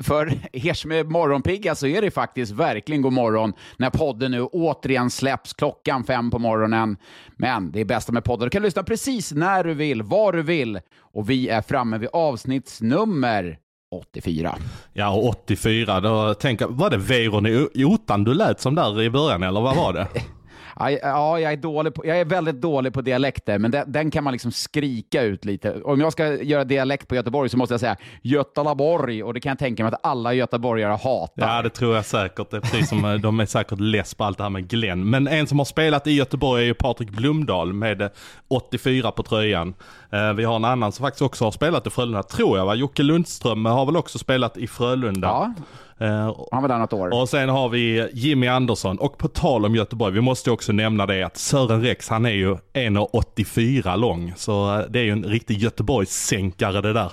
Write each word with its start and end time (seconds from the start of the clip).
för 0.00 0.32
er 0.52 0.74
som 0.74 0.92
är 0.92 1.04
morgonpigga 1.04 1.74
så 1.74 1.86
är 1.86 2.02
det 2.02 2.10
faktiskt 2.10 2.52
verkligen 2.52 3.02
god 3.02 3.12
morgon 3.12 3.52
när 3.76 3.90
podden 3.90 4.30
nu 4.30 4.42
återigen 4.42 5.10
släpps 5.10 5.54
klockan 5.54 6.04
fem 6.04 6.30
på 6.30 6.38
morgonen. 6.38 6.96
Men 7.36 7.70
det 7.72 7.80
är 7.80 7.84
bästa 7.84 8.12
med 8.12 8.24
podden. 8.24 8.46
Du 8.46 8.50
kan 8.50 8.62
lyssna 8.62 8.82
precis 8.82 9.32
när 9.32 9.64
du 9.64 9.74
vill, 9.74 10.02
var 10.02 10.32
du 10.32 10.42
vill. 10.42 10.80
Och 11.00 11.30
vi 11.30 11.48
är 11.48 11.62
framme 11.62 11.98
vid 11.98 12.08
avsnittsnummer 12.12 13.58
84. 13.90 14.58
Ja, 14.92 15.10
och 15.10 15.24
84, 15.24 16.00
då 16.00 16.34
tänker 16.34 16.64
jag, 16.64 16.72
var 16.72 16.90
det 16.90 16.96
Weiron 16.96 17.46
i 17.74 17.84
Otan 17.84 18.24
du 18.24 18.34
lät 18.34 18.60
som 18.60 18.74
där 18.74 19.02
i 19.02 19.10
början, 19.10 19.42
eller 19.42 19.60
vad 19.60 19.76
var 19.76 19.92
det? 19.92 20.08
Ja, 20.78 20.90
ja, 20.90 21.40
jag 21.40 21.52
är, 21.52 21.56
dålig 21.56 21.94
på, 21.94 22.06
jag 22.06 22.20
är 22.20 22.24
väldigt 22.24 22.60
dålig 22.60 22.92
på 22.92 23.00
dialekter, 23.00 23.58
men 23.58 23.70
den, 23.70 23.92
den 23.92 24.10
kan 24.10 24.24
man 24.24 24.32
liksom 24.32 24.52
skrika 24.52 25.22
ut 25.22 25.44
lite. 25.44 25.82
Om 25.82 26.00
jag 26.00 26.12
ska 26.12 26.42
göra 26.42 26.64
dialekt 26.64 27.08
på 27.08 27.14
Göteborg 27.14 27.48
så 27.48 27.56
måste 27.56 27.72
jag 27.72 27.80
säga 27.80 27.96
Götalaborg, 28.22 29.22
och 29.22 29.34
det 29.34 29.40
kan 29.40 29.50
jag 29.50 29.58
tänka 29.58 29.82
mig 29.82 29.92
att 29.92 30.06
alla 30.06 30.34
göteborgare 30.34 30.92
hatar. 30.92 31.56
Ja, 31.56 31.62
det 31.62 31.70
tror 31.70 31.94
jag 31.94 32.04
säkert. 32.04 32.50
Det 32.50 32.56
är 32.56 32.60
precis 32.60 32.88
som, 32.88 33.04
eh, 33.04 33.14
de 33.14 33.40
är 33.40 33.46
säkert 33.46 33.80
less 33.80 34.14
på 34.14 34.24
allt 34.24 34.38
det 34.38 34.44
här 34.44 34.50
med 34.50 34.68
Glenn. 34.68 35.10
Men 35.10 35.28
en 35.28 35.46
som 35.46 35.58
har 35.58 35.64
spelat 35.64 36.06
i 36.06 36.12
Göteborg 36.12 36.62
är 36.62 36.66
ju 36.66 36.74
Patrik 36.74 37.10
Blomdahl 37.10 37.72
med 37.72 38.10
84 38.48 39.10
på 39.10 39.22
tröjan. 39.22 39.74
Eh, 40.10 40.32
vi 40.32 40.44
har 40.44 40.56
en 40.56 40.64
annan 40.64 40.92
som 40.92 41.04
faktiskt 41.04 41.22
också 41.22 41.44
har 41.44 41.50
spelat 41.50 41.86
i 41.86 41.90
Frölunda, 41.90 42.22
tror 42.22 42.58
jag 42.58 42.66
va? 42.66 42.74
Jocke 42.74 43.02
Lundström 43.02 43.64
har 43.64 43.86
väl 43.86 43.96
också 43.96 44.18
spelat 44.18 44.56
i 44.56 44.66
Frölunda. 44.66 45.28
Ja. 45.28 45.54
Uh, 46.02 46.46
han 46.50 46.62
var 46.62 46.68
där 46.68 46.78
något 46.78 46.92
år. 46.92 47.20
Och 47.20 47.28
sen 47.28 47.48
har 47.48 47.68
vi 47.68 48.08
Jimmy 48.12 48.46
Andersson. 48.46 48.98
Och 48.98 49.18
på 49.18 49.28
tal 49.28 49.64
om 49.64 49.74
Göteborg, 49.74 50.14
vi 50.14 50.20
måste 50.20 50.50
också 50.50 50.72
nämna 50.72 51.06
det 51.06 51.22
att 51.22 51.36
Sören 51.36 51.82
Rex, 51.82 52.08
han 52.08 52.26
är 52.26 52.30
ju 52.30 52.54
1,84 52.54 53.96
lång. 53.96 54.32
Så 54.36 54.84
det 54.88 54.98
är 54.98 55.04
ju 55.04 55.10
en 55.10 55.24
riktig 55.24 55.58
Göteborgssänkare 55.58 56.80
det 56.80 56.92
där. 56.92 57.12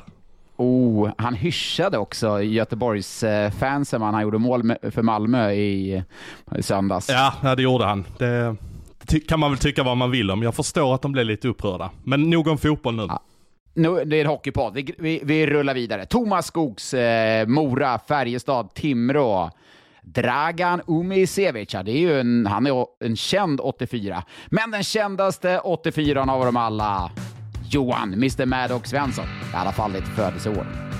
Oh, 0.57 1.09
han 1.17 1.33
hyschade 1.33 1.97
också 1.97 2.41
Göteborgs 2.41 3.23
fansen 3.59 4.01
när 4.01 4.11
han 4.11 4.21
gjorde 4.21 4.37
mål 4.37 4.73
för 4.91 5.01
Malmö 5.01 5.51
i, 5.51 6.03
i 6.57 6.63
söndags. 6.63 7.09
Ja, 7.09 7.55
det 7.55 7.61
gjorde 7.61 7.85
han. 7.85 8.05
Det, 8.17 8.55
det 9.07 9.19
kan 9.19 9.39
man 9.39 9.51
väl 9.51 9.59
tycka 9.59 9.83
vad 9.83 9.97
man 9.97 10.11
vill 10.11 10.31
om. 10.31 10.43
Jag 10.43 10.55
förstår 10.55 10.95
att 10.95 11.01
de 11.01 11.11
blev 11.11 11.25
lite 11.25 11.47
upprörda. 11.47 11.89
Men 12.03 12.29
nog 12.29 12.47
om 12.47 12.57
fotboll 12.57 12.95
nu. 12.95 13.05
Ja. 13.09 13.21
Nu, 13.73 14.05
det 14.05 14.17
är 14.17 14.21
en 14.21 14.27
hockeypodd. 14.27 14.73
Vi, 14.73 14.95
vi, 14.97 15.21
vi, 15.23 15.45
rullar 15.45 15.73
vidare. 15.73 16.05
Thomas 16.05 16.45
Skogs, 16.47 16.93
eh, 16.93 17.47
Mora, 17.47 17.99
Färjestad, 17.99 18.73
Timrå. 18.73 19.51
Dragan 20.01 20.81
Umisevic, 20.87 21.73
ja, 21.73 21.83
det 21.83 21.91
är 21.91 21.99
ju 21.99 22.19
en, 22.19 22.45
han 22.45 22.67
är 22.67 22.85
en 22.99 23.15
känd 23.15 23.59
84. 23.63 24.23
Men 24.47 24.71
den 24.71 24.83
kändaste 24.83 25.59
84 25.59 26.21
av 26.21 26.45
dem 26.45 26.57
alla, 26.57 27.11
Johan, 27.69 28.13
Mr 28.13 28.45
Maddox 28.45 28.89
Svensson. 28.89 29.25
I 29.53 29.55
alla 29.55 29.71
fall 29.71 29.95
ett 29.95 30.07
födelseår. 30.15 30.92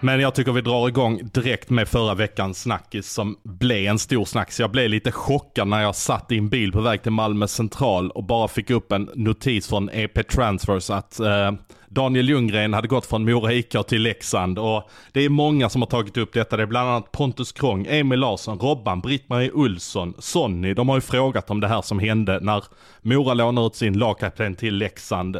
Men 0.00 0.20
jag 0.20 0.34
tycker 0.34 0.52
vi 0.52 0.60
drar 0.60 0.88
igång 0.88 1.20
direkt 1.32 1.70
med 1.70 1.88
förra 1.88 2.14
veckans 2.14 2.62
snackis 2.62 3.12
som 3.12 3.36
blev 3.44 3.86
en 3.86 3.98
stor 3.98 4.24
snackis. 4.24 4.60
Jag 4.60 4.70
blev 4.70 4.90
lite 4.90 5.12
chockad 5.12 5.68
när 5.68 5.82
jag 5.82 5.94
satt 5.94 6.32
i 6.32 6.38
en 6.38 6.48
bil 6.48 6.72
på 6.72 6.80
väg 6.80 7.02
till 7.02 7.12
Malmö 7.12 7.48
central 7.48 8.10
och 8.10 8.24
bara 8.24 8.48
fick 8.48 8.70
upp 8.70 8.92
en 8.92 9.10
notis 9.14 9.68
från 9.68 9.90
EP 9.92 10.28
Transfers 10.28 10.90
att 10.90 11.20
eh, 11.20 11.52
Daniel 11.88 12.28
Ljunggren 12.28 12.74
hade 12.74 12.88
gått 12.88 13.06
från 13.06 13.24
Mora 13.24 13.52
IK 13.52 13.76
till 13.88 14.02
Leksand 14.02 14.58
och 14.58 14.90
det 15.12 15.20
är 15.20 15.28
många 15.28 15.68
som 15.68 15.82
har 15.82 15.86
tagit 15.86 16.16
upp 16.16 16.32
detta. 16.32 16.56
Det 16.56 16.62
är 16.62 16.66
bland 16.66 16.88
annat 16.88 17.12
Pontus 17.12 17.52
Krång, 17.52 17.86
Emil 17.88 18.20
Larsson, 18.20 18.58
Robban, 18.58 19.00
Britt-Marie 19.00 19.50
Olsson, 19.52 20.14
Sonny. 20.18 20.74
De 20.74 20.88
har 20.88 20.96
ju 20.96 21.00
frågat 21.00 21.50
om 21.50 21.60
det 21.60 21.68
här 21.68 21.82
som 21.82 21.98
hände 21.98 22.40
när 22.40 22.64
Mora 23.02 23.34
lånar 23.34 23.66
ut 23.66 23.74
sin 23.74 23.98
lagkapten 23.98 24.54
till 24.54 24.74
Leksand. 24.74 25.36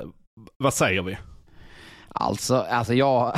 Vad 0.59 0.75
säger 0.75 1.03
vi? 1.03 1.17
Alltså, 2.21 2.57
alltså 2.57 2.95
jag, 2.95 3.33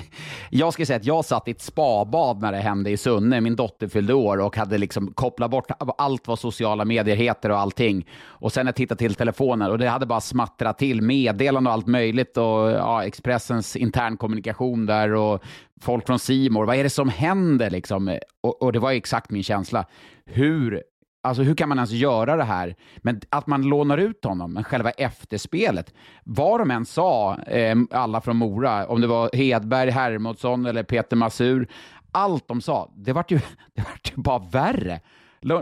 jag 0.50 0.72
ska 0.72 0.86
säga 0.86 0.96
att 0.96 1.04
jag 1.04 1.24
satt 1.24 1.48
i 1.48 1.50
ett 1.50 1.62
spabad 1.62 2.40
när 2.40 2.52
det 2.52 2.58
hände 2.58 2.90
i 2.90 2.96
Sunne. 2.96 3.40
Min 3.40 3.56
dotter 3.56 3.88
fyllde 3.88 4.14
år 4.14 4.38
och 4.38 4.56
hade 4.56 4.78
liksom 4.78 5.12
kopplat 5.12 5.50
bort 5.50 5.70
allt 5.98 6.28
vad 6.28 6.38
sociala 6.38 6.84
medier 6.84 7.16
heter 7.16 7.50
och 7.50 7.58
allting. 7.58 8.06
Och 8.24 8.52
sen 8.52 8.66
jag 8.66 8.74
tittade 8.74 8.98
till 8.98 9.14
telefonen 9.14 9.70
och 9.70 9.78
det 9.78 9.88
hade 9.88 10.06
bara 10.06 10.20
smattrat 10.20 10.78
till 10.78 11.02
meddelanden 11.02 11.66
och 11.66 11.72
allt 11.72 11.86
möjligt 11.86 12.36
och 12.36 12.70
ja, 12.70 13.04
Expressens 13.04 13.76
internkommunikation 13.76 14.86
där 14.86 15.14
och 15.14 15.42
folk 15.80 16.06
från 16.06 16.18
Simor. 16.18 16.64
Vad 16.64 16.76
är 16.76 16.82
det 16.82 16.90
som 16.90 17.08
händer 17.08 17.70
liksom? 17.70 18.18
Och, 18.40 18.62
och 18.62 18.72
det 18.72 18.78
var 18.78 18.92
exakt 18.92 19.30
min 19.30 19.42
känsla. 19.42 19.86
Hur 20.26 20.82
Alltså 21.26 21.42
hur 21.42 21.54
kan 21.54 21.68
man 21.68 21.78
ens 21.78 21.90
göra 21.90 22.36
det 22.36 22.44
här? 22.44 22.76
Men 22.96 23.20
att 23.28 23.46
man 23.46 23.62
lånar 23.62 23.98
ut 23.98 24.24
honom, 24.24 24.52
men 24.52 24.64
själva 24.64 24.90
efterspelet, 24.90 25.94
vad 26.24 26.60
de 26.60 26.70
än 26.70 26.86
sa, 26.86 27.38
eh, 27.38 27.76
alla 27.90 28.20
från 28.20 28.36
Mora, 28.36 28.86
om 28.86 29.00
det 29.00 29.06
var 29.06 29.30
Hedberg, 29.32 29.90
Hermodsson 29.90 30.66
eller 30.66 30.82
Peter 30.82 31.16
Masur, 31.16 31.68
allt 32.12 32.48
de 32.48 32.60
sa, 32.60 32.92
det 32.96 33.12
vart 33.12 33.30
ju, 33.30 33.38
det 33.74 33.82
vart 33.82 34.12
ju 34.12 34.22
bara 34.22 34.38
värre. 34.38 35.00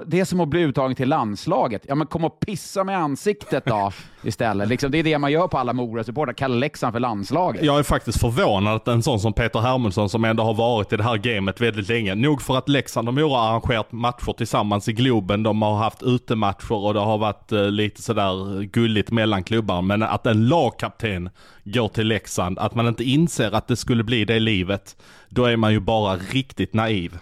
Det 0.06 0.20
är 0.20 0.24
som 0.24 0.40
att 0.40 0.48
bli 0.48 0.60
uttagen 0.60 0.96
till 0.96 1.08
landslaget. 1.08 1.82
Ja, 1.88 1.94
men 1.94 2.06
kom 2.06 2.24
och 2.24 2.40
pissa 2.40 2.84
med 2.84 2.98
ansiktet 2.98 3.64
då 3.66 3.92
istället. 4.22 4.68
Liksom, 4.68 4.90
det 4.90 4.98
är 4.98 5.02
det 5.02 5.18
man 5.18 5.32
gör 5.32 5.48
på 5.48 5.58
alla 5.58 5.72
Mora-supportrar, 5.72 6.32
kallar 6.32 6.56
Leksand 6.56 6.92
för 6.92 7.00
landslaget. 7.00 7.62
Jag 7.64 7.78
är 7.78 7.82
faktiskt 7.82 8.20
förvånad 8.20 8.76
att 8.76 8.88
en 8.88 9.02
sån 9.02 9.20
som 9.20 9.32
Peter 9.32 9.60
Hermundsson 9.60 10.08
som 10.08 10.24
ändå 10.24 10.42
har 10.42 10.54
varit 10.54 10.92
i 10.92 10.96
det 10.96 11.02
här 11.02 11.16
gamet 11.16 11.60
väldigt 11.60 11.88
länge, 11.88 12.14
nog 12.14 12.42
för 12.42 12.56
att 12.56 12.68
Leksand 12.68 13.08
och 13.08 13.14
Mora 13.14 13.38
har 13.38 13.48
arrangerat 13.48 13.92
matcher 13.92 14.32
tillsammans 14.32 14.88
i 14.88 14.92
Globen, 14.92 15.42
de 15.42 15.62
har 15.62 15.76
haft 15.76 16.02
utematcher 16.02 16.72
och 16.72 16.94
det 16.94 17.00
har 17.00 17.18
varit 17.18 17.52
eh, 17.52 17.70
lite 17.70 18.02
sådär 18.02 18.62
gulligt 18.62 19.10
mellan 19.10 19.44
klubbar, 19.44 19.82
men 19.82 20.02
att 20.02 20.26
en 20.26 20.48
lagkapten 20.48 21.30
går 21.64 21.88
till 21.88 22.06
Leksand, 22.06 22.58
att 22.58 22.74
man 22.74 22.88
inte 22.88 23.04
inser 23.04 23.54
att 23.54 23.68
det 23.68 23.76
skulle 23.76 24.04
bli 24.04 24.24
det 24.24 24.40
livet, 24.40 24.96
då 25.28 25.44
är 25.44 25.56
man 25.56 25.72
ju 25.72 25.80
bara 25.80 26.16
riktigt 26.16 26.74
naiv. 26.74 27.18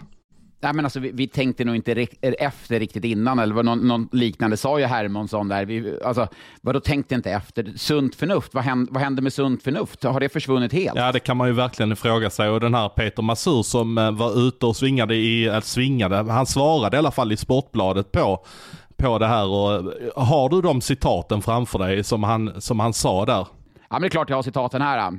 Nej, 0.63 0.73
men 0.73 0.85
alltså, 0.85 1.01
vi, 1.01 1.11
vi, 1.13 1.27
tänkte 1.27 1.65
nog 1.65 1.77
inte 1.77 2.07
efter 2.23 2.81
riktigt 2.81 3.05
innan, 3.05 3.39
eller 3.39 3.63
någon, 3.63 3.79
någon 3.79 4.09
liknande 4.13 4.57
sa 4.57 4.79
ju 4.79 4.85
Hermansson 4.85 5.49
där. 5.49 5.65
Vi, 5.65 5.99
alltså, 6.05 6.29
vadå 6.61 6.81
tänkte 6.81 7.15
inte 7.15 7.31
efter? 7.31 7.73
Sunt 7.77 8.15
förnuft, 8.15 8.55
vad 8.55 8.65
hände, 8.65 8.93
vad 8.93 9.03
hände 9.03 9.23
med 9.23 9.33
sunt 9.33 9.63
förnuft? 9.63 10.05
Har 10.05 10.21
det 10.21 10.29
försvunnit 10.29 10.73
helt? 10.73 10.97
Ja, 10.97 11.13
det 11.13 11.21
kan 11.21 11.37
man 11.37 11.49
ju 11.49 11.55
verkligen 11.55 11.97
fråga 11.97 12.31
sig. 12.31 12.49
Och 12.49 12.61
den 12.61 12.75
här 12.75 12.89
Peter 12.89 13.23
Masur 13.23 13.63
som 13.63 13.99
eh, 13.99 14.11
var 14.11 14.49
ute 14.49 14.67
och 14.67 14.77
svingade, 14.77 15.15
i, 15.15 15.45
äh, 15.45 15.61
svingade, 15.61 16.33
han 16.33 16.47
svarade 16.47 16.97
i 16.97 16.99
alla 16.99 17.11
fall 17.11 17.33
i 17.33 17.37
Sportbladet 17.37 18.13
på 18.13 18.45
på 18.97 19.19
det 19.19 19.27
här 19.27 19.47
och 19.47 19.75
eh, 19.75 20.25
har 20.25 20.49
du 20.49 20.61
de 20.61 20.81
citaten 20.81 21.43
framför 21.43 21.79
dig 21.79 22.05
som 22.05 22.23
han, 22.23 22.61
som 22.61 22.81
han 22.81 22.93
sa 22.93 23.25
där? 23.25 23.35
Ja, 23.35 23.47
men 23.91 24.01
det 24.01 24.07
är 24.07 24.11
klart 24.11 24.31
jag 24.31 24.37
har 24.37 24.43
citaten 24.43 24.83
här. 24.83 25.13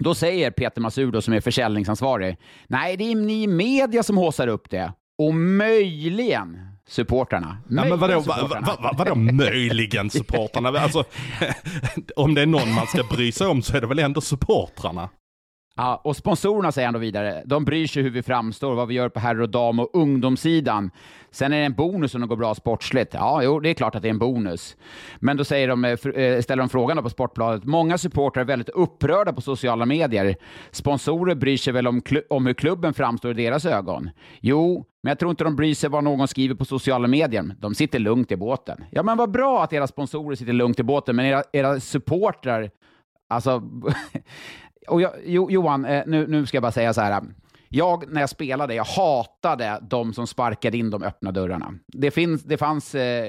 Då 0.00 0.14
säger 0.14 0.50
Peter 0.50 0.80
Masur, 0.80 1.20
som 1.20 1.34
är 1.34 1.40
försäljningsansvarig, 1.40 2.36
nej, 2.66 2.96
det 2.96 3.04
är 3.04 3.14
ni 3.14 3.42
i 3.42 3.46
media 3.46 4.02
som 4.02 4.16
håsar 4.16 4.46
upp 4.48 4.70
det. 4.70 4.92
Och 5.18 5.34
möjligen 5.34 6.58
supportrarna. 6.88 7.58
Ja, 7.68 7.84
men 7.84 7.98
vadå, 7.98 8.22
supportrarna. 8.22 8.66
Vad, 8.66 8.82
vad, 8.82 8.98
vadå 8.98 9.14
möjligen 9.14 10.10
supportrarna? 10.10 10.68
Alltså, 10.68 11.04
om 12.16 12.34
det 12.34 12.42
är 12.42 12.46
någon 12.46 12.74
man 12.74 12.86
ska 12.86 13.02
bry 13.02 13.32
sig 13.32 13.46
om 13.46 13.62
så 13.62 13.76
är 13.76 13.80
det 13.80 13.86
väl 13.86 13.98
ändå 13.98 14.20
supportrarna? 14.20 15.08
Ja, 15.80 16.00
och 16.04 16.16
sponsorerna 16.16 16.72
säger 16.72 16.86
han 16.86 16.94
då 16.94 17.00
vidare, 17.00 17.42
de 17.46 17.64
bryr 17.64 17.86
sig 17.86 18.02
hur 18.02 18.10
vi 18.10 18.22
framstår, 18.22 18.74
vad 18.74 18.88
vi 18.88 18.94
gör 18.94 19.08
på 19.08 19.20
herr 19.20 19.40
och 19.40 19.48
dam 19.48 19.80
och 19.80 19.90
ungdomssidan. 19.92 20.90
Sen 21.30 21.52
är 21.52 21.58
det 21.58 21.64
en 21.64 21.74
bonus 21.74 22.14
om 22.14 22.20
det 22.20 22.26
går 22.26 22.36
bra 22.36 22.54
sportsligt. 22.54 23.14
Ja, 23.14 23.42
jo, 23.42 23.60
det 23.60 23.70
är 23.70 23.74
klart 23.74 23.94
att 23.94 24.02
det 24.02 24.08
är 24.08 24.10
en 24.10 24.18
bonus. 24.18 24.76
Men 25.18 25.36
då 25.36 25.44
säger 25.44 25.68
de, 25.68 25.84
eh, 25.84 25.90
eh, 25.90 26.40
ställer 26.40 26.62
de 26.62 26.68
frågan 26.68 27.02
på 27.02 27.10
Sportbladet, 27.10 27.64
många 27.64 27.98
supportrar 27.98 28.42
är 28.42 28.46
väldigt 28.46 28.68
upprörda 28.68 29.32
på 29.32 29.40
sociala 29.40 29.86
medier. 29.86 30.36
Sponsorer 30.70 31.34
bryr 31.34 31.56
sig 31.56 31.72
väl 31.72 31.86
om, 31.86 32.02
om 32.30 32.46
hur 32.46 32.54
klubben 32.54 32.94
framstår 32.94 33.30
i 33.30 33.44
deras 33.44 33.64
ögon? 33.64 34.10
Jo, 34.40 34.84
men 35.02 35.10
jag 35.10 35.18
tror 35.18 35.30
inte 35.30 35.44
de 35.44 35.56
bryr 35.56 35.74
sig 35.74 35.90
vad 35.90 36.04
någon 36.04 36.28
skriver 36.28 36.54
på 36.54 36.64
sociala 36.64 37.08
medier. 37.08 37.54
De 37.58 37.74
sitter 37.74 37.98
lugnt 37.98 38.32
i 38.32 38.36
båten. 38.36 38.84
Ja, 38.90 39.02
men 39.02 39.16
vad 39.16 39.30
bra 39.30 39.62
att 39.64 39.72
era 39.72 39.86
sponsorer 39.86 40.36
sitter 40.36 40.52
lugnt 40.52 40.80
i 40.80 40.82
båten, 40.82 41.16
men 41.16 41.26
era, 41.26 41.42
era 41.52 41.80
supportrar, 41.80 42.70
alltså 43.28 43.62
och 44.88 45.00
jag, 45.02 45.12
jo, 45.24 45.50
Johan, 45.50 45.84
eh, 45.84 46.02
nu, 46.06 46.26
nu 46.26 46.46
ska 46.46 46.56
jag 46.56 46.62
bara 46.62 46.72
säga 46.72 46.92
så 46.94 47.00
här. 47.00 47.22
jag, 47.68 48.12
när 48.12 48.20
jag 48.20 48.30
spelade, 48.30 48.74
jag 48.74 48.84
hatade 48.84 49.78
de 49.82 50.12
som 50.12 50.26
sparkade 50.26 50.76
in 50.76 50.90
de 50.90 51.02
öppna 51.02 51.32
dörrarna. 51.32 51.74
Det, 51.86 52.10
finns, 52.10 52.42
det 52.42 52.56
fanns 52.56 52.94
eh, 52.94 53.28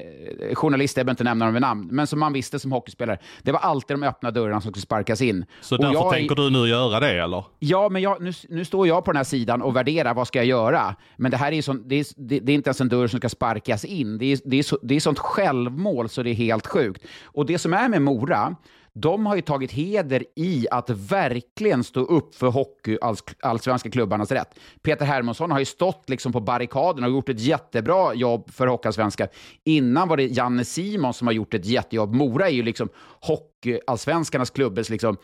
journalister, 0.54 1.00
jag 1.00 1.06
behöver 1.06 1.12
inte 1.12 1.24
nämna 1.24 1.44
dem 1.44 1.54
vid 1.54 1.60
namn, 1.60 1.88
men 1.90 2.06
som 2.06 2.20
man 2.20 2.32
visste 2.32 2.58
som 2.58 2.72
hockeyspelare, 2.72 3.18
det 3.42 3.52
var 3.52 3.60
alltid 3.60 3.94
de 3.94 4.02
öppna 4.02 4.30
dörrarna 4.30 4.60
som 4.60 4.72
skulle 4.72 4.82
sparkas 4.82 5.22
in. 5.22 5.44
Så 5.60 5.76
därför 5.76 5.94
jag, 5.94 6.12
tänker 6.12 6.34
du 6.34 6.50
nu 6.50 6.68
göra 6.68 7.00
det, 7.00 7.22
eller? 7.22 7.44
Ja, 7.58 7.88
men 7.88 8.02
jag, 8.02 8.22
nu, 8.22 8.32
nu 8.48 8.64
står 8.64 8.88
jag 8.88 9.04
på 9.04 9.12
den 9.12 9.16
här 9.16 9.24
sidan 9.24 9.62
och 9.62 9.76
värderar 9.76 10.14
vad 10.14 10.26
ska 10.26 10.38
jag 10.38 10.46
göra. 10.46 10.96
Men 11.16 11.30
det 11.30 11.36
här 11.36 11.52
är, 11.52 11.62
sån, 11.62 11.88
det 11.88 11.94
är, 11.94 12.06
det, 12.16 12.40
det 12.40 12.52
är 12.52 12.54
inte 12.54 12.68
ens 12.68 12.80
en 12.80 12.88
dörr 12.88 13.06
som 13.06 13.18
ska 13.18 13.28
sparkas 13.28 13.84
in. 13.84 14.18
Det 14.18 14.32
är, 14.32 14.38
det, 14.44 14.58
är 14.58 14.62
så, 14.62 14.78
det 14.82 14.94
är 14.94 15.00
sånt 15.00 15.18
självmål 15.18 16.08
så 16.08 16.22
det 16.22 16.30
är 16.30 16.34
helt 16.34 16.66
sjukt. 16.66 17.04
Och 17.24 17.46
det 17.46 17.58
som 17.58 17.72
är 17.72 17.88
med 17.88 18.02
Mora, 18.02 18.56
de 18.94 19.26
har 19.26 19.36
ju 19.36 19.42
tagit 19.42 19.72
heder 19.72 20.24
i 20.36 20.66
att 20.70 20.90
verkligen 20.90 21.84
stå 21.84 22.00
upp 22.00 22.34
för 22.34 22.46
hockeyallsvenska 22.46 23.90
klubbarnas 23.90 24.32
rätt. 24.32 24.58
Peter 24.82 25.06
Hermansson 25.06 25.50
har 25.50 25.58
ju 25.58 25.64
stått 25.64 26.08
liksom 26.08 26.32
på 26.32 26.40
barrikaden 26.40 27.04
och 27.04 27.10
gjort 27.10 27.28
ett 27.28 27.40
jättebra 27.40 28.14
jobb 28.14 28.50
för 28.50 28.66
hockeyallsvenskan. 28.66 29.28
Innan 29.64 30.08
var 30.08 30.16
det 30.16 30.26
Janne 30.26 30.64
Simon 30.64 31.14
som 31.14 31.26
har 31.26 31.34
gjort 31.34 31.54
ett 31.54 31.66
jättejobb. 31.66 32.14
Mora 32.14 32.48
är 32.48 32.52
ju 32.52 32.62
liksom 32.62 32.88
hockeyallsvenskarnas 33.20 34.50
klubbes 34.50 34.90
liksom 34.90 35.16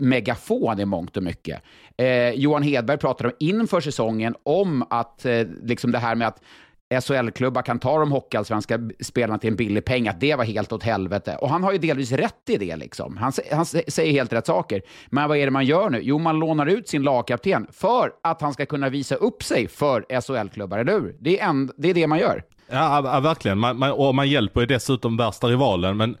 megafon 0.00 0.80
i 0.80 0.84
mångt 0.84 1.16
och 1.16 1.22
mycket. 1.22 1.62
Eh, 1.96 2.30
Johan 2.30 2.62
Hedberg 2.62 2.98
pratade 2.98 3.28
om 3.28 3.36
inför 3.38 3.80
säsongen 3.80 4.34
om 4.42 4.84
att 4.90 5.24
eh, 5.24 5.46
liksom 5.62 5.92
det 5.92 5.98
här 5.98 6.14
med 6.14 6.28
att 6.28 6.42
SHL-klubbar 6.90 7.62
kan 7.62 7.78
ta 7.78 7.98
de 7.98 8.12
hockeyallsvenska 8.12 8.78
spelarna 9.00 9.38
till 9.38 9.50
en 9.50 9.56
billig 9.56 9.84
peng, 9.84 10.08
att 10.08 10.20
det 10.20 10.34
var 10.34 10.44
helt 10.44 10.72
åt 10.72 10.82
helvete. 10.82 11.36
Och 11.40 11.50
han 11.50 11.62
har 11.62 11.72
ju 11.72 11.78
delvis 11.78 12.12
rätt 12.12 12.50
i 12.50 12.56
det. 12.56 12.76
Liksom. 12.76 13.16
Han, 13.16 13.32
han 13.52 13.66
säger 13.66 14.12
helt 14.12 14.32
rätt 14.32 14.46
saker. 14.46 14.82
Men 15.06 15.28
vad 15.28 15.38
är 15.38 15.44
det 15.44 15.50
man 15.50 15.64
gör 15.64 15.90
nu? 15.90 16.00
Jo, 16.02 16.18
man 16.18 16.38
lånar 16.38 16.66
ut 16.66 16.88
sin 16.88 17.02
lagkapten 17.02 17.66
för 17.72 18.12
att 18.22 18.40
han 18.40 18.52
ska 18.52 18.66
kunna 18.66 18.88
visa 18.88 19.14
upp 19.14 19.42
sig 19.42 19.68
för 19.68 20.20
SHL-klubbar, 20.20 20.78
eller 20.78 20.92
hur? 20.92 21.16
Det 21.20 21.40
är, 21.40 21.48
en, 21.48 21.70
det 21.76 21.90
är 21.90 21.94
det 21.94 22.06
man 22.06 22.18
gör. 22.18 22.42
Ja, 22.70 23.20
verkligen. 23.20 23.58
Man, 23.58 23.78
man, 23.78 23.90
och 23.90 24.14
man 24.14 24.28
hjälper 24.28 24.60
ju 24.60 24.66
dessutom 24.66 25.16
värsta 25.16 25.46
rivalen. 25.46 25.96
Men 25.96 26.16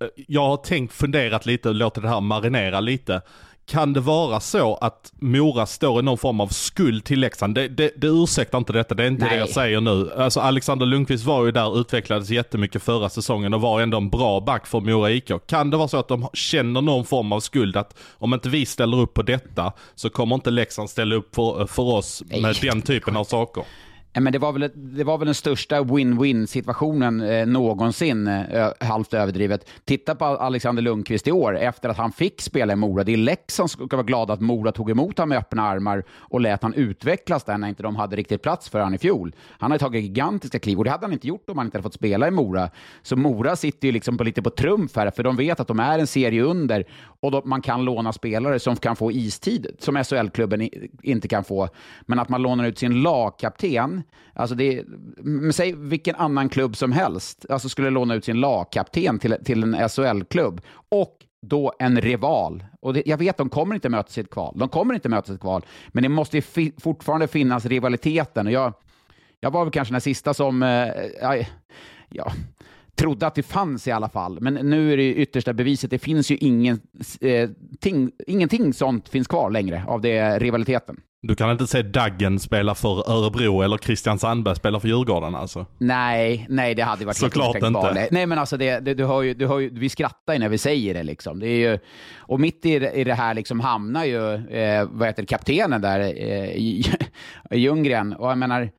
eh, 0.00 0.08
jag 0.26 0.46
har 0.46 0.56
tänkt, 0.56 0.94
funderat 0.94 1.46
lite 1.46 1.68
och 1.68 1.74
låtit 1.74 2.02
det 2.02 2.08
här 2.08 2.20
marinera 2.20 2.80
lite. 2.80 3.22
Kan 3.68 3.92
det 3.92 4.00
vara 4.00 4.40
så 4.40 4.74
att 4.74 5.12
Mora 5.18 5.66
står 5.66 6.00
i 6.00 6.02
någon 6.02 6.18
form 6.18 6.40
av 6.40 6.48
skuld 6.48 7.04
till 7.04 7.20
Leksand? 7.20 7.54
Det, 7.54 7.68
det, 7.68 7.92
det 7.96 8.06
ursäktar 8.06 8.58
inte 8.58 8.72
detta, 8.72 8.94
det 8.94 9.02
är 9.02 9.08
inte 9.08 9.24
Nej. 9.24 9.34
det 9.34 9.40
jag 9.40 9.48
säger 9.48 9.80
nu. 9.80 10.10
Alltså 10.16 10.40
Alexander 10.40 10.86
Lundqvist 10.86 11.24
var 11.24 11.44
ju 11.44 11.52
där, 11.52 11.80
utvecklades 11.80 12.30
jättemycket 12.30 12.82
förra 12.82 13.08
säsongen 13.08 13.54
och 13.54 13.60
var 13.60 13.80
ändå 13.80 13.96
en 13.96 14.10
bra 14.10 14.40
back 14.40 14.66
för 14.66 14.80
Mora 14.80 15.10
IK. 15.10 15.30
Kan 15.46 15.70
det 15.70 15.76
vara 15.76 15.88
så 15.88 15.96
att 15.96 16.08
de 16.08 16.28
känner 16.32 16.80
någon 16.80 17.04
form 17.04 17.32
av 17.32 17.40
skuld 17.40 17.76
att 17.76 17.98
om 18.18 18.34
inte 18.34 18.48
vi 18.48 18.66
ställer 18.66 19.00
upp 19.00 19.14
på 19.14 19.22
detta 19.22 19.72
så 19.94 20.10
kommer 20.10 20.34
inte 20.34 20.50
Leksand 20.50 20.90
ställa 20.90 21.14
upp 21.14 21.34
för, 21.34 21.66
för 21.66 21.82
oss 21.82 22.22
med 22.26 22.42
Nej. 22.42 22.54
den 22.62 22.82
typen 22.82 23.16
av 23.16 23.24
saker? 23.24 23.64
Men 24.20 24.32
det, 24.32 24.38
var 24.38 24.52
väl, 24.52 24.70
det 24.74 25.04
var 25.04 25.18
väl 25.18 25.26
den 25.26 25.34
största 25.34 25.80
win-win 25.80 26.46
situationen 26.46 27.20
eh, 27.20 27.46
någonsin, 27.46 28.26
eh, 28.26 28.68
halvt 28.80 29.14
överdrivet. 29.14 29.68
Titta 29.84 30.14
på 30.14 30.24
Alexander 30.24 30.82
Lundqvist 30.82 31.28
i 31.28 31.32
år, 31.32 31.58
efter 31.58 31.88
att 31.88 31.96
han 31.96 32.12
fick 32.12 32.40
spela 32.40 32.72
i 32.72 32.76
Mora. 32.76 33.04
Det 33.04 33.12
är 33.12 33.16
Leksand 33.16 33.70
som 33.70 33.86
ska 33.86 33.96
vara 33.96 34.06
glada 34.06 34.32
att 34.32 34.40
Mora 34.40 34.72
tog 34.72 34.90
emot 34.90 35.18
honom 35.18 35.28
med 35.28 35.38
öppna 35.38 35.62
armar 35.62 36.04
och 36.10 36.40
lät 36.40 36.62
han 36.62 36.74
utvecklas 36.74 37.44
där 37.44 37.58
när 37.58 37.68
inte 37.68 37.82
de 37.82 37.96
hade 37.96 38.16
riktigt 38.16 38.42
plats 38.42 38.68
för 38.68 38.78
honom 38.78 38.94
i 38.94 38.98
fjol. 38.98 39.34
Han 39.50 39.70
har 39.70 39.78
tagit 39.78 40.02
gigantiska 40.02 40.58
kliv 40.58 40.78
och 40.78 40.84
det 40.84 40.90
hade 40.90 41.04
han 41.04 41.12
inte 41.12 41.28
gjort 41.28 41.50
om 41.50 41.58
han 41.58 41.66
inte 41.66 41.78
hade 41.78 41.82
fått 41.82 41.94
spela 41.94 42.28
i 42.28 42.30
Mora. 42.30 42.70
Så 43.02 43.16
Mora 43.16 43.56
sitter 43.56 43.88
ju 43.88 43.92
liksom 43.92 44.18
på 44.18 44.24
lite 44.24 44.42
på 44.42 44.50
trumf 44.50 44.96
här, 44.96 45.10
för 45.10 45.22
de 45.22 45.36
vet 45.36 45.60
att 45.60 45.68
de 45.68 45.80
är 45.80 45.98
en 45.98 46.06
serie 46.06 46.42
under 46.42 46.84
och 47.20 47.30
då, 47.30 47.42
man 47.44 47.62
kan 47.62 47.84
låna 47.84 48.12
spelare 48.12 48.58
som 48.58 48.76
kan 48.76 48.96
få 48.96 49.12
istid, 49.12 49.66
som 49.78 50.04
SHL-klubben 50.04 50.68
inte 51.02 51.28
kan 51.28 51.44
få. 51.44 51.68
Men 52.00 52.18
att 52.18 52.28
man 52.28 52.42
lånar 52.42 52.64
ut 52.64 52.78
sin 52.78 53.02
lagkapten 53.02 54.02
Alltså 54.32 54.54
det, 54.54 54.84
säg 55.52 55.72
vilken 55.72 56.14
annan 56.14 56.48
klubb 56.48 56.76
som 56.76 56.92
helst 56.92 57.46
alltså 57.48 57.68
skulle 57.68 57.90
låna 57.90 58.14
ut 58.14 58.24
sin 58.24 58.40
lagkapten 58.40 59.18
till, 59.18 59.36
till 59.44 59.62
en 59.62 59.88
SHL-klubb 59.88 60.60
och 60.88 61.16
då 61.42 61.72
en 61.78 62.00
rival. 62.00 62.64
Och 62.80 62.94
det, 62.94 63.02
jag 63.06 63.16
vet, 63.16 63.36
de 63.36 63.48
kommer 63.48 63.74
inte 63.74 63.88
mötas 63.88 64.18
i 64.18 64.20
ett 64.20 64.30
kval. 64.30 64.54
De 64.58 64.68
kommer 64.68 64.94
inte 64.94 65.08
mötas 65.08 65.30
i 65.30 65.34
ett 65.34 65.40
kval, 65.40 65.66
men 65.88 66.02
det 66.02 66.08
måste 66.08 66.40
fi, 66.40 66.72
fortfarande 66.78 67.28
finnas 67.28 67.66
rivaliteten. 67.66 68.46
Och 68.46 68.52
jag, 68.52 68.72
jag 69.40 69.50
var 69.50 69.64
väl 69.64 69.72
kanske 69.72 69.94
den 69.94 70.00
sista 70.00 70.34
som... 70.34 70.62
Eh, 70.62 71.46
ja, 72.08 72.32
trodde 72.98 73.26
att 73.26 73.34
det 73.34 73.42
fanns 73.42 73.88
i 73.88 73.90
alla 73.90 74.08
fall. 74.08 74.40
Men 74.40 74.54
nu 74.54 74.92
är 74.92 74.96
det 74.96 75.14
yttersta 75.14 75.52
beviset. 75.52 75.90
Det 75.90 75.98
finns 75.98 76.30
ju 76.30 76.36
ingen, 76.36 76.80
eh, 77.20 77.50
ting, 77.80 78.10
ingenting 78.26 78.72
sånt 78.72 79.08
finns 79.08 79.26
kvar 79.26 79.50
längre 79.50 79.84
av 79.86 80.00
det 80.00 80.38
rivaliteten. 80.38 81.00
Du 81.22 81.34
kan 81.34 81.50
inte 81.50 81.66
se 81.66 81.82
Daggen 81.82 82.38
spela 82.38 82.74
för 82.74 83.10
Örebro 83.10 83.62
eller 83.62 83.78
Christian 83.78 84.18
Sandberg 84.18 84.56
spela 84.56 84.80
för 84.80 84.88
Djurgården 84.88 85.34
alltså? 85.34 85.66
Nej, 85.78 86.46
nej 86.48 86.74
det 86.74 86.82
hade 86.82 87.04
varit 87.04 87.16
Såklart 87.16 87.56
inte. 87.56 88.08
Nej 88.10 88.26
men 88.26 88.38
alltså 88.38 88.56
det, 88.56 88.80
det, 88.80 88.94
du 88.94 89.04
har 89.04 89.22
ju, 89.22 89.34
du 89.34 89.46
har 89.46 89.58
ju, 89.58 89.70
vi 89.72 89.88
skrattar 89.88 90.32
ju 90.32 90.38
när 90.38 90.48
vi 90.48 90.58
säger 90.58 90.94
det 90.94 91.02
liksom. 91.02 91.40
Det 91.40 91.48
är 91.48 91.70
ju, 91.70 91.78
och 92.16 92.40
mitt 92.40 92.66
i, 92.66 92.74
i 92.74 93.04
det 93.04 93.14
här 93.14 93.34
liksom 93.34 93.60
hamnar 93.60 94.04
ju, 94.04 94.34
eh, 94.34 94.88
vad 94.90 95.08
heter 95.08 95.22
det, 95.22 95.26
kaptenen 95.26 95.80
där, 95.80 96.00
eh, 96.00 96.52
Ljunggren. 97.58 98.12
Och 98.12 98.30
jag 98.30 98.38
menar, 98.38 98.70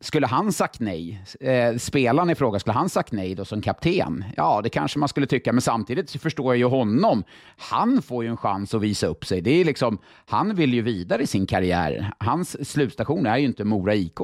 skulle 0.00 0.26
han 0.26 0.52
sagt 0.52 0.80
nej, 0.80 1.22
eh, 1.40 1.76
spelaren 1.76 2.30
i 2.30 2.34
fråga, 2.34 2.58
skulle 2.58 2.74
han 2.74 2.88
sagt 2.88 3.12
nej 3.12 3.34
då 3.34 3.44
som 3.44 3.62
kapten? 3.62 4.24
Ja, 4.36 4.60
det 4.62 4.68
kanske 4.68 4.98
man 4.98 5.08
skulle 5.08 5.26
tycka, 5.26 5.52
men 5.52 5.62
samtidigt 5.62 6.10
så 6.10 6.18
förstår 6.18 6.54
jag 6.54 6.58
ju 6.58 6.64
honom. 6.64 7.24
Han 7.56 8.02
får 8.02 8.24
ju 8.24 8.30
en 8.30 8.36
chans 8.36 8.74
att 8.74 8.82
visa 8.82 9.06
upp 9.06 9.24
sig. 9.24 9.40
Det 9.40 9.50
är 9.50 9.64
liksom, 9.64 9.98
han 10.26 10.54
vill 10.54 10.74
ju 10.74 10.82
vidare 10.82 11.22
i 11.22 11.26
sin 11.26 11.46
karriär. 11.46 12.12
Hans 12.18 12.70
slutstation 12.70 13.26
är 13.26 13.38
ju 13.38 13.46
inte 13.46 13.64
Mora 13.64 13.94
IK. 13.94 14.20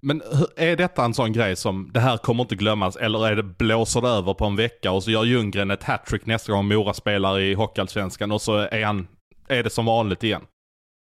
Men 0.00 0.22
är 0.56 0.76
detta 0.76 1.04
en 1.04 1.14
sån 1.14 1.32
grej 1.32 1.56
som, 1.56 1.90
det 1.94 2.00
här 2.00 2.16
kommer 2.16 2.42
inte 2.42 2.56
glömmas, 2.56 2.96
eller 2.96 3.26
är 3.28 3.36
det 3.36 3.42
blåser 3.42 4.00
det 4.00 4.08
över 4.08 4.34
på 4.34 4.44
en 4.44 4.56
vecka 4.56 4.92
och 4.92 5.02
så 5.02 5.10
gör 5.10 5.24
Ljunggren 5.24 5.70
ett 5.70 5.82
hattrick 5.82 6.26
nästa 6.26 6.52
gång 6.52 6.68
Mora 6.68 6.94
spelar 6.94 7.40
i 7.40 7.54
Hockeyallsvenskan 7.54 8.32
och 8.32 8.42
så 8.42 8.56
är, 8.56 8.84
han, 8.84 9.06
är 9.48 9.62
det 9.62 9.70
som 9.70 9.86
vanligt 9.86 10.22
igen? 10.22 10.42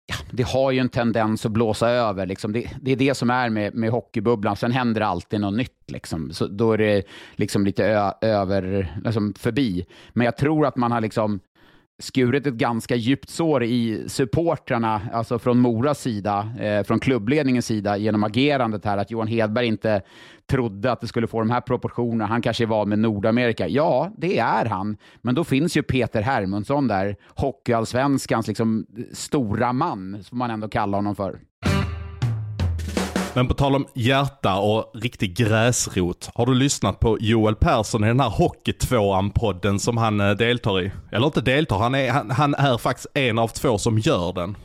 Ja, 0.10 0.16
det 0.32 0.44
har 0.44 0.72
ju 0.72 0.80
en 0.80 0.90
tendens 0.90 1.46
att 1.46 1.52
blåsa 1.52 1.90
över. 1.90 2.26
Liksom. 2.26 2.54
Det, 2.54 2.70
det, 2.82 2.92
är 2.92 2.96
det 2.96 3.16
som 3.16 3.30
är 3.30 3.50
med, 3.50 3.76
med 3.76 3.90
hockeybubblan. 3.90 4.56
Sen 4.56 4.72
händer 4.72 5.02
det 5.02 5.08
alltid 5.08 5.42
något 5.42 5.58
nytt. 5.58 5.92
Liksom. 5.92 6.34
Så 6.34 6.48
då 6.48 6.72
är 6.72 6.78
det 6.78 7.04
liksom 7.36 7.66
lite 7.66 7.86
ö, 7.86 8.12
över, 8.22 8.96
liksom 9.04 9.34
förbi. 9.34 9.86
Men 10.10 10.26
jag 10.26 10.38
tror 10.38 10.66
att 10.66 10.76
man 10.76 10.92
har 10.92 11.02
liksom 11.02 11.40
skurit 12.00 12.48
ett 12.48 12.54
ganska 12.54 12.96
djupt 12.96 13.30
sår 13.30 13.64
i 13.64 14.04
supportrarna, 14.08 15.02
alltså 15.14 15.40
från 15.40 15.60
Moras 15.60 16.02
sida, 16.02 16.54
eh, 16.60 16.84
från 16.84 17.00
klubbledningens 17.00 17.66
sida, 17.66 17.98
genom 17.98 18.24
agerandet 18.24 18.86
här, 18.86 18.98
att 18.98 19.12
Johan 19.12 19.28
Hedberg 19.28 19.66
inte 19.66 20.02
trodde 20.50 20.92
att 20.92 21.02
det 21.02 21.08
skulle 21.08 21.28
få 21.28 21.40
de 21.40 21.50
här 21.50 21.62
proportionerna. 21.62 22.26
Han 22.26 22.42
kanske 22.42 22.64
är 22.64 22.68
van 22.68 22.90
med 22.90 23.00
Nordamerika. 23.00 23.68
Ja, 23.68 24.12
det 24.18 24.40
är 24.40 24.66
han. 24.66 24.98
Men 25.22 25.36
då 25.36 25.44
finns 25.44 25.78
ju 25.78 25.84
Peter 25.84 26.22
Hermundsson 26.22 26.88
där, 26.88 27.16
hockeyallsvenskans 27.36 28.48
liksom, 28.48 28.86
stora 29.14 29.74
man, 29.74 30.24
som 30.24 30.38
man 30.38 30.52
ändå 30.52 30.68
kallar 30.68 30.98
honom 30.98 31.16
för. 31.16 31.40
Men 33.36 33.48
på 33.48 33.54
tal 33.54 33.76
om 33.76 33.86
hjärta 33.94 34.60
och 34.60 34.92
riktig 34.94 35.38
gräsrot. 35.38 36.30
Har 36.36 36.46
du 36.46 36.54
lyssnat 36.54 37.00
på 37.00 37.18
Joel 37.20 37.56
Persson 37.56 38.04
i 38.04 38.08
den 38.08 38.20
här 38.20 38.30
Hockey-tvåan-podden 38.30 39.78
som 39.78 39.98
han 39.98 40.20
eh, 40.20 40.32
deltar 40.32 40.82
i? 40.82 40.92
Eller 41.12 41.26
inte 41.26 41.42
deltar, 41.42 41.78
han 41.78 41.96
är, 41.96 42.12
han, 42.12 42.32
han 42.32 42.56
är 42.56 42.78
faktiskt 42.78 43.08
en 43.14 43.40
av 43.40 43.48
två 43.48 43.78
som 43.78 44.00
gör 44.00 44.34
den. 44.34 44.58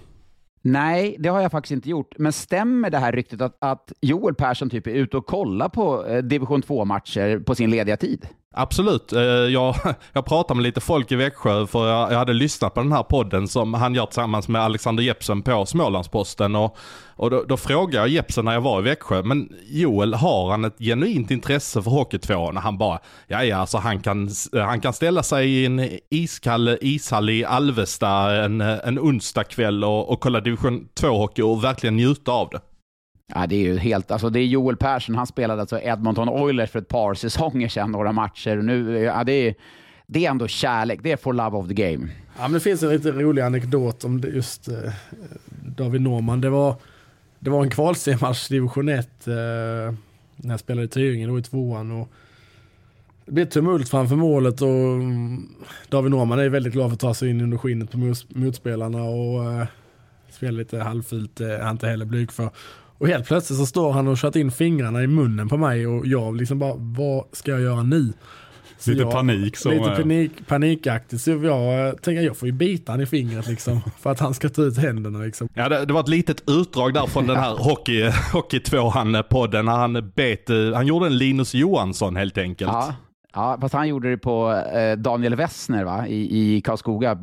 Nej, 0.63 1.17
det 1.19 1.29
har 1.29 1.41
jag 1.41 1.51
faktiskt 1.51 1.73
inte 1.73 1.91
gjort. 1.91 2.15
Men 2.19 2.33
stämmer 2.33 2.91
det 2.91 2.99
här 2.99 3.13
ryktet 3.13 3.41
att, 3.41 3.57
att 3.61 3.93
Joel 4.01 4.35
Persson 4.35 4.71
typ 4.71 4.87
är 4.87 4.91
ute 4.91 5.17
och 5.17 5.27
kollar 5.27 5.69
på 5.69 6.07
eh, 6.07 6.23
division 6.23 6.63
2-matcher 6.63 7.39
på 7.39 7.55
sin 7.55 7.71
lediga 7.71 7.97
tid? 7.97 8.27
Absolut. 8.57 9.13
Eh, 9.13 9.23
jag, 9.23 9.77
jag 10.13 10.25
pratade 10.25 10.57
med 10.57 10.63
lite 10.63 10.81
folk 10.81 11.13
i 11.13 11.17
Växjö 11.17 11.67
för 11.67 11.89
jag, 11.89 12.13
jag 12.13 12.19
hade 12.19 12.33
lyssnat 12.33 12.75
på 12.75 12.81
den 12.81 12.93
här 12.93 13.03
podden 13.03 13.49
som 13.49 13.75
han 13.75 13.95
gör 13.95 14.07
tillsammans 14.07 14.49
med 14.49 14.63
Alexander 14.63 15.03
Jepsen 15.03 15.43
på 15.43 15.67
Smålandsposten. 15.67 16.57
Och, 16.57 16.77
och 17.17 17.31
då, 17.31 17.45
då 17.49 17.57
frågade 17.57 17.97
jag 17.97 18.09
Jepsen 18.09 18.45
när 18.45 18.53
jag 18.53 18.61
var 18.61 18.81
i 18.81 18.83
Växjö, 18.83 19.23
men 19.23 19.49
Joel, 19.67 20.15
har 20.15 20.51
han 20.51 20.65
ett 20.65 20.79
genuint 20.79 21.31
intresse 21.31 21.83
för 21.83 21.91
Hockeytvåan? 21.91 22.57
Han 22.57 22.79
bara, 22.79 22.99
ja 23.27 23.45
ja, 23.45 23.57
alltså 23.57 23.79
han 23.79 24.01
kan, 24.01 24.31
eh, 24.57 24.63
han 24.63 24.81
kan 24.81 24.93
ställa 24.93 25.23
sig 25.23 25.49
i 25.49 25.67
en 25.67 25.89
iskall 26.11 26.79
ishall 26.81 27.31
i 27.31 27.45
Alvesta 27.45 28.35
en, 28.45 28.61
eh, 28.61 28.79
en 28.85 28.99
onsdagkväll 28.99 29.85
och, 29.85 30.11
och 30.11 30.21
kolla 30.21 30.41
division 30.41 30.89
2-hockey 31.01 31.43
och 31.43 31.65
verkligen 31.65 31.97
njuta 31.97 32.33
av 32.33 32.49
det. 32.53 32.61
Ja, 33.27 33.47
det 33.47 33.57
är 33.57 33.61
ju 33.61 33.79
helt, 33.79 34.11
alltså 34.11 34.31
det 34.31 34.41
är 34.41 34.47
Joel 34.47 34.77
Persson, 34.77 35.15
han 35.15 35.27
spelade 35.27 35.61
alltså 35.61 35.81
Edmonton 35.81 36.29
Oilers 36.29 36.71
för 36.71 36.79
ett 36.79 36.89
par 36.89 37.15
säsonger 37.15 37.69
sedan, 37.69 37.93
några 37.93 38.13
matcher. 38.13 38.57
Nu, 38.57 38.99
ja, 38.99 39.25
det, 39.25 39.33
är, 39.33 39.55
det 40.07 40.27
är 40.27 40.31
ändå 40.31 40.49
kärlek, 40.49 41.01
det 41.03 41.13
är 41.13 41.17
for 41.17 41.33
love 41.33 41.57
of 41.57 41.69
the 41.69 41.75
game. 41.75 42.09
Ja, 42.37 42.43
men 42.43 42.53
det 42.53 42.61
finns 42.61 42.83
en 42.83 42.89
lite 42.89 43.13
rolig 43.13 43.43
anekdot 43.43 44.05
om 44.05 44.21
det, 44.21 44.29
just 44.29 44.69
eh, 44.69 44.93
David 45.77 46.01
Norman. 46.01 46.41
Det 46.41 46.51
var, 46.51 46.77
det 47.39 47.51
var 47.51 47.63
en 47.63 47.71
kvalseriematch 47.71 48.49
division 48.49 48.89
1 48.89 49.27
eh, 49.27 49.35
när 50.37 50.51
jag 50.51 50.61
spelade 50.61 50.85
i 50.85 50.89
Tyringen, 50.89 51.29
då 51.29 51.39
i 51.39 51.43
tvåan. 51.43 51.91
Och 51.91 52.09
det 53.27 53.33
blev 53.33 53.45
tumult 53.45 53.89
framför 53.89 54.17
målet 54.17 54.63
och 54.63 54.69
mm, 54.69 55.49
David 55.89 56.11
Norman 56.11 56.39
är 56.39 56.49
väldigt 56.49 56.73
glad 56.73 56.91
för 56.91 56.95
att 56.95 57.01
ta 57.01 57.15
sig 57.15 57.31
in 57.31 57.41
under 57.41 57.59
skinnet 57.59 57.91
på 57.91 58.15
motspelarna. 58.29 59.03
Och, 59.03 59.53
eh, 59.53 59.67
spelar 60.31 60.53
lite 60.53 60.79
halvfult, 60.79 61.41
eh, 61.41 61.49
är 61.49 61.63
han 61.63 61.71
inte 61.75 61.87
heller 61.87 62.05
blyg 62.05 62.33
för. 62.33 62.51
Och 63.05 63.11
helt 63.11 63.27
plötsligt 63.27 63.59
så 63.59 63.67
står 63.67 63.93
han 63.93 64.09
och 64.09 64.19
kört 64.19 64.37
in 64.37 64.51
fingrarna 64.51 65.03
i 65.03 65.07
munnen 65.07 65.49
på 65.49 65.57
mig 65.57 65.87
och 65.87 66.07
jag 66.07 66.37
liksom 66.37 66.59
bara, 66.59 66.75
vad 66.77 67.25
ska 67.33 67.51
jag 67.51 67.61
göra 67.61 67.83
nu? 67.83 68.13
Så 68.79 68.91
Lite 68.91 69.03
jag, 69.03 69.13
panik. 69.13 69.57
Som, 69.57 69.73
lite 69.73 69.91
panik, 69.91 70.47
panikaktigt. 70.47 71.23
Så 71.23 71.31
jag 71.31 71.89
eh, 71.89 71.95
tänker 71.95 72.23
jag 72.23 72.37
får 72.37 72.49
ju 72.49 72.53
bita 72.53 72.93
han 72.93 73.01
i 73.01 73.07
fingret 73.07 73.49
liksom. 73.49 73.81
För 74.01 74.11
att 74.11 74.21
han 74.21 74.35
ska 74.35 74.49
ta 74.49 74.63
ut 74.63 74.79
händerna 74.79 75.19
liksom. 75.19 75.49
Ja, 75.55 75.69
det, 75.69 75.85
det 75.85 75.93
var 75.93 76.01
ett 76.01 76.09
litet 76.09 76.51
utdrag 76.51 76.95
där 76.95 77.07
från 77.07 77.27
den 77.27 77.37
här 77.37 77.55
hockey, 77.59 78.11
hockey 78.33 78.59
2-podden 78.59 79.65
när 79.65 79.77
han 79.77 80.13
bet, 80.15 80.51
eh, 80.51 80.57
han 80.75 80.87
gjorde 80.87 81.07
en 81.07 81.19
Linus 81.19 81.55
Johansson 81.55 82.17
helt 82.17 82.39
enkelt. 82.39 82.73
Ja, 82.73 82.95
ja, 83.35 83.59
fast 83.61 83.75
han 83.75 83.89
gjorde 83.89 84.11
det 84.11 84.19
på 84.19 84.63
eh, 84.75 84.99
Daniel 84.99 85.35
Wessner 85.35 85.85
va? 85.85 86.07
i, 86.07 86.57
i 86.57 86.61
Karlskoga. 86.61 87.15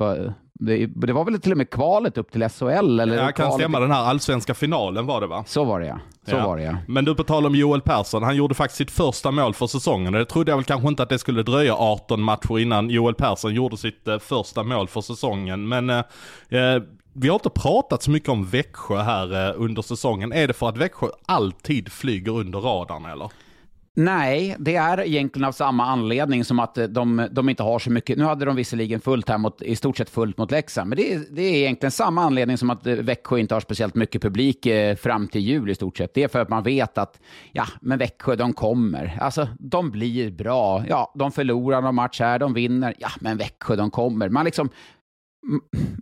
Det, 0.64 0.86
det 0.86 1.14
var 1.14 1.26
väl 1.26 1.42
till 1.42 1.52
och 1.52 1.58
med 1.58 1.70
kvalet 1.70 2.18
upp 2.18 2.32
till 2.32 2.50
SHL? 2.50 3.00
Eller 3.00 3.16
Jag 3.16 3.36
kan 3.36 3.52
stämma, 3.52 3.80
den 3.80 3.92
här 3.92 4.04
allsvenska 4.04 4.54
finalen 4.54 5.06
var 5.06 5.22
det 5.22 5.28
va? 5.28 5.44
Så 5.48 5.64
var 5.64 5.80
det 5.80 5.86
ja. 5.86 6.00
Så 6.28 6.36
Ja. 6.36 6.48
var 6.48 6.58
det 6.58 6.64
ja. 6.64 6.78
Men 6.88 7.06
du 7.06 7.16
på 7.16 7.24
tal 7.24 7.46
om 7.46 7.56
Joel 7.56 7.82
Persson, 7.82 8.24
han 8.24 8.36
gjorde 8.36 8.56
faktiskt 8.56 8.78
sitt 8.78 8.92
första 8.92 9.32
mål 9.32 9.54
för 9.54 9.68
säsongen. 9.68 10.14
Det 10.14 10.26
trodde 10.26 10.52
jag 10.52 10.58
väl 10.58 10.64
kanske 10.66 10.88
inte 10.88 11.04
att 11.04 11.10
det 11.10 11.20
skulle 11.20 11.44
dröja 11.44 11.76
18 11.76 12.22
matcher 12.22 12.60
innan 12.60 12.90
Joel 12.90 13.16
Persson 13.16 13.54
gjorde 13.54 13.78
sitt 13.78 14.08
eh, 14.08 14.20
första 14.20 14.64
mål 14.64 14.88
för 14.88 15.02
säsongen. 15.02 15.68
Men 15.68 15.90
eh, 15.90 15.98
eh, 16.50 16.82
vi 17.14 17.28
har 17.28 17.36
inte 17.36 17.50
pratat 17.50 18.04
så 18.04 18.12
mycket 18.12 18.30
om 18.30 18.46
Växjö 18.46 19.02
här 19.02 19.48
eh, 19.50 19.54
under 19.58 19.82
säsongen. 19.82 20.32
Är 20.34 20.48
det 20.48 20.54
för 20.54 20.70
att 20.70 20.78
Växjö 20.78 21.08
alltid 21.26 21.92
flyger 21.92 22.32
under 22.32 22.60
radarn 22.60 23.06
eller? 23.06 23.32
Nej, 23.96 24.56
det 24.60 24.76
är 24.76 25.02
egentligen 25.02 25.48
av 25.48 25.52
samma 25.52 25.86
anledning 25.86 26.46
som 26.46 26.60
att 26.60 26.78
eh, 26.78 26.84
de, 26.84 27.28
de 27.32 27.50
inte 27.50 27.64
har 27.64 27.80
så 27.80 27.92
mycket. 27.92 28.18
Nu 28.18 28.24
hade 28.24 28.46
de 28.46 28.56
visserligen 28.56 29.02
fullt 29.02 29.30
här 29.30 29.38
mot, 29.38 29.62
i 29.62 29.76
stort 29.76 29.98
sett 29.98 30.10
fullt 30.10 30.38
mot 30.38 30.52
Leksand, 30.52 30.90
men 30.90 30.98
det 30.98 31.14
är, 31.14 31.22
det 31.32 31.42
är 31.42 31.56
egentligen 31.56 31.92
samma 31.92 32.24
anledning 32.24 32.58
som 32.58 32.70
att 32.70 32.88
eh, 32.88 32.96
Växjö 32.96 33.38
inte 33.38 33.54
har 33.54 33.62
speciellt 33.62 33.96
mycket 33.96 34.22
publik 34.22 34.66
eh, 34.66 34.96
fram 34.96 35.28
till 35.28 35.42
jul 35.42 35.70
i 35.70 35.76
stort 35.76 35.98
sett. 35.98 36.14
Det 36.14 36.24
är 36.24 36.28
för 36.28 36.40
att 36.40 36.50
man 36.50 36.64
vet 36.64 36.98
att, 36.98 37.20
ja, 37.52 37.66
men 37.82 37.98
Växjö, 37.98 38.36
de 38.36 38.54
kommer. 38.54 39.18
Alltså, 39.22 39.48
de 39.60 39.92
blir 39.92 40.32
bra. 40.32 40.84
Ja, 40.88 41.12
de 41.16 41.32
förlorar 41.32 41.82
någon 41.82 41.96
match 41.96 42.20
här, 42.20 42.40
de 42.40 42.54
vinner. 42.54 42.94
Ja, 42.98 43.10
men 43.20 43.38
Växjö, 43.38 43.76
de 43.76 43.92
kommer. 43.92 44.30
Man 44.30 44.46
liksom, 44.46 44.70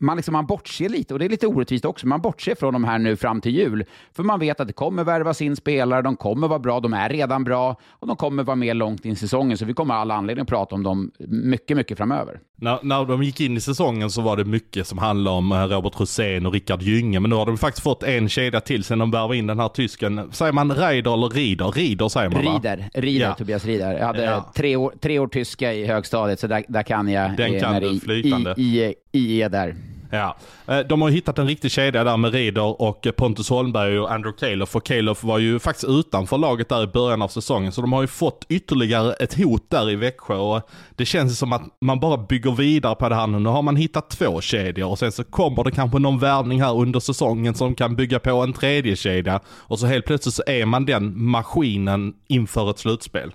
man, 0.02 0.18
liksom, 0.18 0.32
man 0.32 0.46
bortser 0.46 0.90
lite, 0.90 1.14
och 1.14 1.20
det 1.20 1.26
är 1.26 1.30
lite 1.30 1.48
orättvist 1.48 1.86
också, 1.86 2.08
man 2.08 2.22
bortser 2.22 2.56
från 2.56 2.74
de 2.74 2.84
här 2.84 3.00
nu 3.00 3.16
fram 3.16 3.42
till 3.42 3.52
jul. 3.52 3.86
För 4.14 4.24
man 4.24 4.40
vet 4.40 4.60
att 4.60 4.68
det 4.68 4.74
kommer 4.74 5.04
värvas 5.04 5.42
in 5.42 5.56
spelare, 5.56 6.02
de 6.02 6.16
kommer 6.16 6.48
vara 6.48 6.60
bra, 6.60 6.80
de 6.80 6.94
är 6.94 7.10
redan 7.10 7.44
bra 7.44 7.76
och 7.90 8.08
de 8.08 8.16
kommer 8.16 8.44
vara 8.44 8.56
med 8.56 8.76
långt 8.76 9.06
in 9.06 9.12
i 9.12 9.16
säsongen. 9.16 9.58
Så 9.58 9.66
vi 9.66 9.74
kommer 9.74 9.94
ha 9.94 10.02
alla 10.02 10.16
anledning 10.16 10.42
att 10.42 10.50
prata 10.50 10.76
om 10.76 10.84
dem 10.84 11.12
mycket, 11.28 11.78
mycket 11.78 11.98
framöver. 11.98 12.40
När, 12.62 12.80
när 12.84 13.06
de 13.06 13.24
gick 13.24 13.42
in 13.42 13.58
i 13.58 13.62
säsongen 13.62 14.10
så 14.10 14.22
var 14.22 14.38
det 14.38 14.46
mycket 14.46 14.88
som 14.88 14.98
handlade 14.98 15.38
om 15.38 15.52
eh, 15.52 15.64
Robert 15.68 16.00
Rosén 16.00 16.46
och 16.46 16.54
Rickard 16.54 16.82
Gynge. 16.82 17.20
Men 17.20 17.30
nu 17.30 17.36
har 17.36 17.46
de 17.46 17.58
faktiskt 17.58 17.84
fått 17.84 18.04
en 18.04 18.30
kedja 18.30 18.62
till 18.62 18.84
sen 18.84 19.00
de 19.00 19.12
värvade 19.12 19.38
in 19.38 19.48
den 19.48 19.60
här 19.60 19.68
tysken. 19.70 20.30
Säger 20.32 20.52
man 20.54 20.72
Reider 20.76 21.14
eller 21.14 21.30
Rieder? 21.30 21.72
Rieder 21.72 22.10
säger 22.10 22.30
man 22.30 22.46
va? 22.46 22.52
Rieder, 22.52 22.90
Rieder 22.94 23.26
Ja. 23.26 23.34
Tobias 23.34 23.66
Rieder. 23.66 23.98
Jag 23.98 24.06
hade 24.06 24.24
Ja. 24.24 24.52
tre, 24.56 24.76
år, 24.76 24.94
tre 25.02 25.20
år 25.20 25.28
tyska 25.28 25.74
i 25.74 25.86
högstadiet, 25.86 26.40
så 26.40 26.48
där, 26.48 26.64
där 26.68 26.84
kan 26.84 27.08
jag. 27.10 27.38
Den 27.38 27.56
eh, 27.56 27.62
kan 27.62 27.82
du 27.82 27.88
i- 27.92 28.00
flytande. 28.00 28.54
I, 28.58 28.62
i, 28.86 28.96
i 29.12 29.42
är 29.42 29.50
där. 29.50 29.76
Ja, 30.12 30.38
eh, 30.68 30.80
de 30.80 31.02
har 31.02 31.10
ju 31.10 31.16
hittat 31.16 31.40
en 31.40 31.48
riktig 31.48 31.72
kedja 31.72 32.04
där 32.04 32.18
med 32.18 32.34
Rieder 32.34 32.82
och 32.82 33.08
Pontus 33.18 33.50
Holmberg 33.50 34.00
och 34.00 34.12
Andrew 34.12 34.40
Calof. 34.40 34.76
Och 34.76 34.86
Calof 34.86 35.24
var 35.24 35.40
ju 35.40 35.60
faktiskt 35.60 35.90
utanför 35.90 36.38
laget 36.38 36.70
där 36.70 36.84
i 36.84 36.88
början 36.88 37.22
av 37.22 37.28
säsongen. 37.28 37.72
Så 37.72 37.82
de 37.82 37.94
har 37.94 38.02
ju 38.02 38.08
fått 38.08 38.46
ytterligare 38.50 39.14
ett 39.14 39.34
hot 39.34 39.70
där 39.70 39.90
i 39.90 39.96
Växjö. 39.96 40.36
Och 40.36 40.70
det 40.96 41.06
känns 41.06 41.40
som 41.40 41.54
att 41.54 41.62
man 41.82 42.00
bara 42.00 42.18
bygger 42.18 42.52
vidare 42.52 42.96
på 42.96 43.10
det 43.10 43.16
här 43.16 43.28
nu. 43.28 43.40
Nu 43.40 43.50
har 43.50 43.62
man 43.62 43.76
hittat 43.76 44.10
två 44.10 44.42
kedjor 44.42 44.90
och 44.90 45.00
sen 45.00 45.12
så 45.12 45.24
kommer 45.24 45.64
det 45.64 45.72
kanske 45.72 46.00
någon 46.00 46.20
värvning 46.20 46.62
här 46.62 46.78
under 46.78 47.00
säsongen 47.00 47.54
som 47.54 47.76
kan 47.76 47.96
bygga 47.96 48.20
på 48.20 48.32
en 48.32 48.54
tredje 48.54 48.96
kedja. 48.96 49.40
Och 49.48 49.80
så 49.80 49.86
helt 49.86 50.06
plötsligt 50.06 50.36
så 50.36 50.44
är 50.48 50.66
man 50.66 50.86
den 50.86 51.24
maskinen 51.24 52.14
inför 52.28 52.70
ett 52.70 52.80
slutspel. 52.80 53.32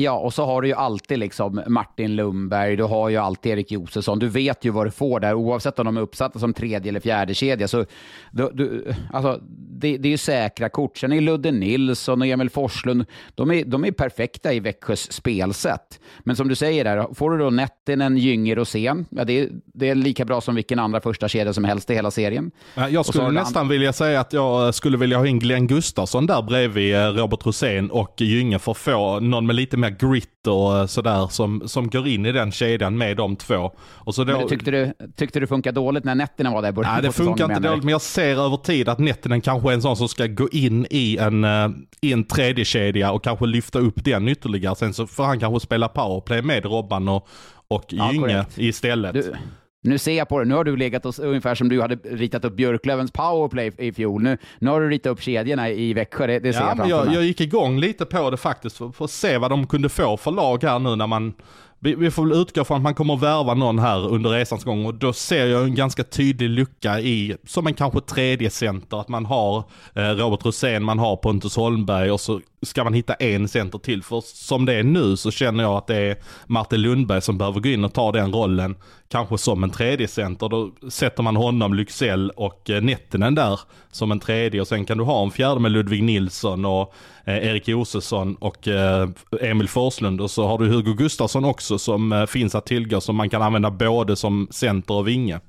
Ja, 0.00 0.12
och 0.12 0.34
så 0.34 0.44
har 0.44 0.62
du 0.62 0.68
ju 0.68 0.74
alltid 0.74 1.18
liksom 1.18 1.62
Martin 1.66 2.16
Lundberg, 2.16 2.76
du 2.76 2.82
har 2.82 3.08
ju 3.08 3.16
alltid 3.16 3.52
Erik 3.52 3.72
Josefsson. 3.72 4.18
Du 4.18 4.28
vet 4.28 4.64
ju 4.64 4.70
vad 4.70 4.86
du 4.86 4.90
får 4.90 5.20
där, 5.20 5.34
oavsett 5.34 5.78
om 5.78 5.84
de 5.84 5.96
är 5.96 6.00
uppsatta 6.00 6.38
som 6.38 6.54
tredje 6.54 6.88
eller 6.88 7.00
fjärde 7.00 7.34
kedja. 7.34 7.68
Så 7.68 7.84
du, 8.30 8.50
du, 8.54 8.94
alltså, 9.12 9.40
det, 9.80 9.96
det 9.96 10.08
är 10.08 10.10
ju 10.10 10.18
säkra 10.18 10.68
kort. 10.68 10.98
Sen 10.98 11.12
är 11.12 11.20
Ludde 11.20 11.50
Nilsson 11.50 12.20
och 12.20 12.26
Emil 12.26 12.50
Forslund, 12.50 13.04
de 13.34 13.50
är, 13.50 13.64
de 13.64 13.84
är 13.84 13.92
perfekta 13.92 14.52
i 14.52 14.60
Växjös 14.60 15.12
spelsätt. 15.12 16.00
Men 16.18 16.36
som 16.36 16.48
du 16.48 16.54
säger 16.54 16.84
där, 16.84 17.14
får 17.14 17.30
du 17.30 17.38
då 17.38 17.50
Nettinen, 17.50 18.16
Gynge, 18.16 18.54
Rosén, 18.54 19.06
ja, 19.10 19.24
det, 19.24 19.40
är, 19.40 19.48
det 19.74 19.88
är 19.88 19.94
lika 19.94 20.24
bra 20.24 20.40
som 20.40 20.54
vilken 20.54 20.78
andra 20.78 21.00
första 21.00 21.28
kedja 21.28 21.52
som 21.52 21.64
helst 21.64 21.90
i 21.90 21.94
hela 21.94 22.10
serien. 22.10 22.50
Ja, 22.74 22.88
Jag 22.88 23.06
skulle 23.06 23.30
nästan 23.30 23.68
vilja 23.68 23.92
säga 23.92 24.20
att 24.20 24.32
jag 24.32 24.66
eh, 24.66 24.70
skulle 24.70 24.96
vilja 24.96 25.18
ha 25.18 25.26
in 25.26 25.38
Glenn 25.38 25.66
Gustafsson 25.66 26.26
där 26.26 26.42
bredvid 26.42 26.94
eh, 26.94 27.00
Robert 27.00 27.46
Rosén 27.46 27.90
och 27.90 28.14
Gynge 28.20 28.58
för 28.58 28.72
att 28.72 28.78
få 28.78 29.20
någon 29.20 29.46
med 29.46 29.56
lite 29.56 29.76
mer 29.76 29.87
grit 29.90 30.46
och 30.46 30.78
eh, 30.78 30.86
sådär 30.86 31.26
som, 31.26 31.68
som 31.68 31.90
går 31.90 32.08
in 32.08 32.26
i 32.26 32.32
den 32.32 32.52
kedjan 32.52 32.98
med 32.98 33.16
de 33.16 33.36
två. 33.36 33.72
Och 33.80 34.14
så 34.14 34.24
då, 34.24 34.32
Men 34.32 34.42
du, 34.42 34.48
tyckte, 34.48 34.70
du, 34.70 34.92
tyckte 35.16 35.40
du 35.40 35.46
funkar 35.46 35.72
dåligt 35.72 36.04
när 36.04 36.14
Nettinen 36.14 36.52
var 36.52 36.62
där 36.62 36.68
i 36.68 36.72
början 36.72 36.92
Nej, 36.92 37.02
det 37.02 37.12
funkar 37.12 37.44
inte 37.44 37.68
dåligt, 37.68 37.84
men 37.84 37.92
jag 37.92 38.00
ser 38.00 38.44
över 38.44 38.56
tid 38.56 38.88
att 38.88 38.98
Nettinen 38.98 39.40
kanske 39.40 39.70
är 39.70 39.74
en 39.74 39.82
sån 39.82 39.96
som 39.96 40.08
ska 40.08 40.26
gå 40.26 40.48
in 40.48 40.86
i 40.90 41.16
en, 41.16 41.44
eh, 41.44 41.68
i 42.00 42.12
en 42.12 42.24
tredje 42.24 42.64
kedja 42.64 43.12
och 43.12 43.24
kanske 43.24 43.46
lyfta 43.46 43.78
upp 43.78 44.04
den 44.04 44.28
ytterligare. 44.28 44.76
Sen 44.76 44.94
så 44.94 45.06
får 45.06 45.24
han 45.24 45.40
kanske 45.40 45.66
spela 45.66 45.88
powerplay 45.88 46.42
med 46.42 46.64
Robban 46.64 47.08
och, 47.08 47.28
och 47.68 47.84
Ja, 47.88 48.12
Gynge 48.12 48.46
istället. 48.56 49.14
Du, 49.14 49.34
nu 49.82 49.98
ser 49.98 50.12
jag 50.18 50.28
på 50.28 50.38
det. 50.38 50.44
Nu 50.44 50.54
har 50.54 50.64
du 50.64 50.76
legat 50.76 51.06
och, 51.06 51.18
ungefär 51.18 51.54
som 51.54 51.68
du 51.68 51.80
hade 51.80 51.94
ritat 51.94 52.44
upp 52.44 52.56
Björklövens 52.56 53.12
powerplay 53.12 53.72
i 53.78 53.92
fjol. 53.92 54.22
Nu, 54.22 54.38
nu 54.58 54.70
har 54.70 54.80
du 54.80 54.88
ritat 54.88 55.10
upp 55.10 55.22
kedjorna 55.22 55.70
i 55.70 55.92
Växjö. 55.94 56.26
Det, 56.26 56.38
det 56.38 56.52
ser 56.52 56.60
Ja, 56.60 56.66
jag 56.66 56.76
framför 56.76 56.96
jag, 56.96 57.06
mig. 57.06 57.14
jag 57.14 57.24
gick 57.24 57.40
igång 57.40 57.80
lite 57.80 58.04
på 58.04 58.30
det 58.30 58.36
faktiskt 58.36 58.76
för, 58.76 58.90
för 58.90 59.04
att 59.04 59.10
se 59.10 59.38
vad 59.38 59.50
de 59.50 59.66
kunde 59.66 59.88
få 59.88 60.16
för 60.16 60.30
lag 60.30 60.62
här 60.62 60.78
nu 60.78 60.96
när 60.96 61.06
man 61.06 61.34
vi, 61.80 61.94
vi 61.94 62.10
får 62.10 62.22
väl 62.26 62.40
utgå 62.40 62.64
från 62.64 62.76
att 62.76 62.82
man 62.82 62.94
kommer 62.94 63.16
värva 63.16 63.54
någon 63.54 63.78
här 63.78 64.08
under 64.08 64.30
resans 64.30 64.64
gång 64.64 64.86
och 64.86 64.94
då 64.94 65.12
ser 65.12 65.46
jag 65.46 65.64
en 65.64 65.74
ganska 65.74 66.04
tydlig 66.04 66.50
lucka 66.50 67.00
i, 67.00 67.36
som 67.46 67.66
en 67.66 67.74
kanske 67.74 68.00
tredje 68.00 68.50
center, 68.50 69.00
att 69.00 69.08
man 69.08 69.26
har 69.26 69.64
eh, 69.94 70.02
Robert 70.02 70.44
Rosén, 70.44 70.84
man 70.84 70.98
har 70.98 71.16
Pontus 71.16 71.56
Holmberg 71.56 72.10
och 72.10 72.20
så 72.20 72.40
ska 72.62 72.84
man 72.84 72.94
hitta 72.94 73.14
en 73.14 73.48
center 73.48 73.78
till. 73.78 74.02
För 74.02 74.20
som 74.20 74.64
det 74.64 74.74
är 74.74 74.82
nu 74.82 75.16
så 75.16 75.30
känner 75.30 75.64
jag 75.64 75.72
att 75.76 75.86
det 75.86 75.96
är 75.96 76.16
Martin 76.46 76.80
Lundberg 76.82 77.20
som 77.20 77.38
behöver 77.38 77.60
gå 77.60 77.68
in 77.68 77.84
och 77.84 77.92
ta 77.92 78.12
den 78.12 78.32
rollen, 78.32 78.76
kanske 79.08 79.38
som 79.38 79.64
en 79.64 79.70
tredje 79.70 80.08
center. 80.08 80.48
Då 80.48 80.70
sätter 80.90 81.22
man 81.22 81.36
honom, 81.36 81.74
Lycksell 81.74 82.30
och 82.30 82.70
eh, 82.70 82.82
Nettinen 82.82 83.34
där 83.34 83.60
som 83.90 84.12
en 84.12 84.20
tredje 84.20 84.60
och 84.60 84.68
sen 84.68 84.84
kan 84.84 84.98
du 84.98 85.04
ha 85.04 85.24
en 85.24 85.30
fjärde 85.30 85.60
med 85.60 85.72
Ludvig 85.72 86.02
Nilsson 86.02 86.64
och 86.64 86.94
eh, 87.24 87.36
Erik 87.36 87.68
Josefsson 87.68 88.34
och 88.34 88.68
eh, 88.68 89.08
Emil 89.40 89.68
Forslund 89.68 90.20
och 90.20 90.30
så 90.30 90.46
har 90.46 90.58
du 90.58 90.66
Hugo 90.66 90.94
Gustafsson 90.94 91.44
också 91.44 91.78
som 91.78 92.26
finns 92.28 92.54
att 92.54 92.66
tillgå 92.66 93.00
som 93.00 93.16
man 93.16 93.30
kan 93.30 93.42
använda 93.42 93.70
både 93.70 94.16
som 94.16 94.48
center 94.50 94.94
och 94.94 95.08
vinge. 95.08 95.40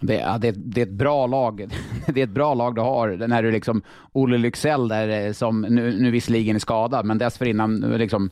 Det, 0.00 0.14
ja, 0.14 0.38
det, 0.38 0.50
det 0.50 0.80
är 0.80 0.86
ett 0.86 0.92
bra 0.92 1.26
lag. 1.26 1.72
Det 2.06 2.20
är 2.20 2.24
ett 2.24 2.30
bra 2.30 2.54
lag 2.54 2.74
du 2.74 2.80
har 2.80 3.26
när 3.28 3.42
du 3.42 3.50
liksom 3.50 3.82
Olle 4.12 4.38
Lycksell 4.38 4.88
där 4.88 5.32
som 5.32 5.60
nu, 5.60 5.96
nu 6.00 6.10
visserligen 6.10 6.56
är 6.56 6.60
skadad, 6.60 7.06
men 7.06 7.18
dessförinnan 7.18 7.80
liksom 7.80 8.30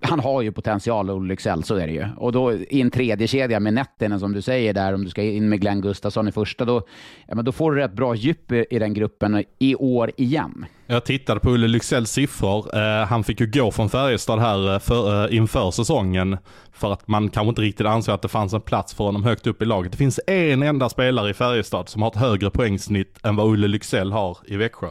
han 0.00 0.20
har 0.20 0.42
ju 0.42 0.52
potential, 0.52 1.10
Olle 1.10 1.28
Lycksell, 1.28 1.64
så 1.64 1.74
är 1.74 1.86
det 1.86 1.92
ju. 1.92 2.06
Och 2.16 2.32
då 2.32 2.52
i 2.52 2.80
en 2.80 2.90
tredje 2.90 3.26
kedja 3.26 3.60
med 3.60 3.74
Nettinen 3.74 4.20
som 4.20 4.32
du 4.32 4.42
säger 4.42 4.74
där, 4.74 4.94
om 4.94 5.04
du 5.04 5.10
ska 5.10 5.22
in 5.22 5.48
med 5.48 5.60
Glenn 5.60 5.80
Gustafsson 5.80 6.28
i 6.28 6.32
första, 6.32 6.64
då, 6.64 6.82
ja, 7.26 7.34
men 7.34 7.44
då 7.44 7.52
får 7.52 7.72
du 7.72 7.80
rätt 7.80 7.92
bra 7.92 8.14
djup 8.14 8.52
i, 8.52 8.66
i 8.70 8.78
den 8.78 8.94
gruppen 8.94 9.44
i 9.58 9.74
år 9.74 10.10
igen. 10.16 10.66
Jag 10.86 11.04
tittade 11.04 11.40
på 11.40 11.50
Olle 11.50 11.68
Lycksells 11.68 12.10
siffror. 12.10 12.76
Eh, 12.76 13.06
han 13.06 13.24
fick 13.24 13.40
ju 13.40 13.46
gå 13.46 13.70
från 13.70 13.90
Färjestad 13.90 14.38
här 14.38 14.74
eh, 14.74 14.78
för, 14.78 15.24
eh, 15.24 15.36
inför 15.36 15.70
säsongen. 15.70 16.38
För 16.72 16.92
att 16.92 17.08
man 17.08 17.28
kanske 17.28 17.48
inte 17.48 17.62
riktigt 17.62 17.86
ansåg 17.86 18.14
att 18.14 18.22
det 18.22 18.28
fanns 18.28 18.52
en 18.52 18.60
plats 18.60 18.94
för 18.94 19.04
honom 19.04 19.24
högt 19.24 19.46
upp 19.46 19.62
i 19.62 19.64
laget. 19.64 19.92
Det 19.92 19.98
finns 19.98 20.20
en 20.26 20.62
enda 20.62 20.88
spelare 20.88 21.30
i 21.30 21.34
Färjestad 21.34 21.88
som 21.88 22.02
har 22.02 22.08
ett 22.08 22.16
högre 22.16 22.50
poängsnitt 22.50 23.18
än 23.22 23.36
vad 23.36 23.46
Olle 23.46 23.68
Lycksell 23.68 24.12
har 24.12 24.38
i 24.46 24.56
Växjö. 24.56 24.88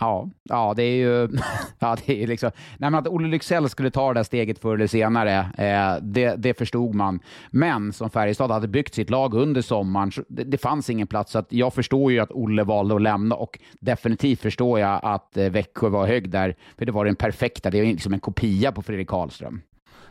Ja, 0.00 0.28
ja, 0.42 0.74
det 0.76 0.82
är 0.82 0.96
ju... 0.96 1.28
Ja, 1.80 1.96
det 2.06 2.22
är 2.22 2.26
liksom, 2.26 2.50
nej, 2.78 2.90
men 2.90 2.94
att 2.94 3.06
Olle 3.08 3.28
Lycksell 3.28 3.68
skulle 3.68 3.90
ta 3.90 4.08
det 4.08 4.18
där 4.18 4.24
steget 4.24 4.58
förr 4.58 4.74
eller 4.74 4.86
senare, 4.86 5.38
eh, 5.38 6.02
det, 6.02 6.34
det 6.36 6.58
förstod 6.58 6.94
man. 6.94 7.20
Men 7.50 7.92
som 7.92 8.10
Färjestad 8.10 8.50
hade 8.50 8.68
byggt 8.68 8.94
sitt 8.94 9.10
lag 9.10 9.34
under 9.34 9.62
sommaren, 9.62 10.12
så 10.12 10.22
det, 10.28 10.44
det 10.44 10.58
fanns 10.58 10.90
ingen 10.90 11.06
plats. 11.06 11.32
Så 11.32 11.38
att 11.38 11.52
jag 11.52 11.74
förstår 11.74 12.12
ju 12.12 12.18
att 12.20 12.30
Olle 12.30 12.64
valde 12.64 12.94
att 12.94 13.02
lämna 13.02 13.34
och 13.34 13.58
definitivt 13.80 14.40
förstår 14.40 14.80
jag 14.80 15.00
att 15.02 15.36
eh, 15.36 15.50
Växjö 15.50 15.88
var 15.88 16.06
hög 16.06 16.30
där, 16.30 16.56
för 16.78 16.86
det 16.86 16.92
var 16.92 17.04
den 17.04 17.16
perfekta. 17.16 17.70
Det 17.70 17.78
är 17.78 17.84
liksom 17.84 18.12
en 18.12 18.20
kopia 18.20 18.72
på 18.72 18.82
Fredrik 18.82 19.08
Karlström. 19.08 19.60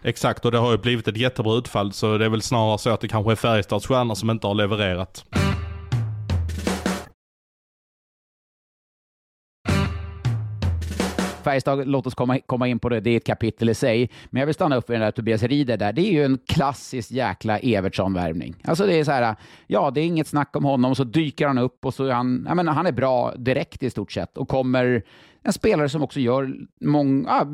Exakt, 0.03 0.45
och 0.45 0.51
det 0.51 0.57
har 0.57 0.71
ju 0.71 0.77
blivit 0.77 1.07
ett 1.07 1.17
jättebra 1.17 1.57
utfall. 1.57 1.93
Så 1.93 2.17
det 2.17 2.25
är 2.25 2.29
väl 2.29 2.41
snarare 2.41 2.77
så 2.77 2.89
att 2.89 3.01
det 3.01 3.07
kanske 3.07 3.31
är 3.31 3.35
Färjestads 3.35 3.87
stjärnor 3.87 4.15
som 4.15 4.29
inte 4.29 4.47
har 4.47 4.53
levererat. 4.55 5.25
Färjestad, 11.47 11.87
låt 11.87 12.07
oss 12.07 12.15
komma, 12.15 12.39
komma 12.45 12.67
in 12.67 12.79
på 12.79 12.89
det, 12.89 12.99
det 12.99 13.09
är 13.09 13.17
ett 13.17 13.25
kapitel 13.25 13.69
i 13.69 13.73
sig. 13.73 14.09
Men 14.29 14.39
jag 14.39 14.45
vill 14.45 14.55
stanna 14.55 14.75
upp 14.75 14.89
vid 14.89 14.95
den 14.95 15.01
där 15.01 15.11
Tobias 15.11 15.43
Rieder 15.43 15.77
där. 15.77 15.93
Det 15.93 16.01
är 16.01 16.11
ju 16.11 16.25
en 16.25 16.39
klassisk 16.47 17.11
jäkla 17.11 17.59
Evertsson-värvning. 17.59 18.55
Alltså 18.63 18.85
det 18.85 18.95
är 18.95 19.03
så 19.03 19.11
här, 19.11 19.35
ja, 19.67 19.91
det 19.91 20.01
är 20.01 20.05
inget 20.05 20.27
snack 20.27 20.55
om 20.55 20.65
honom, 20.65 20.95
så 20.95 21.03
dyker 21.03 21.47
han 21.47 21.57
upp 21.57 21.85
och 21.85 21.93
så 21.93 22.05
är 22.05 22.11
han, 22.11 22.45
jag 22.47 22.55
menar, 22.55 22.73
han 22.73 22.85
är 22.85 22.91
bra 22.91 23.33
direkt 23.35 23.83
i 23.83 23.89
stort 23.89 24.11
sett 24.11 24.37
och 24.37 24.47
kommer 24.47 25.03
en 25.43 25.53
spelare 25.53 25.89
som 25.89 26.03
också 26.03 26.19
gör 26.19 26.55
många, 26.81 27.47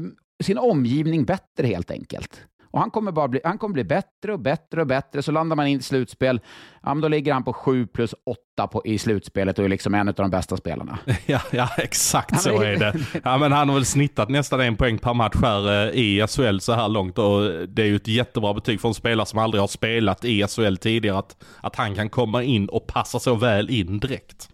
sin 0.43 0.57
omgivning 0.57 1.25
bättre 1.25 1.67
helt 1.67 1.91
enkelt. 1.91 2.41
Och 2.74 2.80
han 2.80 2.92
kommer, 2.92 3.12
bara 3.12 3.27
bli, 3.27 3.42
han 3.44 3.58
kommer 3.58 3.74
bli 3.74 3.84
bättre 3.84 4.34
och 4.34 4.39
bättre 4.39 4.82
och 4.82 4.88
bättre. 4.88 5.22
Så 5.22 5.32
landar 5.32 5.56
man 5.56 5.68
in 5.68 5.80
i 5.80 5.82
slutspel, 5.82 6.42
ja, 6.84 6.94
men 6.94 7.01
då 7.01 7.08
ligger 7.08 7.34
han 7.34 7.44
på 7.44 7.53
7 7.53 7.88
plus 7.88 8.15
8 8.58 8.68
på, 8.68 8.82
i 8.86 8.98
slutspelet 8.98 9.60
och 9.60 9.65
är 9.65 9.70
liksom 9.70 9.94
en 9.94 10.08
av 10.08 10.13
de 10.13 10.30
bästa 10.30 10.58
spelarna. 10.58 11.00
Ja, 11.25 11.39
ja 11.51 11.70
exakt 11.77 12.42
så 12.42 12.62
är 12.62 12.77
det. 12.77 12.96
Ja, 13.24 13.38
men 13.38 13.51
han 13.51 13.70
har 13.70 13.75
väl 13.75 13.86
snittat 13.86 14.30
nästan 14.30 14.62
en 14.62 14.75
poäng 14.75 14.98
per 14.98 15.13
match 15.13 15.36
här 15.42 15.88
eh, 15.88 16.00
i 16.00 16.27
SHL 16.27 16.60
så 16.60 16.74
här 16.74 16.89
långt. 16.89 17.18
Och 17.18 17.42
det 17.68 17.82
är 17.82 17.88
ju 17.88 17.96
ett 17.96 18.08
jättebra 18.08 18.53
betyg 18.53 18.82
för 18.82 18.88
en 18.88 18.94
spelare 18.94 19.25
som 19.25 19.39
aldrig 19.39 19.62
har 19.62 19.68
spelat 19.68 20.25
i 20.25 20.48
SHL 20.48 20.75
tidigare. 20.75 21.18
Att, 21.18 21.44
att 21.62 21.75
han 21.75 21.96
kan 21.96 22.10
komma 22.10 22.44
in 22.44 22.70
och 22.70 22.88
passa 22.88 23.20
så 23.20 23.36
väl 23.36 23.70
in 23.70 24.00
direkt. 24.00 24.50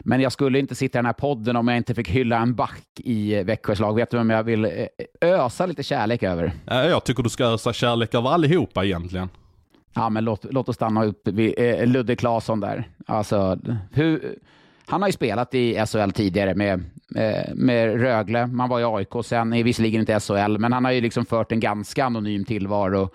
Men 0.00 0.20
jag 0.20 0.32
skulle 0.32 0.58
inte 0.58 0.74
sitta 0.74 0.98
i 0.98 1.00
den 1.00 1.06
här 1.06 1.12
podden 1.12 1.56
om 1.56 1.68
jag 1.68 1.76
inte 1.76 1.94
fick 1.94 2.08
hylla 2.08 2.38
en 2.38 2.54
back 2.54 2.84
i 2.96 3.42
Växjös 3.42 3.80
lag. 3.80 3.94
Vet 3.94 4.10
du 4.10 4.16
vem 4.16 4.30
jag 4.30 4.42
vill 4.42 4.64
eh, 4.64 4.70
ösa 5.20 5.66
lite 5.66 5.82
kärlek 5.82 6.22
över? 6.22 6.52
Jag 6.66 7.04
tycker 7.04 7.22
du 7.22 7.28
ska 7.28 7.44
ösa 7.44 7.72
kärlek 7.72 8.14
över 8.14 8.30
allihopa 8.30 8.84
egentligen. 8.84 9.28
Ja, 9.94 10.10
men 10.10 10.24
låt, 10.24 10.44
låt 10.50 10.68
oss 10.68 10.76
stanna 10.76 11.04
upp 11.04 11.28
vid 11.28 11.54
eh, 11.56 11.86
Ludde 11.86 12.16
Claesson 12.16 12.60
där. 12.60 12.88
Alltså, 13.06 13.58
hur, 13.92 14.38
han 14.86 15.02
har 15.02 15.08
ju 15.08 15.12
spelat 15.12 15.54
i 15.54 15.86
SHL 15.86 16.10
tidigare 16.10 16.54
med, 16.54 16.84
eh, 17.16 17.54
med 17.54 18.00
Rögle. 18.00 18.46
Man 18.46 18.68
var 18.68 18.80
i 18.80 18.84
AIK 18.84 19.24
sen, 19.24 19.52
är 19.52 19.64
visserligen 19.64 20.00
inte 20.00 20.20
SHL, 20.20 20.58
men 20.58 20.72
han 20.72 20.84
har 20.84 20.92
ju 20.92 21.00
liksom 21.00 21.24
fört 21.26 21.52
en 21.52 21.60
ganska 21.60 22.04
anonym 22.04 22.44
tillvaro 22.44 23.10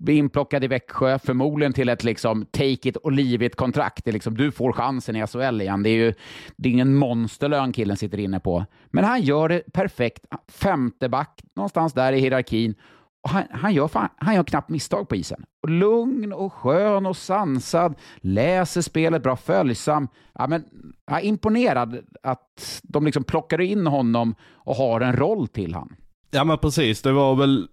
bli 0.00 0.14
inplockad 0.14 0.64
i 0.64 0.66
Växjö, 0.66 1.18
förmodligen 1.18 1.72
till 1.72 1.88
ett 1.88 2.04
liksom 2.04 2.46
take 2.46 2.88
it 2.88 2.96
och 2.96 3.12
leave 3.12 3.46
it 3.46 3.56
kontrakt. 3.56 4.04
Det 4.04 4.10
är 4.10 4.12
liksom, 4.12 4.36
du 4.36 4.52
får 4.52 4.72
chansen 4.72 5.16
i 5.16 5.26
SHL 5.26 5.60
igen. 5.60 5.82
Det 5.82 5.90
är 5.90 5.94
ju 5.94 6.14
det 6.56 6.68
är 6.68 6.72
ingen 6.72 6.94
monsterlön 6.94 7.72
killen 7.72 7.96
sitter 7.96 8.18
inne 8.18 8.40
på. 8.40 8.64
Men 8.86 9.04
han 9.04 9.22
gör 9.22 9.48
det 9.48 9.72
perfekt. 9.72 10.24
Femte 10.48 11.08
back, 11.08 11.40
någonstans 11.56 11.92
där 11.92 12.12
i 12.12 12.20
hierarkin. 12.20 12.74
Och 13.22 13.30
han, 13.30 13.44
han, 13.50 13.74
gör 13.74 13.88
fan, 13.88 14.08
han 14.16 14.34
gör 14.34 14.44
knappt 14.44 14.70
misstag 14.70 15.08
på 15.08 15.16
isen. 15.16 15.44
Och 15.62 15.70
lugn 15.70 16.32
och 16.32 16.52
skön 16.52 17.06
och 17.06 17.16
sansad, 17.16 17.94
läser 18.16 18.80
spelet 18.80 19.22
bra, 19.22 19.36
följsam. 19.36 20.08
Ja, 20.34 20.46
men, 20.46 20.64
jag 21.06 21.18
är 21.18 21.24
imponerad 21.24 21.98
att 22.22 22.80
de 22.82 23.04
liksom 23.04 23.24
plockar 23.24 23.60
in 23.60 23.86
honom 23.86 24.34
och 24.54 24.74
har 24.74 25.00
en 25.00 25.16
roll 25.16 25.48
till 25.48 25.74
han. 25.74 25.96
Ja 26.30 26.44
men 26.44 26.58
precis, 26.58 27.02
det 27.02 27.12
var 27.12 27.34
väl 27.34 27.68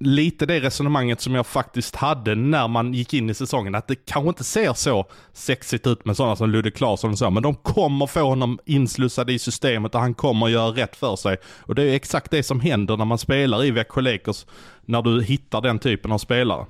lite 0.00 0.46
det 0.46 0.60
resonemanget 0.60 1.20
som 1.20 1.34
jag 1.34 1.46
faktiskt 1.46 1.96
hade 1.96 2.34
när 2.34 2.68
man 2.68 2.94
gick 2.94 3.14
in 3.14 3.30
i 3.30 3.34
säsongen. 3.34 3.74
Att 3.74 3.88
det 3.88 3.94
kanske 3.94 4.28
inte 4.28 4.44
ser 4.44 4.72
så 4.72 5.06
sexigt 5.32 5.86
ut 5.86 6.04
med 6.04 6.16
sådana 6.16 6.36
som 6.36 6.50
Ludde 6.50 6.70
Claesson 6.70 7.10
och 7.10 7.18
så, 7.18 7.30
men 7.30 7.42
de 7.42 7.54
kommer 7.54 8.06
få 8.06 8.22
honom 8.22 8.58
inslussad 8.64 9.30
i 9.30 9.38
systemet 9.38 9.94
och 9.94 10.00
han 10.00 10.14
kommer 10.14 10.48
göra 10.48 10.68
rätt 10.68 10.96
för 10.96 11.16
sig. 11.16 11.36
Och 11.44 11.74
det 11.74 11.82
är 11.82 11.94
exakt 11.94 12.30
det 12.30 12.42
som 12.42 12.60
händer 12.60 12.96
när 12.96 13.04
man 13.04 13.18
spelar 13.18 13.64
i 13.64 13.70
Växjö 13.70 14.00
Lakers, 14.00 14.46
när 14.84 15.02
du 15.02 15.22
hittar 15.22 15.60
den 15.60 15.78
typen 15.78 16.12
av 16.12 16.18
spelare. 16.18 16.66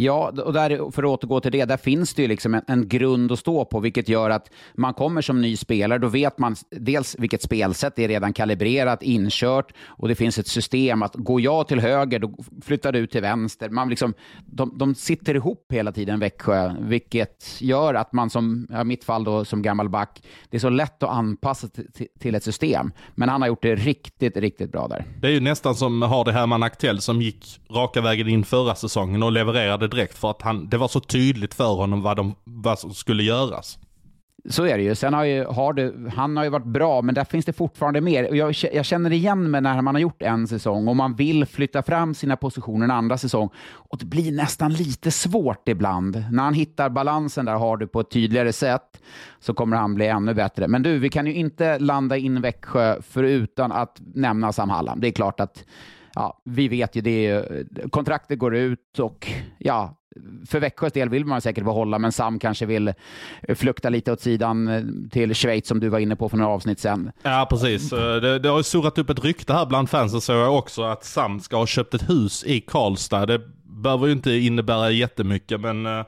Ja, 0.00 0.32
och 0.44 0.52
där, 0.52 0.90
för 0.90 1.02
att 1.02 1.08
återgå 1.08 1.40
till 1.40 1.52
det, 1.52 1.64
där 1.64 1.76
finns 1.76 2.14
det 2.14 2.22
ju 2.22 2.28
liksom 2.28 2.54
en, 2.54 2.62
en, 2.66 2.88
grund 2.88 3.32
att 3.32 3.38
stå 3.38 3.64
på, 3.64 3.80
vilket 3.80 4.08
gör 4.08 4.30
att 4.30 4.50
man 4.74 4.94
kommer 4.94 5.22
som 5.22 5.40
ny 5.40 5.56
spelare, 5.56 5.98
då 5.98 6.08
vet 6.08 6.38
man 6.38 6.56
dels 6.70 7.16
vilket 7.18 7.42
spelsätt 7.42 7.96
det 7.96 8.04
är 8.04 8.08
redan 8.08 8.32
kalibrerat, 8.32 9.02
inkört 9.02 9.72
och 9.86 10.08
det 10.08 10.14
finns 10.14 10.38
ett 10.38 10.46
system 10.46 11.02
att 11.02 11.14
går 11.14 11.40
jag 11.40 11.68
till 11.68 11.80
höger, 11.80 12.18
då 12.18 12.34
flyttar 12.62 12.92
du 12.92 13.06
till 13.06 13.20
vänster. 13.20 13.68
Man 13.68 13.88
liksom, 13.88 14.14
de, 14.46 14.78
de 14.78 14.94
sitter 14.94 15.34
ihop 15.34 15.66
hela 15.72 15.92
tiden, 15.92 16.20
Växjö, 16.20 16.74
vilket 16.80 17.60
gör 17.60 17.94
att 17.94 18.12
man 18.12 18.30
som, 18.30 18.66
i 18.80 18.84
mitt 18.84 19.04
fall 19.04 19.24
då 19.24 19.44
som 19.44 19.62
gammal 19.62 19.88
back, 19.88 20.22
det 20.50 20.56
är 20.56 20.60
så 20.60 20.70
lätt 20.70 21.02
att 21.02 21.10
anpassa 21.10 21.68
till, 21.68 22.08
till 22.20 22.34
ett 22.34 22.44
system. 22.44 22.92
Men 23.14 23.28
han 23.28 23.42
har 23.42 23.48
gjort 23.48 23.62
det 23.62 23.74
riktigt, 23.74 24.36
riktigt 24.36 24.72
bra 24.72 24.88
där. 24.88 25.04
Det 25.20 25.26
är 25.26 25.32
ju 25.32 25.40
nästan 25.40 25.74
som 25.74 26.02
har 26.02 26.24
det 26.24 26.32
Herman 26.32 26.62
Aktell 26.62 27.00
som 27.00 27.22
gick 27.22 27.60
raka 27.70 28.00
vägen 28.00 28.28
in 28.28 28.44
förra 28.44 28.74
säsongen 28.74 29.22
och 29.22 29.32
levererade 29.32 29.89
direkt 29.90 30.18
för 30.18 30.30
att 30.30 30.42
han, 30.42 30.68
det 30.68 30.76
var 30.76 30.88
så 30.88 31.00
tydligt 31.00 31.54
för 31.54 31.74
honom 31.74 32.02
vad, 32.02 32.16
de, 32.16 32.34
vad 32.44 32.78
som 32.78 32.94
skulle 32.94 33.22
göras. 33.22 33.78
Så 34.48 34.66
är 34.66 34.76
det 34.76 34.82
ju. 34.82 34.94
Sen 34.94 35.14
har, 35.14 35.24
ju, 35.24 35.44
har 35.44 35.72
det, 35.72 35.92
han 36.14 36.36
har 36.36 36.44
ju 36.44 36.50
varit 36.50 36.66
bra, 36.66 37.02
men 37.02 37.14
där 37.14 37.24
finns 37.24 37.44
det 37.44 37.52
fortfarande 37.52 38.00
mer. 38.00 38.34
Jag, 38.34 38.54
jag 38.72 38.84
känner 38.84 39.12
igen 39.12 39.50
mig 39.50 39.60
när 39.60 39.82
man 39.82 39.94
har 39.94 40.02
gjort 40.02 40.22
en 40.22 40.48
säsong 40.48 40.88
och 40.88 40.96
man 40.96 41.14
vill 41.14 41.46
flytta 41.46 41.82
fram 41.82 42.14
sina 42.14 42.36
positioner 42.36 42.84
en 42.84 42.90
andra 42.90 43.18
säsong. 43.18 43.50
Och 43.58 43.98
det 43.98 44.04
blir 44.04 44.32
nästan 44.32 44.72
lite 44.72 45.10
svårt 45.10 45.68
ibland. 45.68 46.24
När 46.32 46.42
han 46.42 46.54
hittar 46.54 46.90
balansen 46.90 47.44
där 47.44 47.54
har 47.54 47.76
du 47.76 47.86
på 47.86 48.00
ett 48.00 48.10
tydligare 48.10 48.52
sätt 48.52 49.00
så 49.40 49.54
kommer 49.54 49.76
han 49.76 49.94
bli 49.94 50.06
ännu 50.06 50.34
bättre. 50.34 50.68
Men 50.68 50.82
du, 50.82 50.98
vi 50.98 51.08
kan 51.08 51.26
ju 51.26 51.34
inte 51.34 51.78
landa 51.78 52.16
in 52.16 52.40
Växjö 52.40 53.02
förutan 53.02 53.72
att 53.72 54.00
nämna 54.14 54.52
Sam 54.52 54.70
Hallam. 54.70 55.00
Det 55.00 55.08
är 55.08 55.12
klart 55.12 55.40
att 55.40 55.64
ja, 56.14 56.42
vi 56.44 56.68
vet 56.68 56.96
ju 56.96 57.00
det. 57.00 57.44
Kontraktet 57.90 58.38
går 58.38 58.56
ut 58.56 58.98
och 58.98 59.28
ja, 59.58 59.96
för 60.46 60.60
Växjös 60.60 60.92
del 60.92 61.08
vill 61.08 61.24
man 61.24 61.40
säkert 61.40 61.64
behålla, 61.64 61.98
men 61.98 62.12
Sam 62.12 62.38
kanske 62.38 62.66
vill 62.66 62.92
flukta 63.54 63.88
lite 63.88 64.12
åt 64.12 64.20
sidan 64.20 64.68
eh, 64.68 64.82
till 65.10 65.34
Schweiz 65.34 65.68
som 65.68 65.80
du 65.80 65.88
var 65.88 65.98
inne 65.98 66.16
på 66.16 66.28
för 66.28 66.36
några 66.36 66.50
avsnitt 66.50 66.80
sen. 66.80 67.12
Ja, 67.22 67.46
precis. 67.50 67.90
Det, 67.90 68.38
det 68.38 68.48
har 68.48 68.56
ju 68.56 68.62
surrat 68.62 68.98
upp 68.98 69.10
ett 69.10 69.24
rykte 69.24 69.52
här 69.52 69.66
bland 69.66 69.90
fansen 69.90 70.20
så 70.20 70.32
jag 70.32 70.58
också 70.58 70.82
att 70.82 71.04
Sam 71.04 71.40
ska 71.40 71.56
ha 71.56 71.66
köpt 71.66 71.94
ett 71.94 72.10
hus 72.10 72.44
i 72.44 72.60
Karlstad. 72.60 73.26
Det 73.26 73.40
behöver 73.82 74.06
ju 74.06 74.12
inte 74.12 74.32
innebära 74.32 74.90
jättemycket, 74.90 75.60
men 75.60 75.86
äh, 75.86 76.02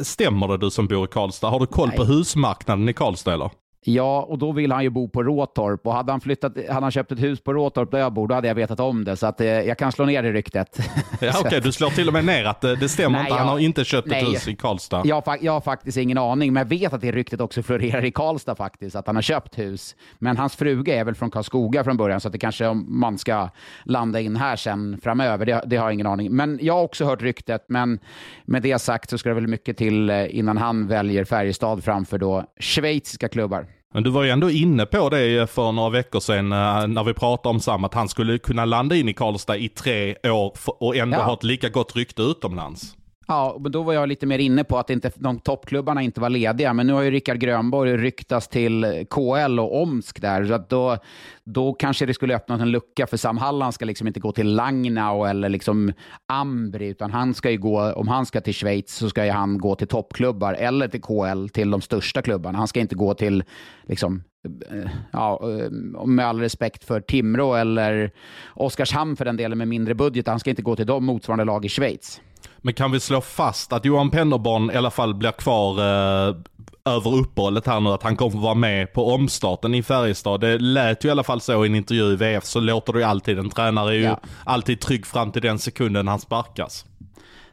stämmer 0.00 0.48
det 0.48 0.56
du 0.58 0.70
som 0.70 0.86
bor 0.86 1.04
i 1.04 1.08
Karlstad? 1.08 1.48
Har 1.48 1.60
du 1.60 1.66
koll 1.66 1.88
Nej. 1.88 1.96
på 1.96 2.04
husmarknaden 2.04 2.88
i 2.88 2.92
Karlstad 2.92 3.34
eller? 3.34 3.50
Ja, 3.88 4.22
och 4.22 4.38
då 4.38 4.52
vill 4.52 4.72
han 4.72 4.82
ju 4.82 4.90
bo 4.90 5.08
på 5.08 5.22
Råtorp 5.22 5.86
och 5.86 5.92
hade 5.94 6.12
han, 6.12 6.20
flyttat, 6.20 6.56
hade 6.56 6.80
han 6.80 6.90
köpt 6.90 7.12
ett 7.12 7.22
hus 7.22 7.40
på 7.40 7.52
Råtorp 7.52 7.90
där 7.90 7.98
jag 7.98 8.12
bor, 8.12 8.28
då 8.28 8.34
hade 8.34 8.48
jag 8.48 8.54
vetat 8.54 8.80
om 8.80 9.04
det. 9.04 9.16
Så 9.16 9.26
att, 9.26 9.40
eh, 9.40 9.46
jag 9.46 9.78
kan 9.78 9.92
slå 9.92 10.04
ner 10.04 10.22
det 10.22 10.32
ryktet. 10.32 10.78
Ja, 11.20 11.30
Okej, 11.30 11.46
okay, 11.46 11.60
du 11.60 11.72
slår 11.72 11.90
till 11.90 12.06
och 12.08 12.12
med 12.12 12.24
ner 12.24 12.44
att 12.44 12.60
det, 12.60 12.76
det 12.76 12.88
stämmer 12.88 13.18
nej, 13.18 13.20
inte. 13.20 13.34
Han 13.34 13.46
jag, 13.46 13.52
har 13.52 13.58
inte 13.58 13.84
köpt 13.84 14.08
nej, 14.08 14.22
ett 14.22 14.28
hus 14.28 14.48
i 14.48 14.56
Karlstad. 14.56 15.02
Jag, 15.04 15.22
jag 15.40 15.52
har 15.52 15.60
faktiskt 15.60 15.98
ingen 15.98 16.18
aning, 16.18 16.52
men 16.52 16.60
jag 16.60 16.68
vet 16.68 16.92
att 16.92 17.00
det 17.00 17.12
ryktet 17.12 17.40
också 17.40 17.62
florerar 17.62 18.04
i 18.04 18.10
Karlstad 18.10 18.54
faktiskt, 18.54 18.96
att 18.96 19.06
han 19.06 19.16
har 19.16 19.22
köpt 19.22 19.58
hus. 19.58 19.96
Men 20.18 20.36
hans 20.36 20.56
fruga 20.56 20.94
är 20.94 21.04
väl 21.04 21.14
från 21.14 21.30
Karlskoga 21.30 21.84
från 21.84 21.96
början, 21.96 22.20
så 22.20 22.28
att 22.28 22.32
det 22.32 22.38
kanske 22.38 22.66
om 22.66 23.00
man 23.00 23.18
ska 23.18 23.48
landa 23.84 24.20
in 24.20 24.36
här 24.36 24.56
sen 24.56 25.00
framöver, 25.02 25.46
det, 25.46 25.62
det 25.66 25.76
har 25.76 25.84
jag 25.84 25.94
ingen 25.94 26.06
aning. 26.06 26.32
Men 26.32 26.58
jag 26.62 26.74
har 26.74 26.82
också 26.82 27.04
hört 27.04 27.22
ryktet, 27.22 27.64
men 27.68 27.98
med 28.44 28.62
det 28.62 28.78
sagt 28.78 29.10
så 29.10 29.18
ska 29.18 29.28
det 29.28 29.34
väl 29.34 29.46
mycket 29.46 29.76
till 29.76 30.10
eh, 30.10 30.38
innan 30.38 30.56
han 30.56 30.86
väljer 30.86 31.24
Färjestad 31.24 31.84
framför 31.84 32.18
då 32.18 32.44
schweiziska 32.60 33.28
klubbar. 33.28 33.66
Men 33.94 34.02
du 34.02 34.10
var 34.10 34.22
ju 34.22 34.30
ändå 34.30 34.50
inne 34.50 34.86
på 34.86 35.08
det 35.08 35.50
för 35.50 35.72
några 35.72 35.90
veckor 35.90 36.20
sedan 36.20 36.52
eh, 36.52 36.86
när 36.86 37.04
vi 37.04 37.14
pratade 37.14 37.48
om 37.54 37.60
Sam, 37.60 37.84
att 37.84 37.94
han 37.94 38.08
skulle 38.08 38.38
kunna 38.38 38.64
landa 38.64 38.96
in 38.96 39.08
i 39.08 39.14
Karlstad 39.14 39.56
i 39.56 39.68
tre 39.68 40.16
år 40.24 40.52
och 40.66 40.96
ändå 40.96 41.16
ja. 41.16 41.22
ha 41.22 41.34
ett 41.34 41.44
lika 41.44 41.68
gott 41.68 41.96
rykte 41.96 42.22
utomlands. 42.22 42.96
Ja, 43.28 43.56
men 43.60 43.72
då 43.72 43.82
var 43.82 43.92
jag 43.92 44.08
lite 44.08 44.26
mer 44.26 44.38
inne 44.38 44.64
på 44.64 44.78
att 44.78 44.90
inte, 44.90 45.10
de 45.14 45.38
toppklubbarna 45.38 46.02
inte 46.02 46.20
var 46.20 46.30
lediga. 46.30 46.72
Men 46.72 46.86
nu 46.86 46.92
har 46.92 47.02
ju 47.02 47.10
Rickard 47.10 47.38
Grönborg 47.38 47.96
ryktats 47.96 48.48
till 48.48 49.06
KL 49.10 49.60
och 49.60 49.82
Omsk 49.82 50.20
där. 50.20 50.44
Så 50.44 50.54
att 50.54 50.68
då, 50.68 50.98
då 51.44 51.72
kanske 51.72 52.06
det 52.06 52.14
skulle 52.14 52.36
öppna 52.36 52.54
en 52.54 52.70
lucka 52.70 53.06
för 53.06 53.16
Sam 53.16 53.38
Halland 53.38 53.74
ska 53.74 53.84
liksom 53.84 54.06
inte 54.06 54.20
gå 54.20 54.32
till 54.32 54.54
Langnau 54.54 55.24
eller 55.24 55.48
liksom 55.48 55.92
Ambri, 56.26 56.86
utan 56.86 57.10
han 57.10 57.34
ska 57.34 57.50
ju 57.50 57.58
gå, 57.58 57.92
om 57.92 58.08
han 58.08 58.26
ska 58.26 58.40
till 58.40 58.54
Schweiz 58.54 58.94
så 58.94 59.08
ska 59.10 59.24
ju 59.24 59.30
han 59.30 59.58
gå 59.58 59.74
till 59.74 59.88
toppklubbar 59.88 60.54
eller 60.54 60.88
till 60.88 61.02
KL, 61.02 61.48
till 61.48 61.70
de 61.70 61.80
största 61.80 62.22
klubbarna. 62.22 62.58
Han 62.58 62.68
ska 62.68 62.80
inte 62.80 62.94
gå 62.94 63.14
till 63.14 63.44
liksom 63.86 64.22
eh, 64.70 64.90
ja, 65.10 65.40
eh, 65.42 65.70
med 66.06 66.26
all 66.26 66.40
respekt 66.40 66.84
för 66.84 67.00
Timrå 67.00 67.54
eller 67.54 68.10
Oskarshamn 68.54 69.16
för 69.16 69.24
den 69.24 69.36
delen 69.36 69.58
med 69.58 69.68
mindre 69.68 69.94
budget. 69.94 70.26
Han 70.26 70.40
ska 70.40 70.50
inte 70.50 70.62
gå 70.62 70.76
till 70.76 70.86
de 70.86 71.04
motsvarande 71.04 71.44
lag 71.44 71.64
i 71.64 71.68
Schweiz. 71.68 72.20
Men 72.66 72.74
kan 72.74 72.92
vi 72.92 73.00
slå 73.00 73.20
fast 73.20 73.72
att 73.72 73.84
Johan 73.84 74.10
Pennerborn 74.10 74.70
i 74.70 74.76
alla 74.76 74.90
fall 74.90 75.14
blir 75.14 75.32
kvar 75.32 75.78
eh, 75.78 76.36
över 76.84 77.14
uppehållet 77.14 77.66
här 77.66 77.80
nu, 77.80 77.90
att 77.90 78.02
han 78.02 78.16
kommer 78.16 78.40
vara 78.40 78.54
med 78.54 78.92
på 78.92 79.14
omstarten 79.14 79.74
i 79.74 79.82
Färjestad. 79.82 80.40
Det 80.40 80.58
lät 80.58 81.04
ju 81.04 81.08
i 81.08 81.10
alla 81.10 81.24
fall 81.24 81.40
så 81.40 81.64
i 81.64 81.68
en 81.68 81.74
intervju 81.74 82.12
i 82.12 82.16
VF, 82.16 82.44
så 82.44 82.60
låter 82.60 82.92
det 82.92 82.98
ju 82.98 83.04
alltid. 83.04 83.38
En 83.38 83.50
tränare 83.50 83.90
är 83.90 83.94
ju 83.94 84.02
ja. 84.02 84.20
alltid 84.44 84.80
trygg 84.80 85.06
fram 85.06 85.32
till 85.32 85.42
den 85.42 85.58
sekunden 85.58 86.08
han 86.08 86.20
sparkas. 86.20 86.84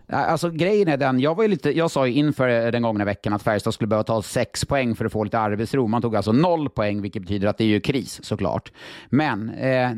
Alltså 0.08 0.50
grejen 0.50 0.88
är 0.88 0.98
den, 0.98 1.20
jag, 1.20 1.36
var 1.36 1.48
lite, 1.48 1.78
jag 1.78 1.92
sa 1.92 2.08
ju 2.08 2.14
inför 2.14 2.72
den 2.72 2.82
gångna 2.82 3.06
veckan 3.06 3.34
att 3.34 3.44
Färjestad 3.44 3.74
skulle 3.74 3.88
behöva 3.88 4.04
ta 4.04 4.22
sex 4.22 4.66
poäng 4.66 4.96
för 4.96 5.06
att 5.06 5.12
få 5.12 5.24
lite 5.24 5.40
arbetsro. 5.40 5.88
Man 5.88 6.02
tog 6.02 6.16
alltså 6.16 6.32
noll 6.32 6.70
poäng, 6.70 7.02
vilket 7.02 7.22
betyder 7.22 7.48
att 7.48 7.58
det 7.58 7.64
är 7.64 7.68
ju 7.68 7.80
kris 7.80 8.20
såklart. 8.24 8.72
Men 9.10 9.50
eh, 9.50 9.92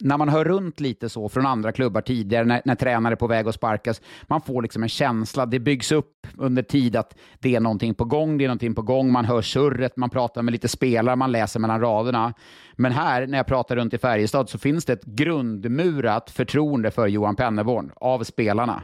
när 0.00 0.18
man 0.18 0.28
hör 0.28 0.44
runt 0.44 0.80
lite 0.80 1.08
så 1.08 1.28
från 1.28 1.46
andra 1.46 1.72
klubbar 1.72 2.00
tidigare, 2.00 2.44
när, 2.44 2.62
när 2.64 2.74
tränare 2.74 3.14
är 3.14 3.16
på 3.16 3.26
väg 3.26 3.48
att 3.48 3.54
sparkas, 3.54 4.00
man 4.22 4.40
får 4.40 4.62
liksom 4.62 4.82
en 4.82 4.88
känsla, 4.88 5.46
det 5.46 5.58
byggs 5.58 5.92
upp 5.92 6.26
under 6.38 6.62
tid 6.62 6.96
att 6.96 7.14
det 7.38 7.54
är 7.54 7.60
någonting 7.60 7.94
på 7.94 8.04
gång, 8.04 8.38
det 8.38 8.44
är 8.44 8.48
någonting 8.48 8.74
på 8.74 8.82
gång, 8.82 9.12
man 9.12 9.24
hör 9.24 9.42
surret, 9.42 9.96
man 9.96 10.10
pratar 10.10 10.42
med 10.42 10.52
lite 10.52 10.68
spelare, 10.68 11.16
man 11.16 11.32
läser 11.32 11.60
mellan 11.60 11.80
raderna. 11.80 12.34
Men 12.80 12.92
här, 12.92 13.26
när 13.26 13.38
jag 13.38 13.46
pratar 13.46 13.76
runt 13.76 13.94
i 13.94 13.98
Färjestad, 13.98 14.48
så 14.48 14.58
finns 14.58 14.84
det 14.84 14.92
ett 14.92 15.04
grundmurat 15.04 16.30
förtroende 16.30 16.90
för 16.90 17.06
Johan 17.06 17.36
Penneborn 17.36 17.92
av 17.96 18.24
spelarna. 18.24 18.82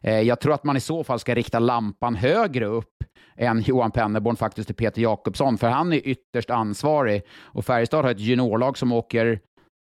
Eh, 0.00 0.20
jag 0.20 0.40
tror 0.40 0.54
att 0.54 0.64
man 0.64 0.76
i 0.76 0.80
så 0.80 1.04
fall 1.04 1.18
ska 1.18 1.34
rikta 1.34 1.58
lampan 1.58 2.14
högre 2.14 2.66
upp 2.66 2.94
än 3.36 3.60
Johan 3.60 3.90
Penneborn 3.90 4.36
faktiskt 4.36 4.66
till 4.66 4.76
Peter 4.76 5.02
Jakobsson, 5.02 5.58
för 5.58 5.68
han 5.68 5.92
är 5.92 6.08
ytterst 6.08 6.50
ansvarig. 6.50 7.22
Och 7.42 7.64
Färjestad 7.64 8.04
har 8.04 8.10
ett 8.10 8.20
juniorlag 8.20 8.78
som 8.78 8.92
åker 8.92 9.40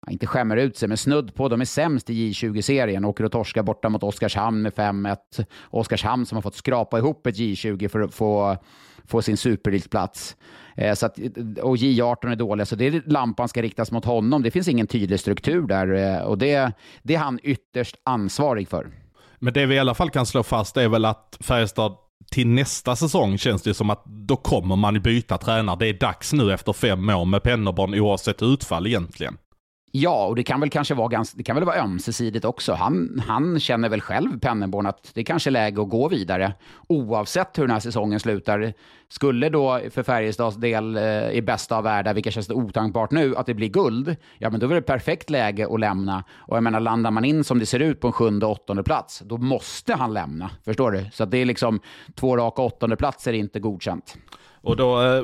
inte 0.08 0.28
skämmer 0.28 0.58
ut 0.58 0.78
sig, 0.78 0.88
men 0.88 0.98
snudd 0.98 1.36
på. 1.36 1.50
De 1.50 1.62
är 1.62 1.66
sämst 1.66 2.10
i 2.10 2.32
J20-serien. 2.32 3.06
Åker 3.06 3.24
och 3.24 3.32
torskar 3.32 3.64
borta 3.64 3.90
mot 3.90 4.04
Oskarshamn 4.04 4.62
med 4.62 4.74
5-1. 4.74 5.18
Oskarshamn 5.64 6.26
som 6.26 6.36
har 6.36 6.42
fått 6.42 6.56
skrapa 6.56 6.98
ihop 6.98 7.28
ett 7.28 7.38
J20 7.38 7.88
för 7.88 8.00
att 8.00 8.14
få, 8.14 8.58
få 9.06 9.22
sin 9.22 9.38
superelitplats. 9.38 10.36
Eh, 10.76 10.94
så 10.94 11.06
att, 11.06 11.18
och 11.62 11.78
J18 11.78 12.32
är 12.32 12.36
dåliga, 12.36 12.66
så 12.66 12.76
det 12.76 12.88
är 12.88 13.02
lampan 13.06 13.50
ska 13.50 13.62
riktas 13.62 13.92
mot 13.92 14.06
honom. 14.06 14.44
Det 14.44 14.52
finns 14.52 14.68
ingen 14.68 14.88
tydlig 14.88 15.20
struktur 15.20 15.68
där 15.68 15.94
eh, 15.94 16.22
och 16.22 16.38
det, 16.38 16.72
det 17.04 17.16
är 17.16 17.20
han 17.20 17.40
ytterst 17.44 17.96
ansvarig 18.04 18.70
för. 18.70 18.88
Men 19.40 19.54
det 19.54 19.66
vi 19.66 19.76
i 19.76 19.80
alla 19.80 19.96
fall 19.96 20.10
kan 20.10 20.26
slå 20.26 20.44
fast 20.44 20.78
är 20.78 20.90
väl 20.90 21.06
att 21.06 21.38
Färjestad 21.40 21.96
till 22.32 22.48
nästa 22.48 22.96
säsong 22.96 23.38
känns 23.38 23.62
det 23.62 23.74
som 23.74 23.90
att 23.90 24.04
då 24.06 24.36
kommer 24.36 24.76
man 24.76 25.02
byta 25.02 25.38
tränare. 25.38 25.76
Det 25.80 25.88
är 25.88 25.94
dags 25.94 26.34
nu 26.34 26.54
efter 26.54 26.74
fem 26.74 27.10
år 27.10 27.26
med 27.26 27.44
Pennerborn 27.44 28.00
oavsett 28.00 28.42
utfall 28.42 28.88
egentligen. 28.88 29.38
Ja, 29.92 30.26
och 30.26 30.36
det 30.36 30.44
kan 30.44 30.60
väl 30.60 30.70
kanske 30.70 30.94
vara, 30.94 31.08
ganska, 31.08 31.38
det 31.38 31.44
kan 31.44 31.56
väl 31.56 31.66
vara 31.66 31.76
ömsesidigt 31.76 32.46
också. 32.46 32.74
Han, 32.74 33.24
han 33.28 33.60
känner 33.60 33.90
väl 33.90 34.02
själv, 34.02 34.40
Pennerborn, 34.40 34.86
att 34.86 35.12
det 35.14 35.24
kanske 35.24 35.50
är 35.50 35.52
läge 35.52 35.82
att 35.82 35.90
gå 35.90 36.08
vidare 36.08 36.54
oavsett 36.88 37.58
hur 37.58 37.64
den 37.64 37.72
här 37.72 37.80
säsongen 37.80 38.20
slutar. 38.20 38.74
Skulle 39.08 39.50
då 39.50 39.82
för 39.92 40.04
Färjestads 40.04 40.58
del 40.58 40.98
eh, 40.98 41.32
i 41.32 41.42
bästa 41.42 41.78
av 41.78 41.84
världar, 41.84 42.14
vilket 42.14 42.34
känns 42.34 42.50
otankbart 42.50 43.12
nu, 43.12 43.36
att 43.36 43.46
det 43.46 43.54
blir 43.54 43.70
guld, 43.70 44.16
ja 44.38 44.50
men 44.50 44.60
då 44.60 44.70
är 44.70 44.76
det 44.76 44.82
perfekt 44.82 45.30
läge 45.30 45.68
att 45.74 45.80
lämna. 45.80 46.24
Och 46.38 46.58
jag 46.58 46.64
menar, 46.64 46.80
landar 46.80 47.12
man 47.12 47.26
in 47.26 47.44
som 47.44 47.60
det 47.60 47.66
ser 47.66 47.80
ut 47.80 48.00
på 48.00 48.08
en 48.08 48.14
sjunde 48.14 48.46
åttonde 48.46 48.84
plats, 48.84 49.20
då 49.26 49.38
måste 49.38 49.94
han 49.94 50.14
lämna. 50.14 50.52
Förstår 50.66 50.92
du? 50.92 51.06
Så 51.14 51.26
det 51.26 51.38
är 51.38 51.46
liksom 51.46 51.80
två 52.16 52.38
raka 52.38 52.62
åttonde 52.62 52.96
platser 52.96 53.34
är 53.34 53.38
inte 53.38 53.60
godkänt. 53.60 54.18
Och 54.62 54.76
då 54.76 55.02
eh, 55.02 55.24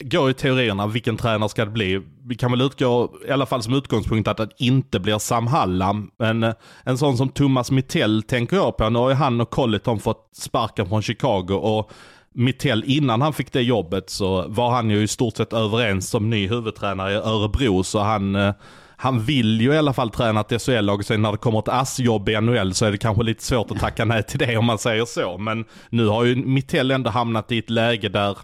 går 0.00 0.28
ju 0.28 0.32
teorierna, 0.32 0.86
vilken 0.86 1.16
tränare 1.16 1.48
ska 1.48 1.64
det 1.64 1.70
bli? 1.70 2.02
Vi 2.24 2.34
kan 2.34 2.50
väl 2.50 2.60
utgå, 2.60 3.12
i 3.28 3.30
alla 3.30 3.46
fall 3.46 3.62
som 3.62 3.74
utgångspunkt, 3.74 4.28
att 4.28 4.36
det 4.36 4.48
inte 4.58 5.00
blir 5.00 5.18
Sam 5.18 5.46
Hallam. 5.46 6.10
Men 6.18 6.42
eh, 6.42 6.54
en 6.84 6.98
sån 6.98 7.16
som 7.16 7.28
Thomas 7.28 7.70
Mittell 7.70 8.22
tänker 8.22 8.56
jag 8.56 8.76
på. 8.76 8.90
Nu 8.90 8.98
har 8.98 9.08
ju 9.08 9.14
han 9.14 9.40
och 9.40 9.50
Colleton 9.50 10.00
fått 10.00 10.30
sparken 10.32 10.88
från 10.88 11.02
Chicago. 11.02 11.54
och 11.54 11.90
Mittell, 12.34 12.84
innan 12.86 13.22
han 13.22 13.32
fick 13.32 13.52
det 13.52 13.62
jobbet 13.62 14.10
så 14.10 14.48
var 14.48 14.70
han 14.70 14.90
ju 14.90 15.02
i 15.02 15.08
stort 15.08 15.36
sett 15.36 15.52
överens 15.52 16.10
som 16.10 16.30
ny 16.30 16.48
huvudtränare 16.48 17.12
i 17.12 17.16
Örebro. 17.16 17.82
Så 17.82 17.98
han, 17.98 18.36
eh, 18.36 18.54
han 18.96 19.24
vill 19.24 19.60
ju 19.60 19.72
i 19.72 19.78
alla 19.78 19.92
fall 19.92 20.10
träna 20.10 20.40
ett 20.40 20.62
SHL-lag. 20.62 21.04
Sen 21.04 21.22
när 21.22 21.32
det 21.32 21.38
kommer 21.38 21.58
ett 21.58 21.68
ASS-jobb 21.68 22.28
i 22.28 22.40
NHL 22.40 22.74
så 22.74 22.84
är 22.84 22.90
det 22.90 22.98
kanske 22.98 23.22
lite 23.22 23.44
svårt 23.44 23.70
att 23.70 23.80
tacka 23.80 24.04
nej 24.04 24.22
till 24.22 24.38
det 24.38 24.56
om 24.56 24.64
man 24.64 24.78
säger 24.78 25.04
så. 25.04 25.38
Men 25.38 25.64
nu 25.90 26.06
har 26.06 26.24
ju 26.24 26.36
Mittell 26.36 26.90
ändå 26.90 27.10
hamnat 27.10 27.52
i 27.52 27.58
ett 27.58 27.70
läge 27.70 28.08
där 28.08 28.36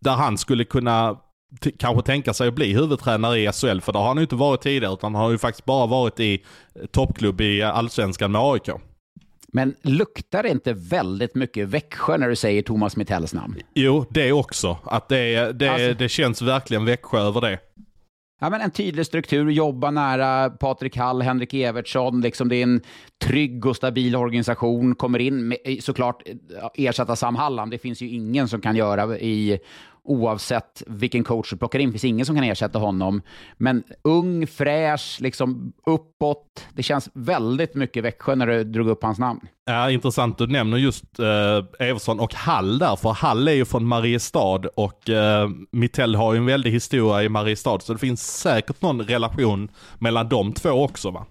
där 0.00 0.14
han 0.14 0.38
skulle 0.38 0.64
kunna 0.64 1.20
kanske 1.78 2.02
tänka 2.02 2.34
sig 2.34 2.48
att 2.48 2.54
bli 2.54 2.72
huvudtränare 2.72 3.38
i 3.38 3.52
SHL, 3.52 3.80
för 3.80 3.92
det 3.92 3.98
har 3.98 4.06
han 4.06 4.16
ju 4.16 4.22
inte 4.22 4.36
varit 4.36 4.62
tidigare, 4.62 4.94
utan 4.94 5.14
han 5.14 5.24
har 5.24 5.30
ju 5.30 5.38
faktiskt 5.38 5.64
bara 5.64 5.86
varit 5.86 6.20
i 6.20 6.44
toppklubb 6.90 7.40
i 7.40 7.62
allsvenskan 7.62 8.32
med 8.32 8.40
AIK. 8.40 8.68
Men 9.48 9.74
luktar 9.82 10.42
det 10.42 10.48
inte 10.48 10.72
väldigt 10.72 11.34
mycket 11.34 11.68
Växjö 11.68 12.16
när 12.16 12.28
du 12.28 12.36
säger 12.36 12.62
Thomas 12.62 12.96
Mittells 12.96 13.34
namn? 13.34 13.56
Jo, 13.74 14.04
det 14.10 14.32
också. 14.32 14.78
Att 14.84 15.08
det, 15.08 15.52
det, 15.52 15.68
alltså... 15.68 15.94
det 15.98 16.08
känns 16.08 16.42
verkligen 16.42 16.84
Växjö 16.84 17.20
över 17.20 17.40
det. 17.40 17.58
Ja, 18.38 18.50
men 18.50 18.60
en 18.60 18.70
tydlig 18.70 19.06
struktur, 19.06 19.50
jobba 19.50 19.90
nära 19.90 20.50
Patrik 20.50 20.96
Hall, 20.96 21.22
Henrik 21.22 21.54
Evertsson, 21.54 22.20
liksom 22.20 22.48
det 22.48 22.56
är 22.56 22.62
en 22.62 22.80
trygg 23.24 23.66
och 23.66 23.76
stabil 23.76 24.16
organisation, 24.16 24.94
kommer 24.94 25.18
in, 25.18 25.48
med, 25.48 25.58
eh, 25.64 25.78
såklart 25.78 26.22
eh, 26.28 26.34
ersätta 26.74 27.16
Sam 27.16 27.36
Hallam, 27.36 27.70
det 27.70 27.78
finns 27.78 28.02
ju 28.02 28.08
ingen 28.08 28.48
som 28.48 28.60
kan 28.60 28.76
göra 28.76 29.18
i 29.18 29.58
oavsett 30.06 30.82
vilken 30.86 31.24
coach 31.24 31.50
du 31.50 31.56
plockar 31.56 31.78
in. 31.78 31.88
Det 31.88 31.92
finns 31.92 32.04
ingen 32.04 32.26
som 32.26 32.34
kan 32.34 32.44
ersätta 32.44 32.78
honom. 32.78 33.22
Men 33.56 33.82
ung, 34.02 34.46
fräsch, 34.46 35.18
liksom 35.20 35.72
uppåt. 35.86 36.66
Det 36.74 36.82
känns 36.82 37.08
väldigt 37.12 37.74
mycket 37.74 38.04
Växjö 38.04 38.34
när 38.34 38.46
du 38.46 38.64
drog 38.64 38.88
upp 38.88 39.02
hans 39.02 39.18
namn. 39.18 39.40
Ja, 39.64 39.90
intressant 39.90 40.38
du 40.38 40.46
nämner 40.46 40.76
just 40.76 41.18
eh, 41.18 41.86
Everson 41.88 42.20
och 42.20 42.34
Hall 42.34 42.78
där, 42.78 42.96
för 42.96 43.10
Hall 43.10 43.48
är 43.48 43.52
ju 43.52 43.64
från 43.64 43.86
Mariestad 43.86 44.60
och 44.74 45.10
eh, 45.10 45.48
Mittell 45.72 46.14
har 46.14 46.32
ju 46.32 46.38
en 46.38 46.46
väldig 46.46 46.70
historia 46.70 47.22
i 47.22 47.28
Mariestad, 47.28 47.80
så 47.80 47.92
det 47.92 47.98
finns 47.98 48.40
säkert 48.40 48.82
någon 48.82 49.02
relation 49.02 49.68
mellan 49.98 50.28
de 50.28 50.52
två 50.52 50.70
också 50.70 51.10
va? 51.10 51.26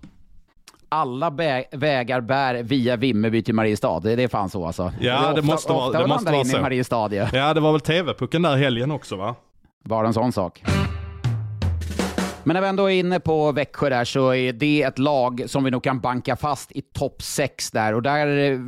Alla 0.95 1.29
vägar 1.71 2.21
bär 2.21 2.63
via 2.63 2.95
Vimmerby 2.95 3.43
till 3.43 3.55
Mariestad. 3.55 3.99
Det 3.99 4.23
är 4.23 4.27
fan 4.27 4.49
så 4.49 4.65
alltså. 4.65 4.91
Ja, 4.99 5.21
det, 5.21 5.29
ofta, 5.29 5.41
måste 5.41 5.73
vara, 5.73 5.99
det 5.99 6.07
måste 6.07 6.31
vara 6.31 6.45
så. 6.45 6.57
I 6.57 6.61
Mariestad, 6.61 7.13
ja. 7.13 7.27
ja, 7.33 7.53
det 7.53 7.59
var 7.59 7.71
väl 7.71 7.81
TV-pucken 7.81 8.41
där 8.41 8.55
helgen 8.55 8.91
också 8.91 9.15
va? 9.15 9.35
Bara 9.83 10.07
en 10.07 10.13
sån 10.13 10.31
sak. 10.31 10.63
Men 12.43 12.53
när 12.53 12.61
vi 12.61 12.67
ändå 12.67 12.91
är 12.91 12.99
inne 12.99 13.19
på 13.19 13.51
Växjö 13.51 13.89
där 13.89 14.05
så 14.05 14.33
är 14.33 14.53
det 14.53 14.81
ett 14.81 14.99
lag 14.99 15.43
som 15.47 15.63
vi 15.63 15.71
nog 15.71 15.83
kan 15.83 15.99
banka 15.99 16.35
fast 16.35 16.71
i 16.71 16.81
topp 16.81 17.21
6 17.21 17.71
där. 17.71 17.93
Och 17.93 18.01
där, 18.01 18.59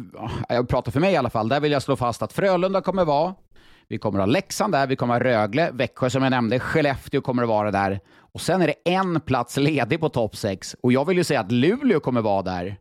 jag 0.50 0.70
pratar 0.70 0.92
för 0.92 1.00
mig 1.00 1.13
i 1.13 1.18
alla 1.18 1.30
fall, 1.30 1.50
där 1.50 1.60
vill 1.60 1.72
jag 1.72 1.82
slå 1.82 1.96
fast 1.96 2.22
att 2.22 2.34
Frölunda 2.34 2.82
kommer 2.82 3.06
vara. 3.06 3.36
Vi 3.89 3.97
kommer 3.97 4.19
ha 4.19 4.26
Leksand 4.26 4.73
där, 4.73 4.88
vi 4.88 4.95
kommer 4.95 5.13
ha 5.13 5.19
Rögle, 5.19 5.71
Växjö 5.71 6.10
som 6.10 6.23
jag 6.23 6.30
nämnde, 6.30 6.60
Skellefteå 6.60 7.21
kommer 7.21 7.43
att 7.43 7.50
vara 7.50 7.71
där. 7.71 8.00
Och 8.34 8.41
sen 8.41 8.62
är 8.62 8.67
det 8.67 8.91
en 8.91 9.21
plats 9.21 9.58
ledig 9.58 10.00
på 10.00 10.10
topp 10.10 10.36
6 10.36 10.76
och 10.84 10.91
jag 10.93 11.06
vill 11.06 11.17
ju 11.17 11.23
säga 11.23 11.39
att 11.39 11.52
Luleå 11.52 12.00
kommer 12.00 12.21
vara 12.21 12.41
där. 12.41 12.78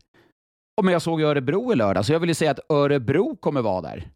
Men 0.82 0.92
jag 0.92 1.02
såg 1.02 1.20
ju 1.20 1.26
Örebro 1.26 1.72
i 1.72 1.76
lördag, 1.76 2.04
så 2.04 2.12
jag 2.12 2.20
vill 2.20 2.30
ju 2.30 2.34
säga 2.34 2.50
att 2.50 2.70
Örebro 2.70 3.36
kommer 3.36 3.62
vara 3.62 3.80
där. 3.80 4.10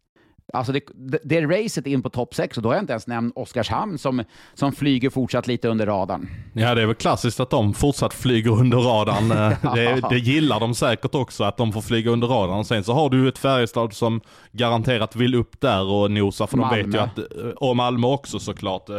Alltså 0.52 0.72
det, 0.72 0.80
det, 1.22 1.36
är 1.38 1.46
racet 1.46 1.86
in 1.86 2.02
på 2.02 2.10
topp 2.10 2.34
6 2.34 2.56
och 2.56 2.62
då 2.62 2.68
har 2.68 2.74
jag 2.74 2.82
inte 2.82 2.92
ens 2.92 3.06
nämnt 3.06 3.36
Oskarshamn 3.36 3.98
som, 3.98 4.24
som 4.54 4.72
flyger 4.72 5.10
fortsatt 5.10 5.46
lite 5.46 5.68
under 5.68 5.86
radarn. 5.86 6.28
Ja, 6.52 6.74
det 6.74 6.82
är 6.82 6.86
väl 6.86 6.94
klassiskt 6.94 7.40
att 7.40 7.50
de 7.50 7.74
fortsatt 7.74 8.14
flyger 8.14 8.50
under 8.50 8.78
radarn. 8.78 9.28
det, 9.74 10.08
det 10.10 10.18
gillar 10.18 10.60
de 10.60 10.74
säkert 10.74 11.14
också, 11.14 11.44
att 11.44 11.56
de 11.56 11.72
får 11.72 11.80
flyga 11.80 12.10
under 12.10 12.28
radarn. 12.28 12.64
Sen 12.64 12.84
så 12.84 12.92
har 12.92 13.10
du 13.10 13.28
ett 13.28 13.38
Färjestad 13.38 13.92
som 13.92 14.20
garanterat 14.52 15.16
vill 15.16 15.34
upp 15.34 15.60
där 15.60 15.84
och 15.84 16.10
nosa, 16.10 16.46
för 16.46 16.56
Malmö. 16.56 16.82
de 16.82 16.90
vet 16.90 16.94
ju 16.94 16.98
att, 16.98 17.18
och 17.56 17.76
Malmö 17.76 18.06
också 18.06 18.38
såklart. 18.38 18.90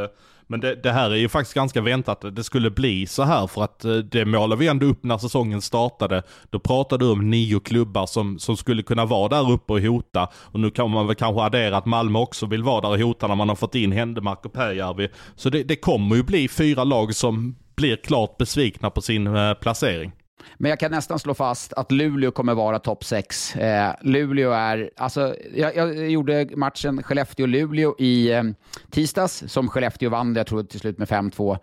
Men 0.51 0.59
det, 0.59 0.75
det, 0.75 0.91
här 0.91 1.11
är 1.11 1.15
ju 1.15 1.29
faktiskt 1.29 1.53
ganska 1.53 1.81
väntat 1.81 2.25
att 2.25 2.35
det 2.35 2.43
skulle 2.43 2.69
bli 2.69 3.07
så 3.07 3.23
här 3.23 3.47
för 3.47 3.63
att 3.63 3.85
eh, 3.85 3.95
det 3.95 4.25
målade 4.25 4.59
vi 4.59 4.67
ändå 4.67 4.85
upp 4.85 5.03
när 5.03 5.17
säsongen 5.17 5.61
startade. 5.61 6.23
Då 6.49 6.59
pratade 6.59 7.05
du 7.05 7.11
om 7.11 7.29
nio 7.29 7.59
klubbar 7.59 8.05
som, 8.05 8.39
som 8.39 8.57
skulle 8.57 8.83
kunna 8.83 9.05
vara 9.05 9.29
där 9.29 9.51
uppe 9.51 9.73
och 9.73 9.81
hota. 9.81 10.29
Och 10.35 10.59
nu 10.59 10.69
kan 10.69 10.89
man 10.89 11.07
väl 11.07 11.15
kanske 11.15 11.41
addera 11.41 11.77
att 11.77 11.85
Malmö 11.85 12.19
också 12.19 12.45
vill 12.45 12.63
vara 12.63 12.81
där 12.81 12.89
och 12.89 12.99
hota 12.99 13.27
när 13.27 13.35
man 13.35 13.49
har 13.49 13.55
fått 13.55 13.75
in 13.75 13.91
Händemark 13.91 14.45
och 14.45 14.53
Pääjärvi. 14.53 15.09
Så 15.35 15.49
det, 15.49 15.63
det 15.63 15.75
kommer 15.75 16.15
ju 16.15 16.23
bli 16.23 16.47
fyra 16.47 16.83
lag 16.83 17.15
som 17.15 17.55
blir 17.75 17.95
klart 17.95 18.37
besvikna 18.37 18.89
på 18.89 19.01
sin 19.01 19.27
eh, 19.27 19.53
placering. 19.53 20.11
Men 20.57 20.69
jag 20.69 20.79
kan 20.79 20.91
nästan 20.91 21.19
slå 21.19 21.33
fast 21.33 21.73
att 21.73 21.91
Luleå 21.91 22.31
kommer 22.31 22.53
vara 22.53 22.79
topp 22.79 23.03
6. 23.03 23.55
Eh, 23.55 23.93
Luleå 24.01 24.51
är, 24.51 24.89
alltså, 24.97 25.35
jag, 25.55 25.75
jag 25.75 26.11
gjorde 26.11 26.47
matchen 26.55 27.03
Skellefteå-Luleå 27.03 27.95
i 27.99 28.31
eh, 28.31 28.43
tisdags, 28.89 29.43
som 29.47 29.69
Skellefteå 29.69 30.09
vann, 30.09 30.35
jag 30.35 30.47
tror 30.47 30.63
till 30.63 30.79
slut 30.79 30.97
med 30.97 31.07
5-2. 31.07 31.57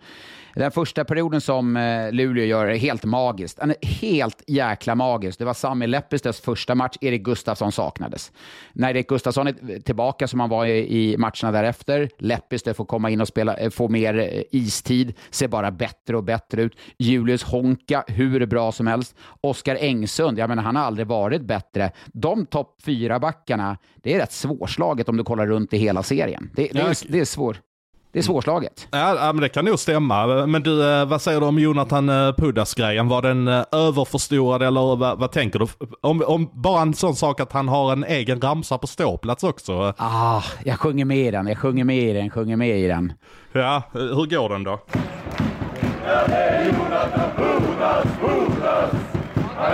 Den 0.55 0.71
första 0.71 1.05
perioden 1.05 1.41
som 1.41 1.77
eh, 1.77 2.11
Luleå 2.11 2.45
gör 2.45 2.65
är 2.65 2.77
helt 2.77 3.05
magiskt. 3.05 3.59
Helt 3.81 4.43
jäkla 4.47 4.95
magisk. 4.95 5.39
Det 5.39 5.45
var 5.45 5.53
Sami 5.53 5.87
Lepistövs 5.87 6.41
första 6.41 6.75
match. 6.75 6.95
Erik 7.01 7.23
Gustafsson 7.23 7.71
saknades. 7.71 8.31
När 8.73 8.89
Erik 8.89 9.07
Gustafsson 9.07 9.47
är 9.47 9.79
tillbaka 9.79 10.27
som 10.27 10.39
han 10.39 10.49
var 10.49 10.65
i, 10.65 11.11
i 11.11 11.17
matcherna 11.17 11.51
därefter, 11.51 12.09
Lepistö 12.17 12.73
får 12.73 12.85
komma 12.85 13.09
in 13.09 13.21
och 13.21 13.27
spela, 13.27 13.57
eh, 13.57 13.69
få 13.69 13.87
mer 13.87 14.17
eh, 14.17 14.41
istid, 14.51 15.13
ser 15.29 15.47
bara 15.47 15.71
bättre 15.71 16.17
och 16.17 16.23
bättre 16.23 16.61
ut. 16.61 16.77
Julius 16.97 17.43
Honka, 17.43 18.03
hur 18.07 18.45
bra 18.45 18.71
som 18.71 18.87
helst. 18.87 19.15
Oskar 19.41 19.75
Engsund, 19.75 20.39
jag 20.39 20.49
menar 20.49 20.63
han 20.63 20.75
har 20.75 20.83
aldrig 20.83 21.07
varit 21.07 21.41
bättre. 21.41 21.91
De 22.05 22.45
topp 22.45 22.75
fyra 22.83 23.19
backarna, 23.19 23.77
det 23.95 24.13
är 24.13 24.19
rätt 24.19 24.31
svårslaget 24.31 25.09
om 25.09 25.17
du 25.17 25.23
kollar 25.23 25.47
runt 25.47 25.73
i 25.73 25.77
hela 25.77 26.03
serien. 26.03 26.51
Det, 26.55 26.69
det, 26.73 26.79
är, 26.79 27.11
det 27.11 27.19
är 27.19 27.25
svårt. 27.25 27.61
Det 28.11 28.19
är 28.19 28.23
svårslaget. 28.23 28.87
Ja, 28.91 29.15
ja, 29.15 29.33
men 29.33 29.41
det 29.41 29.49
kan 29.49 29.65
nog 29.65 29.79
stämma. 29.79 30.45
Men 30.45 30.63
du, 30.63 30.91
eh, 30.91 31.05
vad 31.05 31.21
säger 31.21 31.39
du 31.39 31.45
om 31.45 31.59
Jonathan 31.59 32.09
eh, 32.09 32.33
Pudas-grejen? 32.33 33.07
Var 33.07 33.21
den 33.21 33.47
eh, 33.47 33.63
överförstorad 33.71 34.63
eller 34.63 34.95
vad, 34.95 35.19
vad 35.19 35.31
tänker 35.31 35.59
du? 35.59 35.67
Om, 36.01 36.23
om 36.27 36.49
bara 36.53 36.81
en 36.81 36.93
sån 36.93 37.15
sak 37.15 37.39
att 37.39 37.51
han 37.51 37.67
har 37.67 37.91
en 37.91 38.03
egen 38.03 38.41
ramsa 38.41 38.77
på 38.77 38.87
ståplats 38.87 39.43
också. 39.43 39.93
Ah, 39.97 40.43
jag 40.63 40.79
sjunger 40.79 41.05
med 41.05 41.17
i 41.17 41.31
den, 41.31 41.47
jag 41.47 41.57
sjunger 41.57 41.83
med 41.83 41.97
i 41.97 42.13
den, 42.13 42.29
sjunger 42.29 42.55
med 42.55 42.79
i 42.79 42.87
den. 42.87 43.13
Ja, 43.51 43.83
hur 43.91 44.29
går 44.29 44.49
den 44.49 44.63
då? 44.63 44.79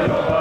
Och 0.09 0.34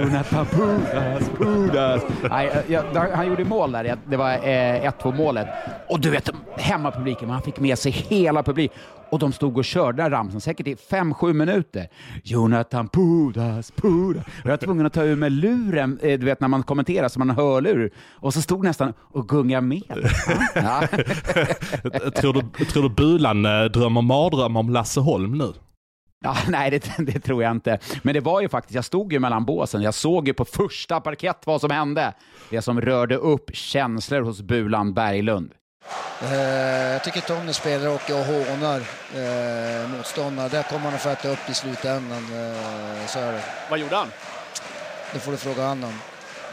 Jonathan 0.00 0.46
Pudas, 0.46 1.30
Pudas. 1.38 2.02
Nej, 2.30 2.50
jag, 2.68 2.84
där- 2.94 3.16
han 3.16 3.26
gjorde 3.26 3.44
mål 3.44 3.72
där, 3.72 3.96
det 4.08 4.16
var 4.16 4.32
eh, 4.32 4.90
1-2 5.02 5.16
målet. 5.16 5.46
Och 5.88 6.00
du 6.00 6.10
vet, 6.10 6.30
hemmapubliken, 6.56 7.28
man 7.28 7.42
fick 7.42 7.60
med 7.60 7.78
sig 7.78 7.92
hela 7.92 8.42
publiken. 8.42 8.78
Och 9.10 9.18
de 9.18 9.32
stod 9.32 9.58
och 9.58 9.64
körde 9.64 10.10
ramsan 10.10 10.40
säkert 10.40 10.66
i 10.66 10.74
5-7 10.74 11.32
minuter. 11.32 11.88
Jonathan 12.24 12.88
Pudas, 12.88 13.70
Pudas. 13.70 14.24
Och 14.26 14.44
jag 14.44 14.50
var 14.50 14.56
tvungen 14.56 14.86
att 14.86 14.92
ta 14.92 15.02
ur 15.02 15.16
mig 15.16 15.30
luren, 15.30 15.98
eh, 16.02 16.18
du 16.18 16.26
vet 16.26 16.40
när 16.40 16.48
man 16.48 16.62
kommenterar 16.62 17.08
så 17.08 17.18
man 17.18 17.30
har 17.30 17.36
hörlur. 17.44 17.90
Och 18.12 18.34
så 18.34 18.42
stod 18.42 18.64
nästan 18.64 18.92
och 19.12 19.28
gungade 19.28 19.66
med. 19.66 19.82
Ja. 20.54 20.82
tror, 22.16 22.32
du, 22.32 22.64
tror 22.64 22.82
du 22.82 22.88
Bulan 22.88 23.44
eh, 23.46 23.64
drömmer 23.64 24.02
mardröm 24.02 24.56
om 24.56 24.70
Lasse 24.70 25.00
Holm 25.00 25.38
nu? 25.38 25.52
Ja, 26.24 26.36
nej, 26.48 26.70
det, 26.70 26.90
det 26.98 27.20
tror 27.20 27.42
jag 27.42 27.50
inte. 27.50 27.78
Men 28.02 28.14
det 28.14 28.20
var 28.20 28.40
ju 28.40 28.48
faktiskt, 28.48 28.74
jag 28.74 28.84
stod 28.84 29.12
ju 29.12 29.18
mellan 29.18 29.44
båsen. 29.44 29.82
Jag 29.82 29.94
såg 29.94 30.28
ju 30.28 30.34
på 30.34 30.44
första 30.44 31.00
parkett 31.00 31.42
vad 31.44 31.60
som 31.60 31.70
hände. 31.70 32.14
Det 32.50 32.62
som 32.62 32.80
rörde 32.80 33.16
upp 33.16 33.50
känslor 33.52 34.20
hos 34.20 34.42
Bulan 34.42 34.94
Berglund. 34.94 35.52
Eh, 36.22 36.34
jag 36.92 37.04
tycker 37.04 37.20
Tony 37.20 37.52
spelar 37.52 37.88
och 37.88 38.10
och 38.10 38.24
hånar 38.24 38.80
eh, 39.14 39.88
motståndare. 39.88 40.48
Där 40.48 40.62
kommer 40.62 40.84
han 40.84 40.94
att 40.94 41.00
få 41.00 41.08
äta 41.08 41.28
upp 41.28 41.50
i 41.50 41.54
slutändan. 41.54 42.18
Eh, 42.18 43.06
så 43.06 43.18
är 43.18 43.32
det. 43.32 43.42
Vad 43.70 43.78
gjorde 43.78 43.96
han? 43.96 44.08
Det 45.12 45.18
får 45.18 45.32
du 45.32 45.38
fråga 45.38 45.62
han 45.62 45.84
om. 45.84 45.92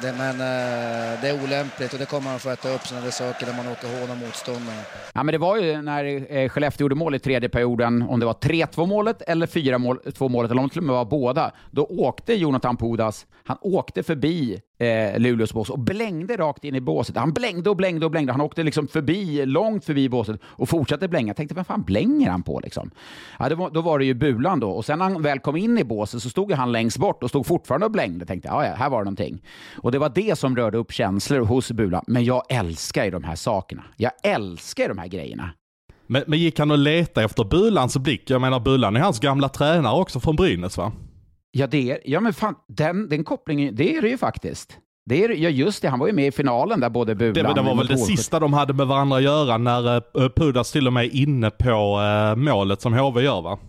Det, 0.02 0.14
men 0.18 0.30
eh, 0.30 1.22
det 1.22 1.30
är 1.30 1.44
olämpligt 1.44 1.94
och 1.94 2.00
det 2.00 2.06
kommer 2.06 2.30
han 2.30 2.40
få 2.40 2.50
äta 2.50 2.74
upp 2.76 2.82
sådana 2.82 3.06
där 3.06 3.12
saker 3.12 3.46
när 3.46 3.54
man 3.54 3.68
åker 3.72 3.88
och 3.94 4.00
hånar 4.00 4.16
motståndare. 4.26 4.76
Ja, 5.14 5.24
men 5.24 5.32
det 5.32 5.38
var 5.38 5.58
ju 5.58 5.82
när 5.82 6.34
eh, 6.34 6.50
Skellefteå 6.50 6.86
gjorde 6.86 6.96
mål 6.96 7.16
i 7.16 7.20
tredje 7.20 7.50
perioden, 7.50 8.02
om 8.02 8.20
det 8.20 8.26
var 8.26 8.34
3-2 8.34 8.86
målet 8.86 9.22
eller 9.22 9.48
4-2 9.48 10.30
målet, 10.30 10.52
eller 10.52 10.62
om 10.62 10.68
det 10.68 10.74
till 10.74 10.80
och 10.80 10.86
med 10.86 10.96
var 10.96 11.06
båda, 11.06 11.52
då 11.72 11.86
åkte 11.86 12.34
Jonathan 12.34 12.78
Pudas, 12.78 13.26
han 13.44 13.58
åkte 13.62 14.04
förbi 14.04 14.62
eh, 14.78 15.20
Luleås 15.20 15.54
bås 15.54 15.70
och 15.70 15.80
blängde 15.80 16.38
rakt 16.38 16.64
in 16.64 16.76
i 16.76 16.82
båset. 16.82 17.18
Han 17.18 17.34
blängde 17.34 17.70
och 17.70 17.76
blängde 17.76 18.06
och 18.06 18.12
blängde. 18.12 18.32
Han 18.32 18.42
åkte 18.42 18.64
liksom 18.64 18.88
förbi, 18.88 19.46
långt 19.46 19.86
förbi 19.86 20.10
båset 20.10 20.42
och 20.44 20.70
fortsatte 20.70 21.08
blänga. 21.08 21.28
Jag 21.28 21.36
tänkte, 21.38 21.56
vem 21.56 21.66
fan 21.66 21.84
blänger 21.84 22.30
han 22.30 22.44
på 22.44 22.60
liksom? 22.64 22.92
Ja, 23.40 23.50
det 23.50 23.56
var, 23.56 23.70
då 23.70 23.82
var 23.82 24.00
det 24.00 24.06
ju 24.06 24.14
Bulan 24.14 24.60
då. 24.60 24.70
Och 24.70 24.86
sen 24.86 25.00
när 25.00 25.06
han 25.06 25.22
väl 25.22 25.40
kom 25.40 25.56
in 25.56 25.78
i 25.78 25.84
båset 25.84 26.22
så 26.22 26.30
stod 26.30 26.50
ju 26.50 26.56
han 26.56 26.72
längst 26.72 26.98
bort 26.98 27.24
och 27.24 27.30
stod 27.30 27.46
fortfarande 27.46 27.86
och 27.86 27.92
blängde. 27.92 28.26
Tänkte, 28.26 28.48
ja, 28.48 28.66
ja, 28.66 28.74
här 28.76 28.90
var 28.90 29.00
det 29.00 29.04
någonting. 29.06 29.42
Och 29.76 29.87
det 29.92 30.00
var 30.00 30.10
det 30.16 30.40
som 30.40 30.56
rörde 30.56 30.78
upp 30.78 30.92
känslor 30.92 31.40
hos 31.40 31.72
Bulan. 31.72 32.04
Men 32.08 32.24
jag 32.24 32.44
älskar 32.50 33.06
ju 33.06 33.12
de 33.12 33.24
här 33.24 33.36
sakerna. 33.36 33.84
Jag 33.98 34.12
älskar 34.24 34.88
de 34.90 34.98
här 34.98 35.08
grejerna. 35.08 35.50
Men, 36.08 36.24
men 36.28 36.40
gick 36.40 36.60
han 36.60 36.72
och 36.72 36.78
letade 36.78 37.26
efter 37.26 37.44
Bulans 37.44 37.98
blick? 37.98 38.30
Jag 38.30 38.42
menar 38.42 38.60
Bulan 38.60 38.96
är 38.96 39.00
hans 39.00 39.20
gamla 39.20 39.50
tränare 39.50 40.02
också 40.02 40.20
från 40.20 40.36
Brynäs 40.36 40.78
va? 40.78 40.92
Ja, 41.52 41.68
det 41.68 41.92
är, 41.92 42.00
ja 42.06 42.20
men 42.20 42.34
fan, 42.34 42.56
den, 42.68 43.10
den 43.10 43.24
kopplingen, 43.24 43.76
det 43.76 43.96
är 43.96 44.02
det 44.02 44.10
ju 44.10 44.18
faktiskt. 44.18 44.78
Det 45.06 45.24
är, 45.24 45.30
ja, 45.30 45.50
just 45.50 45.82
det, 45.82 45.90
han 45.90 46.00
var 46.00 46.08
ju 46.08 46.14
med 46.14 46.28
i 46.28 46.32
finalen 46.32 46.80
där 46.80 46.90
både 46.90 47.16
Bulan 47.16 47.34
Det, 47.34 47.54
det 47.54 47.62
var 47.62 47.72
och 47.72 47.80
väl 47.80 47.88
det 47.88 47.98
sista 47.98 48.40
de 48.40 48.54
hade 48.54 48.74
med 48.74 48.88
varandra 48.88 49.18
att 49.18 49.24
göra 49.24 49.58
när 49.58 49.96
uh, 49.96 50.30
Pudas 50.36 50.72
till 50.72 50.88
och 50.88 50.94
med 50.94 51.06
är 51.06 51.16
inne 51.16 51.50
på 51.50 52.02
eh, 52.02 52.36
målet 52.36 52.82
som 52.82 52.94
HV 52.94 53.22
gör 53.22 53.42
va? 53.42 53.60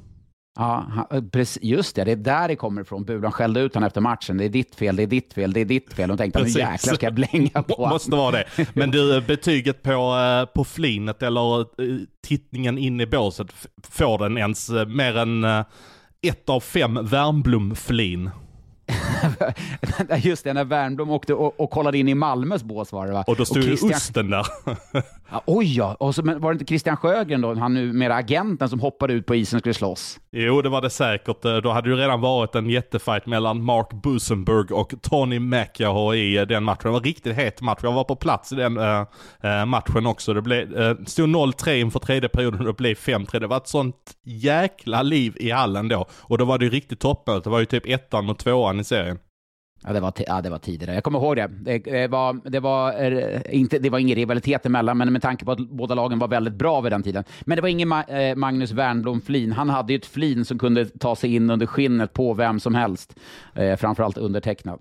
Ja, 0.58 0.86
han, 0.90 1.30
precis, 1.30 1.62
just 1.62 1.96
det, 1.96 2.04
det 2.04 2.12
är 2.12 2.16
där 2.16 2.48
det 2.48 2.56
kommer 2.56 2.82
ifrån. 2.82 3.04
Bulan 3.04 3.32
skällde 3.32 3.60
ut 3.60 3.74
honom 3.74 3.86
efter 3.86 4.00
matchen. 4.00 4.38
Det 4.38 4.44
är 4.44 4.48
ditt 4.48 4.74
fel, 4.74 4.96
det 4.96 5.02
är 5.02 5.06
ditt 5.06 5.32
fel, 5.32 5.52
det 5.52 5.60
är 5.60 5.64
ditt 5.64 5.94
fel. 5.94 6.10
Och 6.10 6.18
tänkte, 6.18 6.42
nu 6.42 6.48
jäklar 6.48 6.94
ska 6.94 7.06
jag 7.06 7.14
blänga 7.14 7.62
på 7.62 7.74
honom. 7.74 7.90
Måste 7.90 8.10
vara 8.10 8.30
det. 8.30 8.44
Men 8.74 8.90
du, 8.90 9.20
betyget 9.20 9.82
på, 9.82 9.90
eh, 9.90 10.54
på 10.54 10.64
flinet 10.64 11.22
eller 11.22 11.60
eh, 11.60 11.66
tittningen 12.26 12.78
in 12.78 13.00
i 13.00 13.06
båset, 13.06 13.46
får 13.90 14.18
den 14.18 14.38
ens 14.38 14.70
eh, 14.70 14.86
mer 14.86 15.16
än 15.16 15.44
eh, 15.44 15.64
ett 16.22 16.48
av 16.48 16.60
fem 16.60 16.94
Värmblom-flin? 17.06 18.30
Just 20.16 20.44
det, 20.44 20.52
när 20.52 20.64
Wernbloom 20.64 21.10
åkte 21.10 21.34
och, 21.34 21.60
och 21.60 21.70
kollade 21.70 21.98
in 21.98 22.08
i 22.08 22.14
Malmös 22.14 22.62
bås 22.62 22.92
var 22.92 23.06
det 23.06 23.12
va? 23.12 23.24
Och 23.26 23.36
då 23.36 23.44
stod 23.44 23.62
ju 23.62 23.70
Christian- 23.76 23.90
osten 23.96 24.30
där. 24.30 24.46
Ja, 25.30 25.42
oj 25.46 25.76
ja, 25.76 25.94
och 26.00 26.14
så, 26.14 26.22
men 26.22 26.40
var 26.40 26.50
det 26.50 26.54
inte 26.54 26.64
Christian 26.64 26.96
Sjögren 26.96 27.40
då, 27.40 27.54
han 27.54 27.74
numera 27.74 28.14
agenten 28.14 28.68
som 28.68 28.80
hoppade 28.80 29.12
ut 29.12 29.26
på 29.26 29.34
isen 29.34 29.56
och 29.56 29.60
skulle 29.60 29.74
slåss? 29.74 30.18
Jo, 30.32 30.62
det 30.62 30.68
var 30.68 30.80
det 30.82 30.90
säkert. 30.90 31.44
Eh, 31.44 31.56
Då 31.56 31.70
hade 31.70 31.88
det 31.88 31.94
ju 31.94 32.00
redan 32.00 32.20
varit 32.20 32.54
en 32.54 32.70
jättefight 32.70 33.26
mellan 33.26 33.64
Mark 33.64 33.88
Busenberg 34.02 34.74
och 34.74 34.94
Tony 35.02 35.38
McIaho 35.38 36.14
i 36.14 36.36
eh, 36.36 36.42
den 36.42 36.64
matchen. 36.64 36.80
Det 36.82 36.88
var 36.90 36.96
en 36.98 37.04
riktigt 37.04 37.36
het 37.36 37.60
match. 37.60 37.78
Jag 37.82 37.92
var 37.92 38.04
på 38.04 38.16
plats 38.16 38.52
i 38.52 38.54
den 38.54 38.76
eh, 38.76 39.66
matchen 39.66 40.06
också. 40.06 40.34
Det 40.34 40.42
blev, 40.42 40.72
uh, 40.72 41.04
stod 41.06 41.28
0-3 41.28 41.74
inför 41.80 41.98
tredje 42.00 42.28
perioden 42.28 42.60
och 42.60 42.66
det 42.66 42.72
blev 42.72 42.94
5-3. 42.94 43.40
Det 43.40 43.46
var 43.46 43.56
ett 43.56 43.68
sånt 43.68 43.96
jäkla 44.24 45.02
liv 45.02 45.36
i 45.40 45.50
hallen 45.50 45.88
då. 45.88 46.06
Och 46.12 46.38
då 46.38 46.44
var 46.44 46.58
det 46.58 46.64
ju 46.64 46.70
riktigt 46.70 47.00
toppmöte. 47.00 47.40
Det 47.44 47.50
var 47.50 47.58
ju 47.60 47.64
typ 47.66 47.86
ettan 47.86 48.24
mot 48.24 48.38
tvåan 48.38 48.80
i 48.80 48.84
serien. 48.84 48.97
Ja, 49.84 49.92
det 49.92 50.00
var, 50.00 50.12
ja, 50.26 50.40
det 50.40 50.50
var 50.50 50.58
tidigare. 50.58 50.94
Jag 50.94 51.04
kommer 51.04 51.18
ihåg 51.18 51.36
det. 51.36 51.46
Det, 51.60 51.78
det, 51.78 52.08
var, 52.08 52.50
det, 52.50 52.60
var, 52.60 53.02
eh, 53.02 53.40
inte, 53.50 53.78
det 53.78 53.90
var 53.90 53.98
ingen 53.98 54.16
rivalitet 54.16 54.66
emellan, 54.66 54.98
men 54.98 55.12
med 55.12 55.22
tanke 55.22 55.44
på 55.44 55.52
att 55.52 55.58
båda 55.58 55.94
lagen 55.94 56.18
var 56.18 56.28
väldigt 56.28 56.54
bra 56.54 56.80
vid 56.80 56.92
den 56.92 57.02
tiden. 57.02 57.24
Men 57.40 57.56
det 57.56 57.62
var 57.62 57.68
ingen 57.68 57.92
Ma- 57.92 58.30
eh, 58.30 58.36
Magnus 58.36 58.72
Wernbloom 58.72 59.20
flin. 59.20 59.52
Han 59.52 59.70
hade 59.70 59.92
ju 59.92 59.96
ett 59.98 60.06
flin 60.06 60.44
som 60.44 60.58
kunde 60.58 60.84
ta 60.84 61.16
sig 61.16 61.34
in 61.34 61.50
under 61.50 61.66
skinnet 61.66 62.12
på 62.12 62.34
vem 62.34 62.60
som 62.60 62.74
helst. 62.74 63.14
Eh, 63.54 63.76
framförallt 63.76 64.18
undertecknad. 64.18 64.80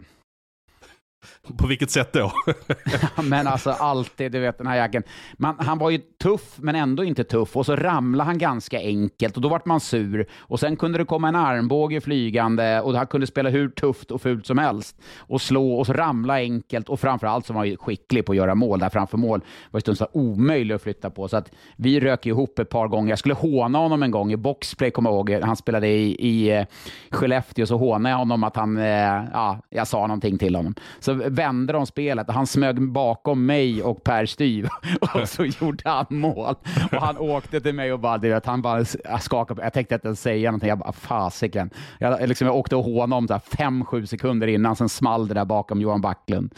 På 1.57 1.67
vilket 1.67 1.91
sätt 1.91 2.13
då? 2.13 2.31
Men 3.23 3.47
alltså 3.47 3.69
alltid, 3.69 4.31
du 4.31 4.39
vet 4.39 4.57
den 4.57 4.67
här 4.67 4.75
jacken. 4.75 5.03
Man, 5.37 5.55
han 5.59 5.77
var 5.77 5.89
ju 5.89 5.97
tuff, 5.97 6.57
men 6.57 6.75
ändå 6.75 7.03
inte 7.03 7.23
tuff. 7.23 7.57
Och 7.57 7.65
så 7.65 7.75
ramlade 7.75 8.27
han 8.27 8.37
ganska 8.37 8.79
enkelt 8.79 9.35
och 9.35 9.41
då 9.41 9.49
vart 9.49 9.65
man 9.65 9.79
sur. 9.79 10.27
Och 10.39 10.59
sen 10.59 10.75
kunde 10.75 10.97
det 10.97 11.05
komma 11.05 11.27
en 11.27 11.35
armbåge 11.35 12.01
flygande 12.01 12.81
och 12.81 12.93
han 12.93 13.07
kunde 13.07 13.27
spela 13.27 13.49
hur 13.49 13.69
tufft 13.69 14.11
och 14.11 14.21
fult 14.21 14.45
som 14.45 14.57
helst. 14.57 14.97
Och 15.17 15.41
slå 15.41 15.73
och 15.73 15.85
så 15.85 15.93
ramla 15.93 16.33
enkelt. 16.33 16.89
Och 16.89 16.99
framförallt 16.99 17.45
så 17.45 17.53
var 17.53 17.59
han 17.59 17.69
ju 17.69 17.77
skicklig 17.77 18.25
på 18.25 18.31
att 18.31 18.37
göra 18.37 18.55
mål. 18.55 18.79
Där 18.79 18.89
framför 18.89 19.17
mål 19.17 19.41
var 19.71 19.77
ju 19.77 19.81
stundtals 19.81 20.11
omöjlig 20.13 20.75
att 20.75 20.81
flytta 20.81 21.09
på. 21.09 21.27
Så 21.27 21.37
att 21.37 21.51
vi 21.75 21.99
rök 21.99 22.25
ihop 22.25 22.59
ett 22.59 22.69
par 22.69 22.87
gånger. 22.87 23.09
Jag 23.09 23.19
skulle 23.19 23.33
håna 23.33 23.77
honom 23.77 24.03
en 24.03 24.11
gång 24.11 24.31
i 24.31 24.37
boxplay, 24.37 24.91
kommer 24.91 25.09
jag 25.09 25.15
ihåg. 25.15 25.43
Han 25.43 25.55
spelade 25.55 25.87
i, 25.87 26.15
i 26.19 26.57
eh, 26.57 26.65
Skellefteå, 27.11 27.65
så 27.65 27.77
hånade 27.77 28.09
jag 28.09 28.17
honom 28.17 28.43
att 28.43 28.55
han, 28.55 28.77
eh, 28.77 29.23
ja, 29.33 29.59
jag 29.69 29.87
sa 29.87 30.07
någonting 30.07 30.37
till 30.37 30.55
honom. 30.55 30.75
Så 30.99 31.16
vände 31.25 31.73
de 31.73 31.85
spelet 31.85 32.27
och 32.27 32.33
han 32.33 32.47
smög 32.47 32.91
bakom 32.91 33.45
mig 33.45 33.83
och 33.83 34.03
Per 34.03 34.25
Styv 34.25 34.67
och 35.13 35.29
så 35.29 35.45
gjorde 35.45 35.89
han 35.89 36.05
mål. 36.09 36.55
Och 36.91 37.01
han 37.01 37.17
åkte 37.17 37.61
till 37.61 37.75
mig 37.75 37.93
och 37.93 37.99
bara, 37.99 38.17
du 38.17 38.29
vet, 38.29 38.45
han 38.45 38.61
bara 38.61 38.85
skakade 39.19 39.55
på. 39.55 39.65
Jag 39.65 39.73
tänkte 39.73 39.95
inte 39.95 40.07
ens 40.07 40.21
säga 40.21 40.51
någonting. 40.51 40.69
Jag 40.69 40.77
bara, 40.77 40.91
fasiken. 40.91 41.69
Jag, 41.99 42.29
liksom, 42.29 42.47
jag 42.47 42.55
åkte 42.55 42.75
och 42.75 42.83
hånade 42.83 43.15
honom 43.15 43.39
fem, 43.57 43.85
sju 43.85 44.05
sekunder 44.05 44.47
innan, 44.47 44.75
sen 44.75 44.89
small 44.89 45.27
det 45.27 45.33
där 45.33 45.45
bakom 45.45 45.81
Johan 45.81 46.01
Backlund. 46.01 46.53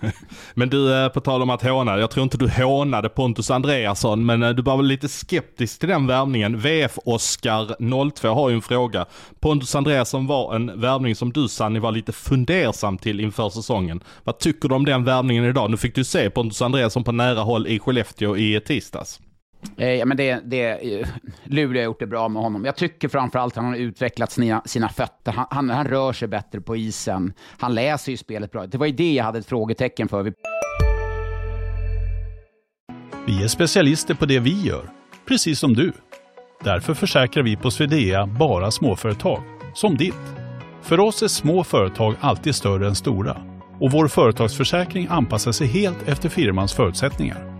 Men 0.54 0.70
du, 0.70 0.94
eh, 0.94 1.08
på 1.08 1.20
tal 1.20 1.42
om 1.42 1.50
att 1.50 1.62
håna, 1.62 1.98
jag 1.98 2.10
tror 2.10 2.24
inte 2.24 2.38
du 2.38 2.48
hånade 2.48 3.08
Pontus 3.08 3.50
Andreasson, 3.50 4.26
men 4.26 4.42
eh, 4.42 4.50
du 4.50 4.62
var 4.62 4.76
väl 4.76 4.86
lite 4.86 5.08
skeptisk 5.08 5.80
till 5.80 5.88
den 5.88 6.06
värvningen. 6.06 6.58
VF 6.58 6.98
Oscar 7.04 8.10
02 8.10 8.28
har 8.28 8.48
ju 8.48 8.54
en 8.54 8.62
fråga. 8.62 9.06
Pontus 9.40 9.74
Andreasson 9.74 10.26
var 10.26 10.54
en 10.54 10.80
värvning 10.80 11.14
som 11.14 11.32
du 11.32 11.48
Sanni 11.48 11.78
var 11.78 11.92
lite 11.92 12.12
fundersam 12.12 12.98
till 12.98 13.20
inför 13.20 13.50
säsongen. 13.50 14.00
Vad 14.24 14.38
tycker 14.38 14.68
du 14.68 14.74
om 14.74 14.84
den 14.84 15.04
värvningen 15.04 15.44
idag? 15.44 15.70
Nu 15.70 15.76
fick 15.76 15.94
du 15.94 16.04
se 16.04 16.30
Pontus 16.30 16.62
Andreasson 16.62 17.04
på 17.04 17.12
nära 17.12 17.40
håll 17.40 17.66
i 17.66 17.78
Skellefteå 17.78 18.36
i 18.36 18.60
tisdags. 18.60 19.20
Eh, 19.76 19.88
ja, 19.88 20.06
men 20.06 20.16
det, 20.16 20.40
det, 20.44 20.94
eh, 21.00 21.08
Luleå 21.44 21.80
har 21.80 21.84
gjort 21.84 22.00
det 22.00 22.06
bra 22.06 22.28
med 22.28 22.42
honom. 22.42 22.64
Jag 22.64 22.76
tycker 22.76 23.08
framförallt 23.08 23.52
att 23.52 23.62
han 23.62 23.72
har 23.72 23.78
utvecklat 23.78 24.32
sina, 24.32 24.62
sina 24.64 24.88
fötter. 24.88 25.32
Han, 25.32 25.46
han, 25.50 25.70
han 25.70 25.86
rör 25.86 26.12
sig 26.12 26.28
bättre 26.28 26.60
på 26.60 26.76
isen. 26.76 27.32
Han 27.58 27.74
läser 27.74 28.12
ju 28.12 28.16
spelet 28.16 28.52
bra. 28.52 28.66
Det 28.66 28.78
var 28.78 28.86
ju 28.86 28.92
det 28.92 29.12
jag 29.12 29.24
hade 29.24 29.38
ett 29.38 29.46
frågetecken 29.46 30.08
för. 30.08 30.22
Vi 30.22 30.32
Vi 33.26 33.44
är 33.44 33.48
specialister 33.48 34.14
på 34.14 34.26
det 34.26 34.38
vi 34.38 34.62
gör, 34.62 34.90
precis 35.28 35.58
som 35.58 35.74
du. 35.74 35.92
Därför 36.64 36.94
försäkrar 36.94 37.42
vi 37.42 37.56
på 37.56 37.70
Swedea 37.70 38.26
bara 38.26 38.70
småföretag, 38.70 39.42
som 39.74 39.96
ditt. 39.96 40.14
För 40.82 41.00
oss 41.00 41.22
är 41.22 41.28
små 41.28 41.64
företag 41.64 42.14
alltid 42.20 42.54
större 42.54 42.86
än 42.86 42.94
stora 42.94 43.36
och 43.80 43.90
vår 43.90 44.08
företagsförsäkring 44.08 45.06
anpassar 45.10 45.52
sig 45.52 45.66
helt 45.66 46.08
efter 46.08 46.28
firmans 46.28 46.72
förutsättningar. 46.72 47.59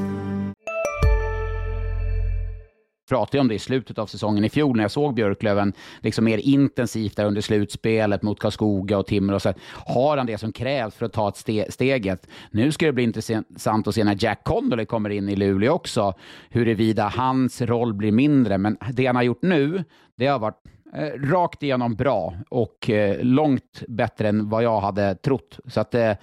pratade 3.11 3.41
om 3.41 3.47
det 3.47 3.55
i 3.55 3.59
slutet 3.59 3.99
av 3.99 4.05
säsongen 4.05 4.45
i 4.45 4.49
fjol 4.49 4.75
när 4.75 4.83
jag 4.83 4.91
såg 4.91 5.13
Björklöven 5.13 5.73
liksom 5.99 6.25
mer 6.25 6.37
intensivt 6.37 7.15
där 7.15 7.25
under 7.25 7.41
slutspelet 7.41 8.21
mot 8.21 8.39
Karlskoga 8.39 8.97
och 8.97 9.07
Timrå. 9.07 9.39
Så 9.39 9.53
har 9.85 10.17
han 10.17 10.25
det 10.25 10.37
som 10.37 10.51
krävs 10.51 10.95
för 10.95 11.05
att 11.05 11.13
ta 11.13 11.29
ett 11.29 11.37
ste 11.37 11.65
steget? 11.69 12.27
Nu 12.51 12.71
ska 12.71 12.85
det 12.85 12.91
bli 12.91 13.03
intressant 13.03 13.87
att 13.87 13.95
se 13.95 14.03
när 14.03 14.17
Jack 14.23 14.43
Connolly 14.43 14.85
kommer 14.85 15.09
in 15.09 15.29
i 15.29 15.35
Luleå 15.35 15.73
också, 15.73 16.13
huruvida 16.49 17.07
hans 17.07 17.61
roll 17.61 17.93
blir 17.93 18.11
mindre. 18.11 18.57
Men 18.57 18.77
det 18.93 19.05
han 19.05 19.15
har 19.15 19.23
gjort 19.23 19.41
nu, 19.41 19.83
det 20.15 20.27
har 20.27 20.39
varit 20.39 20.63
eh, 20.95 21.29
rakt 21.31 21.63
igenom 21.63 21.95
bra 21.95 22.33
och 22.49 22.89
eh, 22.89 23.23
långt 23.23 23.83
bättre 23.87 24.29
än 24.29 24.49
vad 24.49 24.63
jag 24.63 24.79
hade 24.79 25.15
trott. 25.15 25.59
Så 25.65 25.81
att 25.81 25.95
eh, 25.95 26.13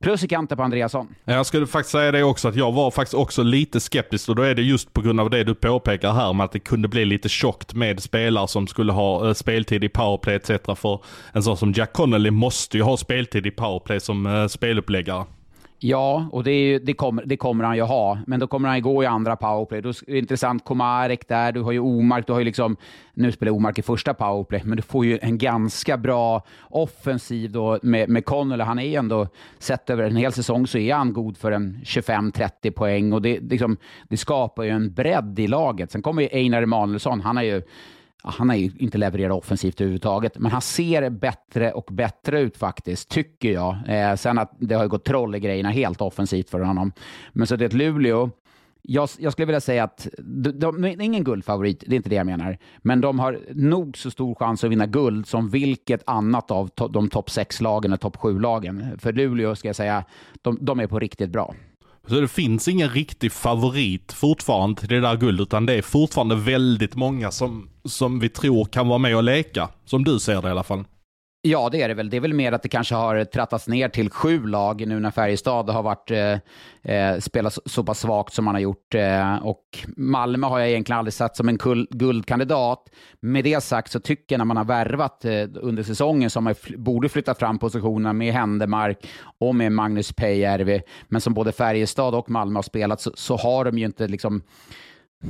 Plus 0.00 0.24
i 0.24 0.28
kanten 0.28 0.56
på 0.56 0.62
Andreasson. 0.62 1.14
Jag 1.24 1.46
skulle 1.46 1.66
faktiskt 1.66 1.92
säga 1.92 2.12
det 2.12 2.22
också, 2.22 2.48
att 2.48 2.56
jag 2.56 2.72
var 2.72 2.90
faktiskt 2.90 3.14
också 3.14 3.42
lite 3.42 3.80
skeptisk 3.80 4.28
och 4.28 4.36
då 4.36 4.42
är 4.42 4.54
det 4.54 4.62
just 4.62 4.92
på 4.92 5.00
grund 5.00 5.20
av 5.20 5.30
det 5.30 5.44
du 5.44 5.54
påpekar 5.54 6.12
här 6.12 6.32
med 6.32 6.44
att 6.44 6.52
det 6.52 6.58
kunde 6.58 6.88
bli 6.88 7.04
lite 7.04 7.28
tjockt 7.28 7.74
med 7.74 8.02
spelare 8.02 8.48
som 8.48 8.66
skulle 8.66 8.92
ha 8.92 9.28
eh, 9.28 9.34
speltid 9.34 9.84
i 9.84 9.88
powerplay 9.88 10.36
etc. 10.36 10.50
För 10.76 11.00
en 11.32 11.42
sån 11.42 11.56
som 11.56 11.72
Jack 11.72 11.92
Connolly 11.92 12.30
måste 12.30 12.76
ju 12.76 12.82
ha 12.82 12.96
speltid 12.96 13.46
i 13.46 13.50
powerplay 13.50 14.00
som 14.00 14.26
eh, 14.26 14.46
speluppläggare. 14.46 15.24
Ja, 15.86 16.28
och 16.32 16.44
det, 16.44 16.50
är, 16.50 16.80
det, 16.80 16.94
kommer, 16.94 17.24
det 17.26 17.36
kommer 17.36 17.64
han 17.64 17.76
ju 17.76 17.82
ha, 17.82 18.18
men 18.26 18.40
då 18.40 18.46
kommer 18.46 18.68
han 18.68 18.78
ju 18.78 18.82
gå 18.82 19.02
i 19.02 19.06
andra 19.06 19.36
powerplay. 19.36 19.82
Då 19.82 19.88
är 19.88 19.94
det 20.06 20.18
intressant, 20.18 20.64
Komarek 20.64 21.28
där, 21.28 21.52
du 21.52 21.60
har 21.60 21.72
ju 21.72 21.78
Omark, 21.78 22.26
du 22.26 22.32
har 22.32 22.40
ju 22.40 22.44
liksom, 22.44 22.76
nu 23.14 23.32
spelar 23.32 23.52
Omark 23.52 23.78
i 23.78 23.82
första 23.82 24.14
powerplay, 24.14 24.62
men 24.64 24.76
du 24.76 24.82
får 24.82 25.04
ju 25.04 25.18
en 25.22 25.38
ganska 25.38 25.96
bra 25.96 26.42
offensiv 26.62 27.52
då 27.52 27.78
med, 27.82 28.08
med 28.08 28.24
Connolly. 28.24 28.64
Han 28.64 28.78
är 28.78 28.82
ju 28.82 28.94
ändå, 28.94 29.28
sett 29.58 29.90
över 29.90 30.02
en 30.02 30.16
hel 30.16 30.32
säsong 30.32 30.66
så 30.66 30.78
är 30.78 30.94
han 30.94 31.12
god 31.12 31.36
för 31.36 31.52
en 31.52 31.80
25-30 31.84 32.70
poäng 32.70 33.12
och 33.12 33.22
det, 33.22 33.40
liksom, 33.40 33.76
det 34.08 34.16
skapar 34.16 34.62
ju 34.62 34.70
en 34.70 34.92
bredd 34.92 35.38
i 35.38 35.46
laget. 35.46 35.90
Sen 35.90 36.02
kommer 36.02 36.22
ju 36.22 36.28
Einar 36.32 36.62
Emanuelsson, 36.62 37.20
han 37.20 37.36
har 37.36 37.44
ju 37.44 37.62
han 38.24 38.48
har 38.48 38.56
ju 38.56 38.70
inte 38.78 38.98
levererat 38.98 39.38
offensivt 39.38 39.80
överhuvudtaget, 39.80 40.38
men 40.38 40.52
han 40.52 40.60
ser 40.60 41.10
bättre 41.10 41.72
och 41.72 41.88
bättre 41.90 42.40
ut 42.40 42.56
faktiskt, 42.56 43.08
tycker 43.08 43.52
jag. 43.52 43.76
Eh, 43.88 44.16
sen 44.16 44.38
att 44.38 44.52
det 44.58 44.74
har 44.74 44.86
gått 44.86 45.04
troll 45.04 45.34
i 45.34 45.40
grejerna 45.40 45.70
helt 45.70 46.00
offensivt 46.00 46.50
för 46.50 46.60
honom. 46.60 46.92
Men 47.32 47.46
så 47.46 47.56
det 47.56 47.64
är 47.64 47.66
ett 47.66 47.72
Luleå, 47.72 48.30
jag, 48.82 49.08
jag, 49.18 49.32
skulle 49.32 49.46
vilja 49.46 49.60
säga 49.60 49.84
att 49.84 50.08
de, 50.18 50.50
de, 50.50 50.84
är 50.84 51.00
ingen 51.00 51.24
guldfavorit, 51.24 51.84
det 51.86 51.94
är 51.94 51.96
inte 51.96 52.08
det 52.08 52.16
jag 52.16 52.26
menar. 52.26 52.58
Men 52.78 53.00
de 53.00 53.18
har 53.18 53.38
nog 53.50 53.98
så 53.98 54.10
stor 54.10 54.34
chans 54.34 54.64
att 54.64 54.70
vinna 54.70 54.86
guld 54.86 55.26
som 55.26 55.48
vilket 55.48 56.02
annat 56.06 56.50
av 56.50 56.68
to, 56.68 56.88
de 56.88 57.08
topp 57.08 57.28
6-lagen 57.28 57.92
och 57.92 58.00
topp 58.00 58.16
7-lagen. 58.16 58.98
För 58.98 59.12
Luleå 59.12 59.56
ska 59.56 59.68
jag 59.68 59.76
säga, 59.76 60.04
de, 60.42 60.58
de 60.60 60.80
är 60.80 60.86
på 60.86 60.98
riktigt 60.98 61.30
bra. 61.30 61.54
Så 62.06 62.20
det 62.20 62.28
finns 62.28 62.68
ingen 62.68 62.88
riktig 62.88 63.32
favorit 63.32 64.12
fortfarande 64.12 64.80
till 64.80 64.88
det 64.88 65.00
där 65.00 65.16
guldet, 65.16 65.42
utan 65.42 65.66
det 65.66 65.74
är 65.74 65.82
fortfarande 65.82 66.36
väldigt 66.36 66.94
många 66.94 67.30
som, 67.30 67.68
som 67.84 68.20
vi 68.20 68.28
tror 68.28 68.64
kan 68.64 68.88
vara 68.88 68.98
med 68.98 69.16
och 69.16 69.22
leka. 69.22 69.68
Som 69.84 70.04
du 70.04 70.18
ser 70.18 70.42
det 70.42 70.48
i 70.48 70.50
alla 70.50 70.62
fall. 70.62 70.84
Ja, 71.46 71.68
det 71.72 71.82
är 71.82 71.88
det 71.88 71.94
väl. 71.94 72.10
Det 72.10 72.16
är 72.16 72.20
väl 72.20 72.34
mer 72.34 72.52
att 72.52 72.62
det 72.62 72.68
kanske 72.68 72.94
har 72.94 73.24
trattats 73.24 73.68
ner 73.68 73.88
till 73.88 74.10
sju 74.10 74.46
lag 74.46 74.86
nu 74.86 75.00
när 75.00 75.10
Färjestad 75.10 75.70
har 75.70 75.82
varit, 75.82 76.10
eh, 76.10 76.38
eh 76.94 77.18
spelat 77.18 77.58
så 77.64 77.84
pass 77.84 78.00
svagt 78.00 78.34
som 78.34 78.44
man 78.44 78.54
har 78.54 78.60
gjort. 78.60 78.94
Eh, 78.94 79.36
och 79.36 79.64
Malmö 79.96 80.46
har 80.46 80.58
jag 80.58 80.68
egentligen 80.68 80.98
aldrig 80.98 81.14
satt 81.14 81.36
som 81.36 81.48
en 81.48 81.58
guldkandidat. 81.90 82.90
Med 83.20 83.44
det 83.44 83.62
sagt 83.62 83.92
så 83.92 84.00
tycker 84.00 84.34
jag 84.34 84.38
när 84.38 84.44
man 84.44 84.56
har 84.56 84.64
värvat 84.64 85.24
eh, 85.24 85.44
under 85.54 85.82
säsongen 85.82 86.30
som 86.30 86.44
man 86.44 86.54
borde 86.76 87.08
flytta 87.08 87.34
fram 87.34 87.58
positionerna 87.58 88.12
med 88.12 88.32
Händemark 88.32 89.06
och 89.38 89.54
med 89.54 89.72
Magnus 89.72 90.12
Peijärvi, 90.12 90.82
men 91.08 91.20
som 91.20 91.34
både 91.34 91.52
Färjestad 91.52 92.14
och 92.14 92.30
Malmö 92.30 92.58
har 92.58 92.62
spelat 92.62 93.00
så, 93.00 93.10
så 93.14 93.36
har 93.36 93.64
de 93.64 93.78
ju 93.78 93.84
inte 93.84 94.08
liksom 94.08 94.42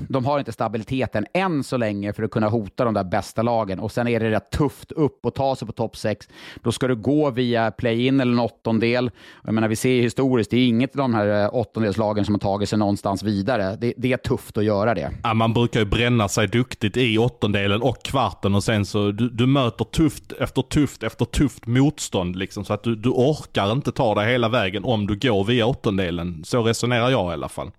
de 0.09 0.25
har 0.25 0.39
inte 0.39 0.53
stabiliteten 0.53 1.27
än 1.35 1.65
så 1.65 1.77
länge 1.77 2.13
för 2.13 2.23
att 2.23 2.31
kunna 2.31 2.49
hota 2.49 2.85
de 2.85 2.95
där 2.95 3.05
bästa 3.05 3.43
lagen. 3.43 3.81
Och 3.81 3.93
sen 3.93 4.09
är 4.09 4.21
det 4.21 4.31
rätt 4.31 4.51
tufft 4.51 4.93
upp 4.93 5.27
och 5.27 5.35
ta 5.35 5.57
sig 5.57 5.67
på 5.67 5.73
topp 5.73 5.97
6. 5.97 6.29
Då 6.63 6.73
ska 6.73 6.89
du 6.89 6.97
gå 6.97 7.31
via 7.31 7.71
play-in 7.71 8.21
eller 8.21 8.33
en 8.33 8.39
åttondel. 8.39 9.11
Jag 9.45 9.55
menar, 9.55 9.69
vi 9.69 9.77
ser 9.77 10.03
historiskt, 10.03 10.51
det 10.51 10.57
är 10.57 10.67
inget 10.67 10.91
av 10.91 10.97
de 10.97 11.15
här 11.15 11.43
eh, 11.43 11.55
åttondelslagen 11.55 12.25
som 12.25 12.35
har 12.35 12.41
tagit 12.41 12.69
sig 12.69 12.79
någonstans 12.79 13.23
vidare. 13.23 13.77
Det, 13.81 13.95
det 13.97 14.13
är 14.13 14.17
tufft 14.17 14.59
att 14.59 14.65
göra 14.65 14.95
det. 14.95 15.11
Ja, 15.23 15.35
man 15.35 15.53
brukar 15.53 15.81
ju 15.81 15.87
bränna 15.87 16.29
sig 16.29 16.49
duktigt 16.49 16.97
i 16.97 17.19
åttondelen 17.19 17.83
och 17.83 18.03
kvarten 18.03 18.55
och 18.55 18.65
sen 18.65 18.87
så 18.87 19.11
du, 19.11 19.29
du 19.29 19.47
möter 19.47 19.85
tufft 19.85 20.33
efter 20.33 20.63
tufft 20.63 21.03
efter 21.03 21.25
tufft 21.25 21.67
motstånd 21.67 22.37
liksom. 22.37 22.65
Så 22.65 22.73
att 22.73 22.83
du, 22.83 22.97
du 22.97 23.09
orkar 23.09 23.73
inte 23.73 23.93
ta 23.93 24.15
dig 24.15 24.33
hela 24.33 24.49
vägen 24.49 24.85
om 24.85 25.07
du 25.07 25.19
går 25.19 25.45
via 25.45 25.67
åttondelen. 25.67 26.45
Så 26.45 26.63
resonerar 26.63 27.11
jag 27.11 27.31
i 27.31 27.33
alla 27.33 27.49
fall. 27.49 27.71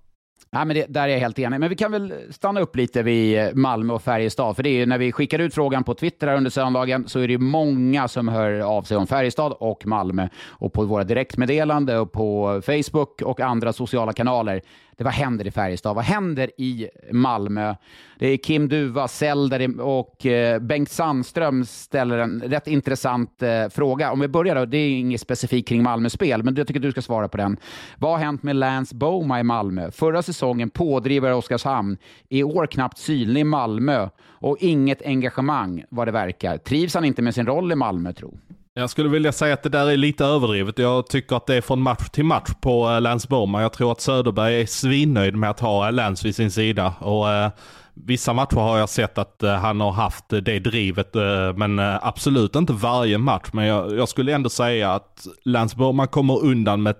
Nej, 0.55 0.65
men 0.65 0.75
det, 0.75 0.85
där 0.89 1.03
är 1.03 1.07
jag 1.07 1.19
helt 1.19 1.39
enig. 1.39 1.59
Men 1.59 1.69
vi 1.69 1.75
kan 1.75 1.91
väl 1.91 2.13
stanna 2.29 2.59
upp 2.59 2.75
lite 2.75 3.03
vid 3.03 3.39
eh, 3.39 3.53
Malmö 3.53 3.93
och 3.93 4.01
Färjestad. 4.01 4.55
För 4.55 4.63
det 4.63 4.69
är 4.69 4.73
ju 4.73 4.85
när 4.85 4.97
vi 4.97 5.11
skickar 5.11 5.39
ut 5.39 5.53
frågan 5.53 5.83
på 5.83 5.93
Twitter 5.93 6.35
under 6.35 6.51
söndagen 6.51 7.07
så 7.07 7.19
är 7.19 7.27
det 7.27 7.37
många 7.37 8.07
som 8.07 8.27
hör 8.27 8.59
av 8.59 8.81
sig 8.81 8.97
om 8.97 9.07
Färjestad 9.07 9.53
och 9.59 9.85
Malmö. 9.87 10.27
Och 10.47 10.73
på 10.73 10.85
våra 10.85 11.03
direktmeddelande 11.03 11.97
och 11.97 12.11
på 12.11 12.61
Facebook 12.65 13.21
och 13.21 13.39
andra 13.39 13.73
sociala 13.73 14.13
kanaler 14.13 14.61
det, 14.97 15.03
vad 15.03 15.13
händer 15.13 15.47
i 15.47 15.51
Färjestad? 15.51 15.95
Vad 15.95 16.05
händer 16.05 16.51
i 16.57 16.89
Malmö? 17.11 17.75
Det 18.19 18.27
är 18.27 18.37
Kim 18.37 18.69
Duva, 18.69 19.07
Selder 19.07 19.81
och 19.81 20.25
eh, 20.25 20.59
Bengt 20.59 20.89
Sandström 20.89 21.65
ställer 21.65 22.17
en 22.17 22.41
rätt 22.41 22.67
intressant 22.67 23.43
eh, 23.43 23.69
fråga. 23.69 24.11
Om 24.11 24.19
vi 24.19 24.27
börjar 24.27 24.55
då, 24.55 24.65
det 24.65 24.77
är 24.77 24.89
inget 24.89 25.21
specifikt 25.21 25.67
kring 25.67 25.83
Malmö 25.83 26.09
spel, 26.09 26.43
men 26.43 26.55
jag 26.55 26.67
tycker 26.67 26.79
du 26.79 26.91
ska 26.91 27.01
svara 27.01 27.27
på 27.27 27.37
den. 27.37 27.57
Vad 27.97 28.11
har 28.11 28.17
hänt 28.17 28.43
med 28.43 28.55
Lance 28.55 28.95
Boma 28.95 29.39
i 29.39 29.43
Malmö? 29.43 29.91
Förra 29.91 30.21
säsongen 30.21 30.69
pådrivare 30.69 31.35
Oskarshamn, 31.35 31.97
i 32.29 32.43
år 32.43 32.67
knappt 32.67 32.97
synlig 32.97 33.41
i 33.41 33.43
Malmö 33.43 34.09
och 34.27 34.57
inget 34.59 35.01
engagemang 35.05 35.83
vad 35.89 36.07
det 36.07 36.11
verkar. 36.11 36.57
Trivs 36.57 36.93
han 36.93 37.05
inte 37.05 37.21
med 37.21 37.35
sin 37.35 37.45
roll 37.45 37.71
i 37.71 37.75
Malmö, 37.75 38.13
tro? 38.13 38.37
Jag 38.77 38.89
skulle 38.89 39.09
vilja 39.09 39.31
säga 39.31 39.53
att 39.53 39.63
det 39.63 39.69
där 39.69 39.91
är 39.91 39.97
lite 39.97 40.25
överdrivet. 40.25 40.79
Jag 40.79 41.07
tycker 41.07 41.35
att 41.35 41.45
det 41.45 41.55
är 41.55 41.61
från 41.61 41.81
match 41.81 42.09
till 42.09 42.25
match 42.25 42.49
på 42.61 42.85
Länsborg. 42.85 43.01
Lance 43.01 43.27
Borman. 43.27 43.61
Jag 43.61 43.73
tror 43.73 43.91
att 43.91 44.01
Söderberg 44.01 44.61
är 44.61 44.65
svinnöjd 44.65 45.35
med 45.35 45.49
att 45.49 45.59
ha 45.59 45.87
eh, 45.87 45.93
Lance 45.93 46.27
vid 46.27 46.35
sin 46.35 46.51
sida. 46.51 46.93
Och, 46.99 47.31
eh, 47.31 47.49
vissa 47.93 48.33
matcher 48.33 48.55
har 48.55 48.77
jag 48.77 48.89
sett 48.89 49.17
att 49.17 49.43
eh, 49.43 49.53
han 49.53 49.81
har 49.81 49.91
haft 49.91 50.29
det 50.29 50.59
drivet, 50.59 51.15
eh, 51.15 51.53
men 51.55 51.79
eh, 51.79 51.99
absolut 52.01 52.55
inte 52.55 52.73
varje 52.73 53.17
match. 53.17 53.49
Men 53.53 53.65
jag, 53.65 53.97
jag 53.97 54.09
skulle 54.09 54.33
ändå 54.33 54.49
säga 54.49 54.91
att 54.93 55.27
Lance 55.45 55.77
Borman 55.77 56.07
kommer 56.07 56.43
undan 56.43 56.83
med 56.83 56.95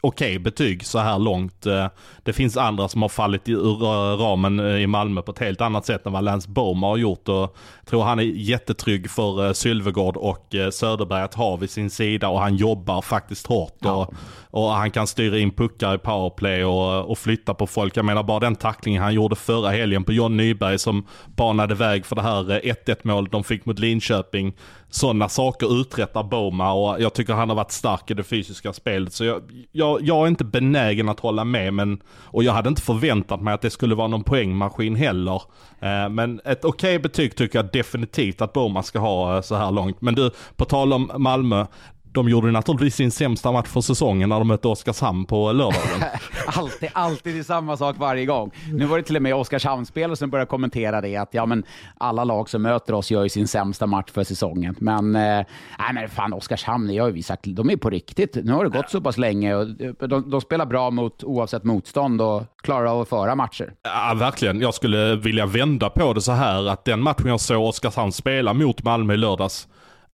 okej 0.00 0.30
okay 0.30 0.38
betyg 0.38 0.86
så 0.86 0.98
här 0.98 1.18
långt. 1.18 1.66
Eh, 1.66 1.86
det 2.22 2.32
finns 2.32 2.56
andra 2.56 2.88
som 2.88 3.02
har 3.02 3.08
fallit 3.08 3.48
ur 3.48 3.82
eh, 3.82 4.18
ramen 4.18 4.60
eh, 4.60 4.82
i 4.82 4.86
Malmö 4.86 5.22
på 5.22 5.32
ett 5.32 5.38
helt 5.38 5.60
annat 5.60 5.86
sätt 5.86 6.06
än 6.06 6.12
vad 6.12 6.24
Lance 6.24 6.50
Bohm 6.50 6.82
har 6.82 6.96
gjort. 6.96 7.28
Och 7.28 7.34
jag 7.34 7.86
tror 7.86 8.02
han 8.02 8.18
är 8.18 8.22
jättetrygg 8.22 9.10
för 9.10 9.52
Sylvegård 9.52 10.16
och 10.16 10.54
Söderberg 10.72 11.22
att 11.22 11.34
ha 11.34 11.56
vid 11.56 11.70
sin 11.70 11.90
sida 11.90 12.28
och 12.28 12.40
han 12.40 12.56
jobbar 12.56 13.02
faktiskt 13.02 13.46
hårt. 13.46 13.76
Ja. 13.78 13.92
Och, 13.92 14.14
och, 14.62 14.70
han 14.70 14.90
kan 14.90 15.06
styra 15.06 15.38
in 15.38 15.50
puckar 15.50 15.94
i 15.94 15.98
powerplay 15.98 16.64
och, 16.64 17.10
och 17.10 17.18
flytta 17.18 17.54
på 17.54 17.66
folk. 17.66 17.96
Jag 17.96 18.04
menar 18.04 18.22
bara 18.22 18.40
den 18.40 18.56
tacklingen 18.56 19.02
han 19.02 19.14
gjorde 19.14 19.36
förra 19.36 19.70
helgen 19.70 20.04
på 20.04 20.12
John 20.12 20.36
Nyberg 20.36 20.78
som 20.78 21.06
banade 21.26 21.74
väg 21.74 22.06
för 22.06 22.16
det 22.16 22.22
här 22.22 22.42
1-1 22.44 22.96
målet 23.02 23.32
de 23.32 23.44
fick 23.44 23.64
mot 23.64 23.78
Linköping 23.78 24.54
sådana 24.90 25.28
saker 25.28 25.80
uträttar 25.80 26.22
Boma 26.22 26.72
och 26.72 27.02
jag 27.02 27.14
tycker 27.14 27.32
han 27.32 27.48
har 27.48 27.56
varit 27.56 27.70
stark 27.70 28.10
i 28.10 28.14
det 28.14 28.22
fysiska 28.22 28.72
spelet. 28.72 29.12
Så 29.12 29.24
jag, 29.24 29.42
jag, 29.72 29.89
jag, 30.02 30.24
är 30.24 30.28
inte 30.28 30.44
benägen 30.44 31.08
att 31.08 31.20
hålla 31.20 31.44
med 31.44 31.74
men, 31.74 32.02
och 32.22 32.44
jag 32.44 32.52
hade 32.52 32.68
inte 32.68 32.82
förväntat 32.82 33.42
mig 33.42 33.54
att 33.54 33.62
det 33.62 33.70
skulle 33.70 33.94
vara 33.94 34.08
någon 34.08 34.24
poängmaskin 34.24 34.96
heller. 34.96 35.42
Eh, 35.80 36.08
men 36.08 36.40
ett 36.44 36.64
okej 36.64 36.96
okay 36.96 36.98
betyg 36.98 37.36
tycker 37.36 37.58
jag 37.58 37.68
definitivt 37.72 38.40
att 38.40 38.52
Boma 38.52 38.82
ska 38.82 38.98
ha 38.98 39.36
eh, 39.36 39.42
så 39.42 39.54
här 39.54 39.70
långt. 39.70 40.00
Men 40.00 40.14
du, 40.14 40.30
på 40.56 40.64
tal 40.64 40.92
om 40.92 41.10
Malmö, 41.16 41.66
de 42.12 42.28
gjorde 42.28 42.50
naturligtvis 42.50 42.94
sin 42.94 43.10
sämsta 43.10 43.52
match 43.52 43.68
för 43.68 43.80
säsongen 43.80 44.28
när 44.28 44.38
de 44.38 44.48
mötte 44.48 44.68
Oskarshamn 44.68 45.24
på 45.24 45.52
lördagen. 45.52 46.04
alltid, 46.46 46.88
alltid 46.92 47.36
i 47.36 47.44
samma 47.44 47.76
sak 47.76 47.96
varje 47.98 48.26
gång. 48.26 48.50
Nu 48.72 48.86
var 48.86 48.96
det 48.96 49.02
till 49.02 49.16
och 49.16 49.22
med 49.22 49.34
Oskarshamnsspelare 49.34 50.16
som 50.16 50.30
började 50.30 50.48
kommentera 50.48 51.00
det, 51.00 51.16
att 51.16 51.34
ja, 51.34 51.46
men 51.46 51.64
alla 51.98 52.24
lag 52.24 52.48
som 52.48 52.62
möter 52.62 52.92
oss 52.92 53.10
gör 53.10 53.22
ju 53.22 53.28
sin 53.28 53.48
sämsta 53.48 53.86
match 53.86 54.10
för 54.12 54.24
säsongen. 54.24 54.74
Men, 54.78 55.16
eh, 55.16 55.44
nej, 55.78 55.94
men 55.94 56.08
fan, 56.08 56.32
Oskarshamn, 56.32 56.88
det 56.88 56.98
har 56.98 57.06
ju 57.06 57.12
vi 57.12 57.22
sagt, 57.22 57.44
de 57.44 57.70
är 57.70 57.76
på 57.76 57.90
riktigt. 57.90 58.36
Nu 58.44 58.52
har 58.52 58.64
det 58.64 58.70
gått 58.70 58.90
så 58.90 59.00
pass 59.00 59.18
länge 59.18 59.54
och 59.54 59.66
de, 60.08 60.30
de 60.30 60.40
spelar 60.40 60.66
bra 60.66 60.90
mot 60.90 61.24
oavsett 61.24 61.64
motstånd 61.64 62.20
och 62.20 62.42
klarar 62.62 62.86
av 62.86 63.00
att 63.00 63.08
föra 63.08 63.34
matcher. 63.34 63.72
Ja, 63.82 64.14
verkligen. 64.16 64.60
Jag 64.60 64.74
skulle 64.74 65.16
vilja 65.16 65.46
vända 65.46 65.90
på 65.90 66.12
det 66.12 66.20
så 66.20 66.32
här, 66.32 66.68
att 66.68 66.84
den 66.84 67.02
matchen 67.02 67.26
jag 67.26 67.40
såg 67.40 67.64
Oskarshamn 67.64 68.12
spela 68.12 68.52
mot 68.52 68.82
Malmö 68.82 69.14
i 69.14 69.16
lördags, 69.16 69.68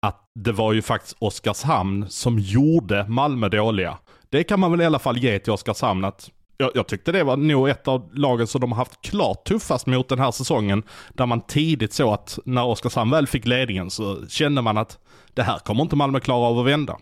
att 0.02 0.30
det 0.34 0.52
var 0.52 0.72
ju 0.72 0.82
faktiskt 0.82 1.16
Oskarshamn 1.18 2.06
som 2.08 2.38
gjorde 2.38 3.08
Malmö 3.08 3.48
dåliga. 3.48 3.98
Det 4.30 4.44
kan 4.44 4.60
man 4.60 4.70
väl 4.70 4.80
i 4.80 4.84
alla 4.84 4.98
fall 4.98 5.18
ge 5.18 5.38
till 5.38 5.52
Oskarshamn 5.52 6.04
att 6.04 6.30
jag, 6.56 6.70
jag, 6.74 6.86
tyckte 6.86 7.12
det 7.12 7.24
var 7.24 7.36
nog 7.36 7.68
ett 7.68 7.88
av 7.88 8.10
lagen 8.14 8.46
som 8.46 8.60
de 8.60 8.72
har 8.72 8.76
haft 8.76 9.02
klart 9.02 9.44
tuffast 9.44 9.86
mot 9.86 10.08
den 10.08 10.18
här 10.18 10.30
säsongen. 10.30 10.82
Där 11.12 11.26
man 11.26 11.40
tidigt 11.40 11.92
såg 11.92 12.14
att 12.14 12.38
när 12.44 12.64
Oskarshamn 12.64 13.10
väl 13.10 13.26
fick 13.26 13.46
ledningen 13.46 13.90
så 13.90 14.26
kände 14.28 14.62
man 14.62 14.78
att 14.78 14.98
det 15.34 15.42
här 15.42 15.58
kommer 15.58 15.82
inte 15.82 15.96
Malmö 15.96 16.20
klara 16.20 16.46
av 16.46 16.58
att 16.58 16.66
vända. 16.66 16.98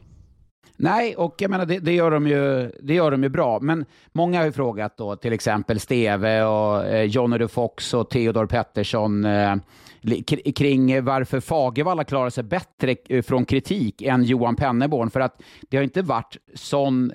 Nej, 0.76 1.16
och 1.16 1.34
jag 1.38 1.50
menar 1.50 1.66
det, 1.66 1.78
det, 1.78 1.92
gör 1.92 2.10
de 2.10 2.26
ju, 2.26 2.72
det 2.82 2.94
gör 2.94 3.10
de 3.10 3.22
ju 3.22 3.28
bra. 3.28 3.58
Men 3.60 3.84
många 4.12 4.38
har 4.38 4.46
ju 4.46 4.52
frågat 4.52 4.96
då, 4.96 5.16
till 5.16 5.32
exempel 5.32 5.80
Steve 5.80 6.44
och 6.44 6.86
eh, 6.86 7.02
Johnny 7.02 7.48
Fox 7.48 7.94
och 7.94 8.10
Theodor 8.10 8.46
Pettersson 8.46 9.24
eh, 9.24 9.56
kring 10.54 11.04
varför 11.04 11.40
Fagervalla 11.40 12.04
klarar 12.04 12.30
sig 12.30 12.44
bättre 12.44 12.96
eh, 13.08 13.22
från 13.22 13.44
kritik 13.44 14.02
än 14.02 14.24
Johan 14.24 14.56
Penneborn. 14.56 15.10
För 15.10 15.20
att 15.20 15.42
det 15.70 15.76
har 15.76 15.84
inte 15.84 16.02
varit 16.02 16.36
sån 16.54 17.12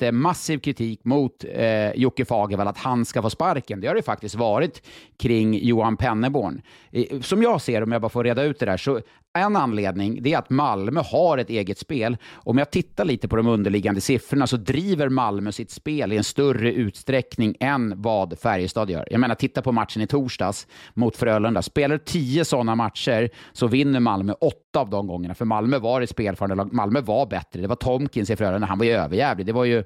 jättemassiv 0.00 0.58
kritik 0.58 1.04
mot 1.04 1.44
eh, 1.54 1.92
Jocke 1.92 2.24
Fagervall 2.24 2.68
att 2.68 2.78
han 2.78 3.04
ska 3.04 3.22
få 3.22 3.30
sparken. 3.30 3.80
Det 3.80 3.86
har 3.86 3.94
det 3.94 4.02
faktiskt 4.02 4.34
varit 4.34 4.82
kring 5.18 5.66
Johan 5.66 5.96
Penneborn. 5.96 6.62
Som 7.20 7.42
jag 7.42 7.60
ser, 7.60 7.82
om 7.82 7.92
jag 7.92 8.02
bara 8.02 8.08
får 8.08 8.24
reda 8.24 8.42
ut 8.42 8.58
det 8.58 8.66
där, 8.66 8.76
så 8.76 9.00
en 9.38 9.56
anledning 9.56 10.22
det 10.22 10.32
är 10.32 10.38
att 10.38 10.50
Malmö 10.50 11.02
har 11.12 11.38
ett 11.38 11.50
eget 11.50 11.78
spel. 11.78 12.16
Om 12.34 12.58
jag 12.58 12.70
tittar 12.70 13.04
lite 13.04 13.28
på 13.28 13.36
de 13.36 13.46
underliggande 13.46 14.00
siffrorna 14.00 14.46
så 14.46 14.56
driver 14.56 15.08
Malmö 15.08 15.52
sitt 15.52 15.70
spel 15.70 16.12
i 16.12 16.16
en 16.16 16.24
större 16.24 16.72
utsträckning 16.72 17.54
än 17.60 18.02
vad 18.02 18.38
Färjestad 18.38 18.90
gör. 18.90 19.08
Jag 19.10 19.20
menar, 19.20 19.34
titta 19.34 19.62
på 19.62 19.72
matchen 19.72 20.02
i 20.02 20.06
torsdags 20.06 20.66
mot 20.94 21.16
Frölunda. 21.16 21.62
Spelar 21.62 21.98
tio 21.98 22.44
sådana 22.44 22.74
matcher 22.74 23.30
så 23.52 23.66
vinner 23.66 24.00
Malmö 24.00 24.32
åtta 24.32 24.80
av 24.80 24.90
de 24.90 25.06
gångerna. 25.06 25.34
För 25.34 25.44
Malmö 25.44 25.78
var 25.78 26.00
ett 26.00 26.10
spelförande 26.10 26.54
lag. 26.54 26.72
Malmö 26.72 27.00
var 27.00 27.26
bättre. 27.26 27.60
Det 27.60 27.68
var 27.68 27.76
Tomkins 27.76 28.30
i 28.30 28.36
Frölunda. 28.36 28.66
Han 28.66 28.78
var 28.78 28.86
ju 28.86 28.92
överjävlig. 28.92 29.46
Det 29.46 29.52
var 29.52 29.64
ju 29.64 29.84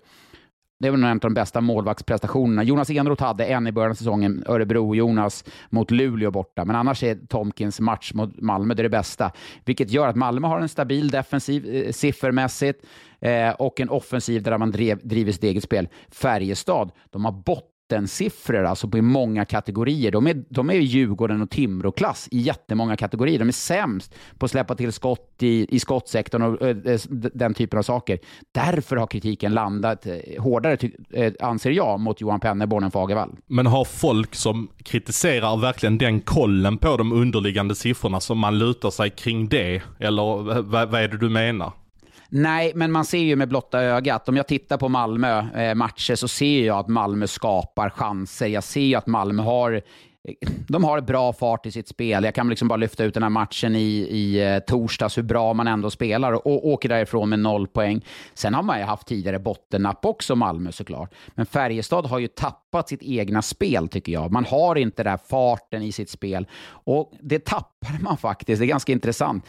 det 0.80 0.90
var 0.90 0.96
väl 0.96 1.04
en 1.04 1.10
av 1.10 1.18
de 1.18 1.34
bästa 1.34 1.60
målvaktsprestationerna. 1.60 2.62
Jonas 2.62 2.90
Enroth 2.90 3.22
hade 3.22 3.44
en 3.44 3.66
i 3.66 3.72
början 3.72 3.90
av 3.90 3.94
säsongen, 3.94 4.44
Örebro-Jonas 4.46 5.44
mot 5.70 5.90
Luleå 5.90 6.30
borta. 6.30 6.64
Men 6.64 6.76
annars 6.76 7.02
är 7.02 7.14
Tomkins 7.14 7.80
match 7.80 8.12
mot 8.14 8.40
Malmö 8.40 8.74
det, 8.74 8.82
det 8.82 8.88
bästa. 8.88 9.32
Vilket 9.64 9.90
gör 9.90 10.08
att 10.08 10.16
Malmö 10.16 10.48
har 10.48 10.60
en 10.60 10.68
stabil 10.68 11.08
defensiv 11.08 11.74
eh, 11.74 11.92
siffermässigt 11.92 12.86
eh, 13.20 13.50
och 13.50 13.80
en 13.80 13.88
offensiv 13.88 14.42
där 14.42 14.58
man 14.58 14.70
drev, 14.70 15.08
driver 15.08 15.32
sitt 15.32 15.44
eget 15.44 15.64
spel. 15.64 15.88
Färjestad, 16.08 16.90
de 17.10 17.24
har 17.24 17.32
bott 17.32 17.74
bottensiffror 17.88 18.64
alltså 18.64 18.88
på 18.88 19.02
många 19.02 19.44
kategorier. 19.44 20.12
De 20.12 20.26
är, 20.26 20.44
de 20.48 20.70
är 20.70 20.74
Djurgården 20.74 21.42
och 21.42 21.50
Timrå-klass 21.50 22.28
i 22.30 22.38
jättemånga 22.38 22.96
kategorier. 22.96 23.38
De 23.38 23.48
är 23.48 23.52
sämst 23.52 24.14
på 24.38 24.44
att 24.44 24.50
släppa 24.50 24.74
till 24.74 24.92
skott 24.92 25.36
i, 25.38 25.76
i 25.76 25.80
skottsektorn 25.80 26.42
och 26.42 26.62
äh, 26.62 26.98
den 27.10 27.54
typen 27.54 27.78
av 27.78 27.82
saker. 27.82 28.18
Därför 28.52 28.96
har 28.96 29.06
kritiken 29.06 29.54
landat 29.54 30.06
eh, 30.06 30.12
hårdare, 30.38 30.78
hårdare, 30.78 31.26
äh, 31.26 31.32
anser 31.40 31.70
jag, 31.70 32.00
mot 32.00 32.20
Johan 32.20 32.40
Penneborn 32.40 32.84
än 32.84 32.90
Fagervall. 32.90 33.30
Men 33.46 33.66
har 33.66 33.84
folk 33.84 34.34
som 34.34 34.68
kritiserar 34.84 35.56
verkligen 35.56 35.98
den 35.98 36.20
kollen 36.20 36.78
på 36.78 36.96
de 36.96 37.12
underliggande 37.12 37.74
siffrorna 37.74 38.20
som 38.20 38.38
man 38.38 38.58
lutar 38.58 38.90
sig 38.90 39.10
kring 39.10 39.48
det? 39.48 39.82
Eller 39.98 40.22
vad, 40.62 40.90
vad 40.90 40.94
är 40.94 41.08
det 41.08 41.18
du 41.18 41.28
menar? 41.28 41.72
Nej, 42.30 42.72
men 42.74 42.92
man 42.92 43.04
ser 43.04 43.18
ju 43.18 43.36
med 43.36 43.48
blotta 43.48 43.82
ögat. 43.82 44.28
Om 44.28 44.36
jag 44.36 44.46
tittar 44.46 44.76
på 44.76 44.88
Malmö 44.88 45.60
eh, 45.62 45.74
matcher 45.74 46.14
så 46.14 46.28
ser 46.28 46.66
jag 46.66 46.78
att 46.78 46.88
Malmö 46.88 47.26
skapar 47.26 47.90
chanser. 47.90 48.46
Jag 48.46 48.64
ser 48.64 48.96
att 48.96 49.06
Malmö 49.06 49.42
har 49.42 49.72
eh, 49.72 49.80
de 50.68 50.84
har 50.84 51.00
bra 51.00 51.32
fart 51.32 51.66
i 51.66 51.70
sitt 51.70 51.88
spel. 51.88 52.24
Jag 52.24 52.34
kan 52.34 52.48
liksom 52.48 52.68
bara 52.68 52.76
lyfta 52.76 53.04
ut 53.04 53.14
den 53.14 53.22
här 53.22 53.30
matchen 53.30 53.76
i, 53.76 54.08
i 54.10 54.52
eh, 54.54 54.58
torsdags, 54.58 55.18
hur 55.18 55.22
bra 55.22 55.54
man 55.54 55.68
ändå 55.68 55.90
spelar 55.90 56.32
och 56.32 56.66
åker 56.66 56.88
därifrån 56.88 57.28
med 57.28 57.38
noll 57.38 57.66
poäng. 57.66 58.04
Sen 58.34 58.54
har 58.54 58.62
man 58.62 58.78
ju 58.78 58.84
haft 58.84 59.06
tidigare 59.06 59.38
bottennapp 59.38 60.04
också, 60.04 60.36
Malmö 60.36 60.72
såklart. 60.72 61.14
Men 61.34 61.46
Färjestad 61.46 62.06
har 62.06 62.18
ju 62.18 62.28
tappat 62.28 62.88
sitt 62.88 63.02
egna 63.02 63.42
spel, 63.42 63.88
tycker 63.88 64.12
jag. 64.12 64.32
Man 64.32 64.44
har 64.44 64.76
inte 64.76 65.02
den 65.02 65.10
här 65.10 65.20
farten 65.28 65.82
i 65.82 65.92
sitt 65.92 66.10
spel. 66.10 66.46
Och 66.70 67.12
det 67.20 67.44
tappar 67.44 68.02
man 68.02 68.16
faktiskt. 68.16 68.60
Det 68.60 68.64
är 68.64 68.68
ganska 68.68 68.92
intressant 68.92 69.44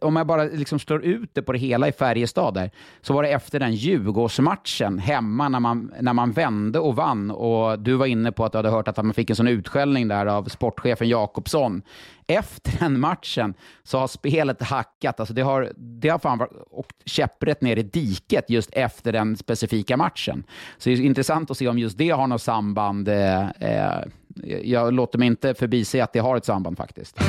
om 0.00 0.16
jag 0.16 0.26
bara 0.26 0.44
liksom 0.44 0.78
slår 0.78 1.04
ut 1.04 1.30
det 1.32 1.42
på 1.42 1.52
det 1.52 1.58
hela 1.58 1.88
i 1.88 1.92
Färjestad 1.92 2.54
där, 2.54 2.70
så 3.00 3.14
var 3.14 3.22
det 3.22 3.28
efter 3.28 3.60
den 3.60 3.74
Djurgårdsmatchen 3.74 4.98
hemma 4.98 5.48
när 5.48 5.60
man, 5.60 5.92
när 6.00 6.12
man 6.12 6.32
vände 6.32 6.78
och 6.78 6.96
vann 6.96 7.30
och 7.30 7.78
du 7.78 7.94
var 7.94 8.06
inne 8.06 8.32
på 8.32 8.44
att 8.44 8.52
du 8.52 8.58
hade 8.58 8.70
hört 8.70 8.88
att 8.88 8.96
man 8.96 9.14
fick 9.14 9.30
en 9.30 9.36
sån 9.36 9.48
utskällning 9.48 10.08
där 10.08 10.26
av 10.26 10.44
sportchefen 10.44 11.08
Jakobsson. 11.08 11.82
Efter 12.26 12.78
den 12.78 13.00
matchen 13.00 13.54
så 13.82 13.98
har 13.98 14.06
spelet 14.06 14.62
hackat. 14.62 15.20
Alltså 15.20 15.34
det 15.34 15.42
har, 15.42 15.72
det 15.76 16.08
har 16.08 16.18
fan 16.18 16.48
åkt 16.70 16.96
käpprätt 17.04 17.60
ner 17.60 17.76
i 17.76 17.82
diket 17.82 18.50
just 18.50 18.70
efter 18.72 19.12
den 19.12 19.36
specifika 19.36 19.96
matchen. 19.96 20.44
Så 20.78 20.88
det 20.88 20.94
är 20.94 21.00
intressant 21.00 21.50
att 21.50 21.56
se 21.56 21.68
om 21.68 21.78
just 21.78 21.98
det 21.98 22.10
har 22.10 22.26
något 22.26 22.42
samband. 22.42 23.08
Eh, 23.08 23.48
eh 23.48 24.04
jag 24.64 24.92
låter 24.92 25.18
mig 25.18 25.26
inte 25.26 25.54
förbise 25.54 26.04
att 26.04 26.12
det 26.12 26.18
har 26.18 26.36
ett 26.36 26.44
samband 26.44 26.76
faktiskt. 26.76 27.20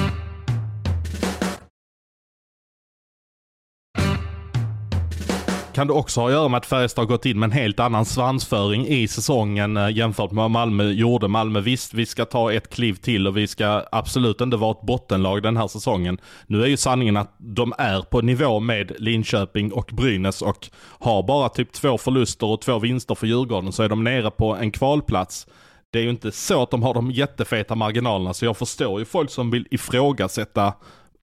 Kan 5.78 5.88
det 5.88 5.94
också 5.94 6.22
ha 6.22 6.28
att 6.28 6.34
göra 6.34 6.48
med 6.48 6.58
att 6.58 6.66
Färjestad 6.66 7.04
har 7.04 7.08
gått 7.08 7.26
in 7.26 7.40
med 7.40 7.48
en 7.48 7.52
helt 7.52 7.80
annan 7.80 8.06
svansföring 8.06 8.88
i 8.88 9.08
säsongen 9.08 9.78
eh, 9.78 9.90
jämfört 9.90 10.32
med 10.32 10.42
vad 10.42 10.52
Malmö 10.52 10.84
gjorde. 10.84 11.28
Malmö 11.28 11.60
visst, 11.60 11.94
vi 11.94 12.06
ska 12.06 12.26
ta 12.26 12.54
ett 12.54 12.70
kliv 12.70 12.94
till 12.94 13.28
och 13.28 13.38
vi 13.38 13.48
ska 13.48 13.84
absolut 13.92 14.42
inte 14.42 14.58
vara 14.58 14.72
ett 14.72 14.82
bottenlag 14.82 15.44
den 15.44 15.58
här 15.58 15.68
säsongen. 15.68 16.18
Nu 16.48 16.64
är 16.64 16.68
ju 16.68 16.78
sanningen 16.78 17.18
att 17.18 17.36
de 17.38 17.74
är 17.78 18.02
på 18.02 18.22
nivå 18.22 18.60
med 18.60 18.92
Linköping 18.98 19.74
och 19.74 19.90
Brynäs 19.94 20.42
och 20.42 20.70
har 21.00 21.24
bara 21.24 21.50
typ 21.50 21.72
två 21.72 21.98
förluster 21.98 22.48
och 22.48 22.62
två 22.62 22.80
vinster 22.80 23.16
för 23.16 23.28
Djurgården 23.28 23.72
så 23.72 23.84
är 23.84 23.90
de 23.90 24.04
nere 24.04 24.32
på 24.32 24.56
en 24.56 24.72
kvalplats. 24.72 25.48
Det 25.92 26.00
är 26.00 26.04
ju 26.04 26.10
inte 26.10 26.32
så 26.32 26.64
att 26.64 26.72
de 26.72 26.84
har 26.84 26.94
de 26.94 27.12
jättefeta 27.12 27.76
marginalerna 27.76 28.34
så 28.34 28.46
jag 28.46 28.58
förstår 28.58 29.00
ju 29.00 29.06
folk 29.06 29.30
som 29.30 29.52
vill 29.52 29.68
ifrågasätta 29.72 30.74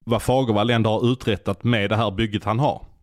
vad 0.03 0.21
Fagervall 0.21 0.69
ändå 0.69 0.89
har 0.89 1.11
uträttat 1.11 1.63
med 1.63 1.89
det 1.89 1.95
här 1.95 2.11
bygget 2.11 2.43
han 2.43 2.59
har. 2.59 2.94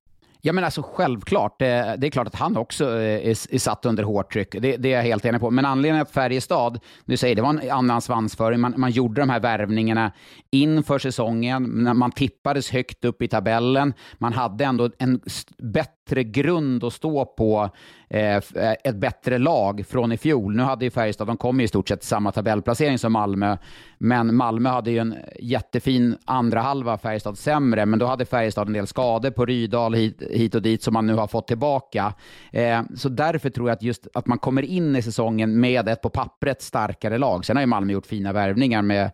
Ja, 0.44 0.52
men 0.52 0.64
alltså 0.64 0.82
självklart. 0.82 1.58
Det, 1.58 1.96
det 1.98 2.06
är 2.06 2.10
klart 2.10 2.26
att 2.26 2.34
han 2.34 2.56
också 2.56 2.84
eh, 2.84 3.28
är, 3.28 3.54
är 3.54 3.58
satt 3.58 3.86
under 3.86 4.02
hårt 4.02 4.32
tryck. 4.32 4.52
Det, 4.52 4.76
det, 4.76 4.92
är 4.92 4.96
jag 4.96 5.02
helt 5.02 5.24
enig 5.24 5.40
på. 5.40 5.50
Men 5.50 5.64
anledningen 5.64 6.02
att 6.02 6.10
Färjestad, 6.10 6.80
du 7.04 7.16
säger 7.16 7.36
det 7.36 7.42
var 7.42 7.50
en 7.50 7.70
annan 7.70 8.00
svansföring. 8.00 8.60
Man, 8.60 8.74
man 8.76 8.90
gjorde 8.90 9.22
de 9.22 9.30
här 9.30 9.40
värvningarna 9.40 10.12
inför 10.50 10.98
säsongen. 10.98 11.96
Man 11.98 12.12
tippades 12.12 12.70
högt 12.70 13.04
upp 13.04 13.22
i 13.22 13.28
tabellen. 13.28 13.94
Man 14.14 14.32
hade 14.32 14.64
ändå 14.64 14.90
en 14.98 15.20
bättre 15.58 16.24
grund 16.24 16.84
att 16.84 16.92
stå 16.92 17.24
på 17.24 17.70
Eh, 18.12 18.36
eh, 18.36 18.74
ett 18.84 18.96
bättre 18.96 19.38
lag 19.38 19.84
från 19.88 20.12
i 20.12 20.16
fjol. 20.16 20.56
Nu 20.56 20.62
hade 20.62 20.84
ju 20.84 20.90
Färjestad, 20.90 21.26
de 21.26 21.36
kom 21.36 21.60
i 21.60 21.68
stort 21.68 21.88
sett 21.88 22.04
samma 22.04 22.32
tabellplacering 22.32 22.98
som 22.98 23.12
Malmö, 23.12 23.56
men 23.98 24.36
Malmö 24.36 24.68
hade 24.68 24.90
ju 24.90 24.98
en 24.98 25.16
jättefin 25.40 26.16
andra 26.24 26.60
halva, 26.60 26.98
Färjestad 26.98 27.38
sämre, 27.38 27.86
men 27.86 27.98
då 27.98 28.06
hade 28.06 28.24
Färjestad 28.24 28.66
en 28.66 28.72
del 28.72 28.86
skador 28.86 29.30
på 29.30 29.46
Rydal 29.46 29.94
hit, 29.94 30.22
hit 30.30 30.54
och 30.54 30.62
dit 30.62 30.82
som 30.82 30.94
man 30.94 31.06
nu 31.06 31.14
har 31.14 31.26
fått 31.26 31.48
tillbaka. 31.48 32.14
Eh, 32.50 32.82
så 32.96 33.08
därför 33.08 33.50
tror 33.50 33.68
jag 33.68 33.76
att 33.76 33.82
just 33.82 34.06
att 34.14 34.26
man 34.26 34.38
kommer 34.38 34.62
in 34.62 34.96
i 34.96 35.02
säsongen 35.02 35.60
med 35.60 35.88
ett 35.88 36.02
på 36.02 36.08
pappret 36.08 36.62
starkare 36.62 37.18
lag. 37.18 37.44
Sen 37.44 37.56
har 37.56 37.62
ju 37.62 37.66
Malmö 37.66 37.92
gjort 37.92 38.06
fina 38.06 38.32
värvningar 38.32 38.82
med 38.82 39.10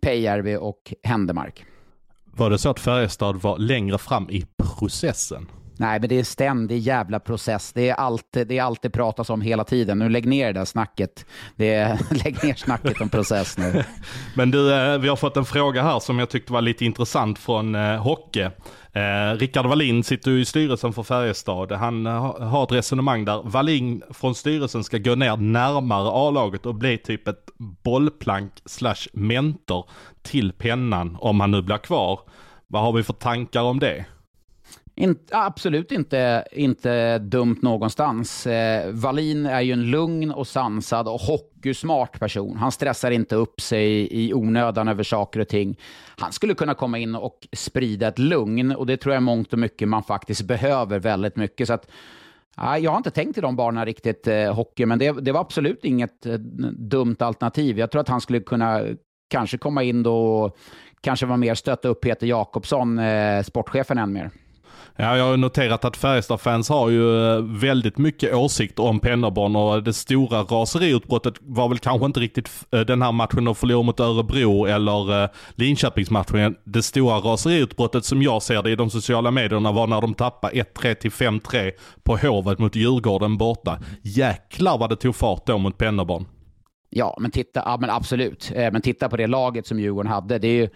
Peijärvi 0.00 0.56
och 0.56 0.94
Händemark. 1.02 1.64
Var 2.24 2.50
det 2.50 2.58
så 2.58 2.70
att 2.70 2.80
Färjestad 2.80 3.36
var 3.36 3.58
längre 3.58 3.98
fram 3.98 4.30
i 4.30 4.46
processen? 4.56 5.46
Nej, 5.78 6.00
men 6.00 6.08
det 6.08 6.18
är 6.18 6.24
ständig 6.24 6.78
jävla 6.78 7.20
process. 7.20 7.72
Det 7.72 7.88
är 7.88 7.94
allt 7.94 8.24
det, 8.32 8.58
är 8.58 8.62
allt 8.62 8.82
det 8.82 8.90
pratas 8.90 9.30
om 9.30 9.40
hela 9.40 9.64
tiden. 9.64 9.98
Nu 9.98 10.08
lägg 10.08 10.26
ner 10.26 10.46
det 10.46 10.52
där 10.52 10.64
snacket. 10.64 11.26
Det 11.56 11.74
är, 11.74 11.98
lägg 12.24 12.44
ner 12.44 12.54
snacket 12.54 13.00
om 13.00 13.08
process 13.08 13.58
nu. 13.58 13.84
men 14.34 14.50
du, 14.50 14.74
eh, 14.74 14.98
vi 14.98 15.08
har 15.08 15.16
fått 15.16 15.36
en 15.36 15.44
fråga 15.44 15.82
här 15.82 16.00
som 16.00 16.18
jag 16.18 16.30
tyckte 16.30 16.52
var 16.52 16.60
lite 16.60 16.84
intressant 16.84 17.38
från 17.38 17.74
eh, 17.74 18.02
Hocke. 18.02 18.50
Eh, 18.92 19.38
Rickard 19.38 19.66
Wallin 19.66 20.04
sitter 20.04 20.30
ju 20.30 20.40
i 20.40 20.44
styrelsen 20.44 20.92
för 20.92 21.02
Färjestad. 21.02 21.72
Han 21.72 22.06
eh, 22.06 22.40
har 22.40 22.64
ett 22.64 22.72
resonemang 22.72 23.24
där 23.24 23.42
Wallin 23.42 24.02
från 24.10 24.34
styrelsen 24.34 24.84
ska 24.84 24.98
gå 24.98 25.14
ner 25.14 25.36
närmare 25.36 26.08
A-laget 26.08 26.66
och 26.66 26.74
bli 26.74 26.98
typ 26.98 27.28
ett 27.28 27.50
bollplank 27.84 28.52
slash 28.64 29.08
mentor 29.12 29.88
till 30.22 30.52
pennan 30.52 31.16
om 31.20 31.40
han 31.40 31.50
nu 31.50 31.62
blir 31.62 31.78
kvar. 31.78 32.20
Vad 32.66 32.82
har 32.82 32.92
vi 32.92 33.02
för 33.02 33.12
tankar 33.12 33.62
om 33.62 33.78
det? 33.78 34.04
In, 34.98 35.18
absolut 35.30 35.92
inte, 35.92 36.44
inte 36.52 37.18
dumt 37.18 37.58
någonstans. 37.62 38.46
Eh, 38.46 38.90
Wallin 38.92 39.46
är 39.46 39.60
ju 39.60 39.72
en 39.72 39.90
lugn 39.90 40.30
och 40.30 40.46
sansad 40.46 41.08
och 41.08 41.20
hockeysmart 41.20 42.18
person. 42.20 42.56
Han 42.56 42.72
stressar 42.72 43.10
inte 43.10 43.34
upp 43.34 43.60
sig 43.60 44.08
i 44.10 44.34
onödan 44.34 44.88
över 44.88 45.02
saker 45.02 45.40
och 45.40 45.48
ting. 45.48 45.78
Han 46.18 46.32
skulle 46.32 46.54
kunna 46.54 46.74
komma 46.74 46.98
in 46.98 47.14
och 47.14 47.48
sprida 47.52 48.08
ett 48.08 48.18
lugn 48.18 48.72
och 48.72 48.86
det 48.86 48.96
tror 48.96 49.14
jag 49.14 49.22
mångt 49.22 49.52
och 49.52 49.58
mycket 49.58 49.88
man 49.88 50.02
faktiskt 50.02 50.42
behöver 50.42 50.98
väldigt 50.98 51.36
mycket. 51.36 51.66
Så 51.66 51.72
att, 51.74 51.90
eh, 52.58 52.76
jag 52.76 52.90
har 52.90 52.96
inte 52.96 53.10
tänkt 53.10 53.38
i 53.38 53.40
de 53.40 53.56
banorna 53.56 53.84
riktigt, 53.84 54.26
eh, 54.26 54.54
hockey, 54.54 54.86
men 54.86 54.98
det, 54.98 55.12
det 55.12 55.32
var 55.32 55.40
absolut 55.40 55.84
inget 55.84 56.26
eh, 56.26 56.34
dumt 56.78 57.16
alternativ. 57.18 57.78
Jag 57.78 57.90
tror 57.90 58.00
att 58.00 58.08
han 58.08 58.20
skulle 58.20 58.40
kunna 58.40 58.82
kanske 59.28 59.58
komma 59.58 59.82
in 59.82 60.02
då 60.02 60.26
och 60.26 60.56
kanske 61.00 61.26
vara 61.26 61.36
mer 61.36 61.54
stötta 61.54 61.88
upp 61.88 62.00
Peter 62.00 62.26
Jakobsson, 62.26 62.98
eh, 62.98 63.42
sportchefen, 63.42 63.98
än 63.98 64.12
mer. 64.12 64.30
Ja, 64.96 65.16
jag 65.16 65.24
har 65.24 65.36
noterat 65.36 65.84
att 65.84 65.96
Färjestad-fans 65.96 66.68
har 66.68 66.90
ju 66.90 67.34
eh, 67.34 67.42
väldigt 67.42 67.98
mycket 67.98 68.34
åsikter 68.34 68.82
om 68.82 69.00
Pennerborn 69.00 69.56
och 69.56 69.82
det 69.82 69.92
stora 69.92 70.42
raseriutbrottet 70.42 71.34
var 71.40 71.68
väl 71.68 71.78
kanske 71.78 72.06
inte 72.06 72.20
riktigt 72.20 72.50
eh, 72.72 72.80
den 72.80 73.02
här 73.02 73.12
matchen 73.12 73.44
de 73.44 73.54
förlorade 73.54 73.86
mot 73.86 74.00
Örebro 74.00 74.66
eller 74.66 75.22
eh, 75.22 75.28
Linköpingsmatchen. 75.54 76.56
Det 76.64 76.82
stora 76.82 77.16
raseriutbrottet 77.16 78.04
som 78.04 78.22
jag 78.22 78.42
ser 78.42 78.62
det 78.62 78.70
i 78.70 78.76
de 78.76 78.90
sociala 78.90 79.30
medierna 79.30 79.72
var 79.72 79.86
när 79.86 80.00
de 80.00 80.14
tappade 80.14 80.54
1-3 80.54 80.94
till 80.94 81.10
5-3 81.10 81.72
på 82.02 82.16
Hovet 82.16 82.58
mot 82.58 82.76
Djurgården 82.76 83.38
borta. 83.38 83.78
Jäklar 84.02 84.78
vad 84.78 84.90
det 84.90 84.96
tog 84.96 85.16
fart 85.16 85.46
då 85.46 85.58
mot 85.58 85.78
Pennerborn. 85.78 86.26
Ja, 86.90 87.16
men 87.20 87.30
titta, 87.30 87.62
ja, 87.64 87.76
men 87.80 87.90
absolut. 87.90 88.52
Men 88.54 88.82
titta 88.82 89.08
på 89.08 89.16
det 89.16 89.26
laget 89.26 89.66
som 89.66 89.80
Djurgården 89.80 90.12
hade. 90.12 90.38
Det 90.38 90.48
är 90.48 90.60
ju, 90.60 90.68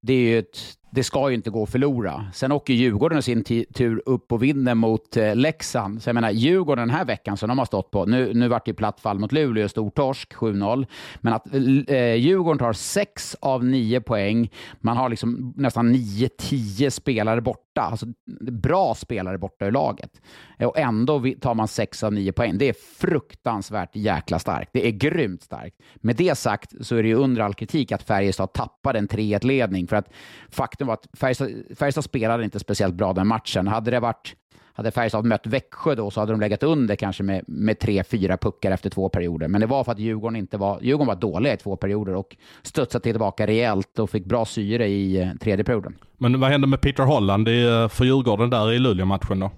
det 0.00 0.12
är 0.12 0.20
ju 0.20 0.38
ett 0.38 0.77
det 0.90 1.04
ska 1.04 1.28
ju 1.28 1.34
inte 1.34 1.50
gå 1.50 1.62
att 1.62 1.70
förlora. 1.70 2.24
Sen 2.34 2.52
åker 2.52 2.74
Djurgården 2.74 3.22
sin 3.22 3.44
tur 3.74 4.02
upp 4.06 4.32
och 4.32 4.42
vinner 4.42 4.74
mot 4.74 5.16
eh, 5.16 5.36
Leksand. 5.36 6.02
Så 6.02 6.08
jag 6.08 6.14
menar, 6.14 6.30
Djurgården 6.30 6.88
den 6.88 6.96
här 6.96 7.04
veckan 7.04 7.36
som 7.36 7.48
de 7.48 7.58
har 7.58 7.64
stått 7.64 7.90
på, 7.90 8.06
nu, 8.06 8.34
nu 8.34 8.48
vart 8.48 8.64
det 8.66 8.74
platt 8.74 9.00
fall 9.00 9.18
mot 9.18 9.32
Luleå, 9.32 9.68
stortorsk, 9.68 10.34
7-0. 10.34 10.86
Men 11.20 11.32
att 11.32 11.54
eh, 11.88 12.14
Djurgården 12.14 12.58
tar 12.58 12.72
6 12.72 13.36
av 13.40 13.64
9 13.64 14.00
poäng, 14.00 14.50
man 14.80 14.96
har 14.96 15.08
liksom 15.08 15.54
nästan 15.56 15.94
9-10 15.94 16.90
spelare 16.90 17.40
borta, 17.40 17.67
alltså 17.82 18.06
bra 18.50 18.94
spelare 18.94 19.38
borta 19.38 19.66
ur 19.66 19.70
laget. 19.70 20.20
Och 20.58 20.78
ändå 20.78 21.24
tar 21.40 21.54
man 21.54 21.68
6 21.68 22.02
av 22.02 22.12
9 22.12 22.32
poäng. 22.32 22.58
Det 22.58 22.68
är 22.68 22.74
fruktansvärt 22.98 23.96
jäkla 23.96 24.38
starkt. 24.38 24.70
Det 24.72 24.86
är 24.86 24.90
grymt 24.90 25.42
starkt. 25.42 25.76
Med 25.96 26.16
det 26.16 26.38
sagt 26.38 26.86
så 26.86 26.96
är 26.96 27.02
det 27.02 27.08
ju 27.08 27.14
under 27.14 27.42
all 27.42 27.54
kritik 27.54 27.92
att 27.92 28.02
Färjestad 28.02 28.52
tappade 28.52 28.98
en 28.98 29.08
3-1-ledning, 29.08 29.86
för 29.86 29.96
att 29.96 30.08
faktum 30.50 30.86
var 30.86 30.94
att 30.94 31.06
Färjestad, 31.18 31.50
Färjestad 31.76 32.04
spelade 32.04 32.44
inte 32.44 32.58
speciellt 32.58 32.94
bra 32.94 33.12
den 33.12 33.26
matchen. 33.26 33.66
Hade 33.66 33.90
det 33.90 34.00
varit 34.00 34.34
hade 34.78 34.90
Färjestad 34.90 35.24
mött 35.24 35.46
Växjö 35.46 35.94
då 35.94 36.10
så 36.10 36.20
hade 36.20 36.32
de 36.32 36.40
legat 36.40 36.62
under 36.62 36.96
kanske 36.96 37.22
med, 37.22 37.44
med 37.46 37.78
tre, 37.78 38.04
fyra 38.04 38.36
puckar 38.36 38.70
efter 38.70 38.90
två 38.90 39.08
perioder. 39.08 39.48
Men 39.48 39.60
det 39.60 39.66
var 39.66 39.84
för 39.84 39.92
att 39.92 39.98
Djurgården, 39.98 40.36
inte 40.36 40.56
var, 40.56 40.80
Djurgården 40.82 41.06
var 41.06 41.14
dåliga 41.14 41.54
i 41.54 41.56
två 41.56 41.76
perioder 41.76 42.14
och 42.14 42.36
studsade 42.62 43.02
tillbaka 43.02 43.46
rejält 43.46 43.98
och 43.98 44.10
fick 44.10 44.24
bra 44.24 44.44
syre 44.44 44.88
i 44.88 45.20
eh, 45.20 45.28
tredje 45.40 45.64
perioden. 45.64 45.94
Men 46.18 46.40
vad 46.40 46.50
hände 46.50 46.66
med 46.66 46.80
Peter 46.80 47.02
Holland 47.02 47.48
eh, 47.48 47.88
för 47.88 48.04
Djurgården 48.04 48.50
där 48.50 48.72
i 48.72 48.78
Luleå-matchen 48.78 49.40
då? 49.40 49.50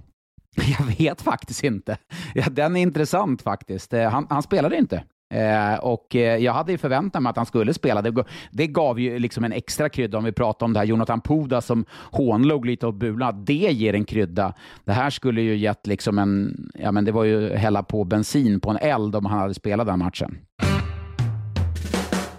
Jag 0.78 0.86
vet 0.98 1.22
faktiskt 1.22 1.64
inte. 1.64 1.98
Ja, 2.34 2.44
den 2.50 2.76
är 2.76 2.82
intressant 2.82 3.42
faktiskt. 3.42 3.92
Eh, 3.92 4.10
han, 4.10 4.26
han 4.30 4.42
spelade 4.42 4.76
inte. 4.76 5.04
Eh, 5.34 5.78
och 5.78 6.16
eh, 6.16 6.36
jag 6.36 6.52
hade 6.52 6.72
ju 6.72 6.78
förväntat 6.78 7.22
mig 7.22 7.30
att 7.30 7.36
han 7.36 7.46
skulle 7.46 7.74
spela. 7.74 8.02
Det, 8.02 8.24
det 8.50 8.66
gav 8.66 9.00
ju 9.00 9.18
liksom 9.18 9.44
en 9.44 9.52
extra 9.52 9.88
krydda 9.88 10.18
om 10.18 10.24
vi 10.24 10.32
pratar 10.32 10.66
om 10.66 10.72
det 10.72 10.78
här 10.78 10.86
Jonathan 10.86 11.20
Puda 11.20 11.60
som 11.60 11.84
hånlog 12.10 12.66
lite 12.66 12.86
åt 12.86 12.94
bulan. 12.94 13.44
Det 13.44 13.52
ger 13.54 13.94
en 13.94 14.04
krydda. 14.04 14.54
Det 14.84 14.92
här 14.92 15.10
skulle 15.10 15.42
ju 15.42 15.56
gett 15.56 15.86
liksom 15.86 16.18
en, 16.18 16.56
ja 16.74 16.92
men 16.92 17.04
det 17.04 17.12
var 17.12 17.24
ju 17.24 17.54
hälla 17.54 17.82
på 17.82 18.04
bensin 18.04 18.60
på 18.60 18.70
en 18.70 18.76
eld 18.76 19.16
om 19.16 19.26
han 19.26 19.38
hade 19.38 19.54
spelat 19.54 19.86
den 19.86 19.98
matchen. 19.98 20.38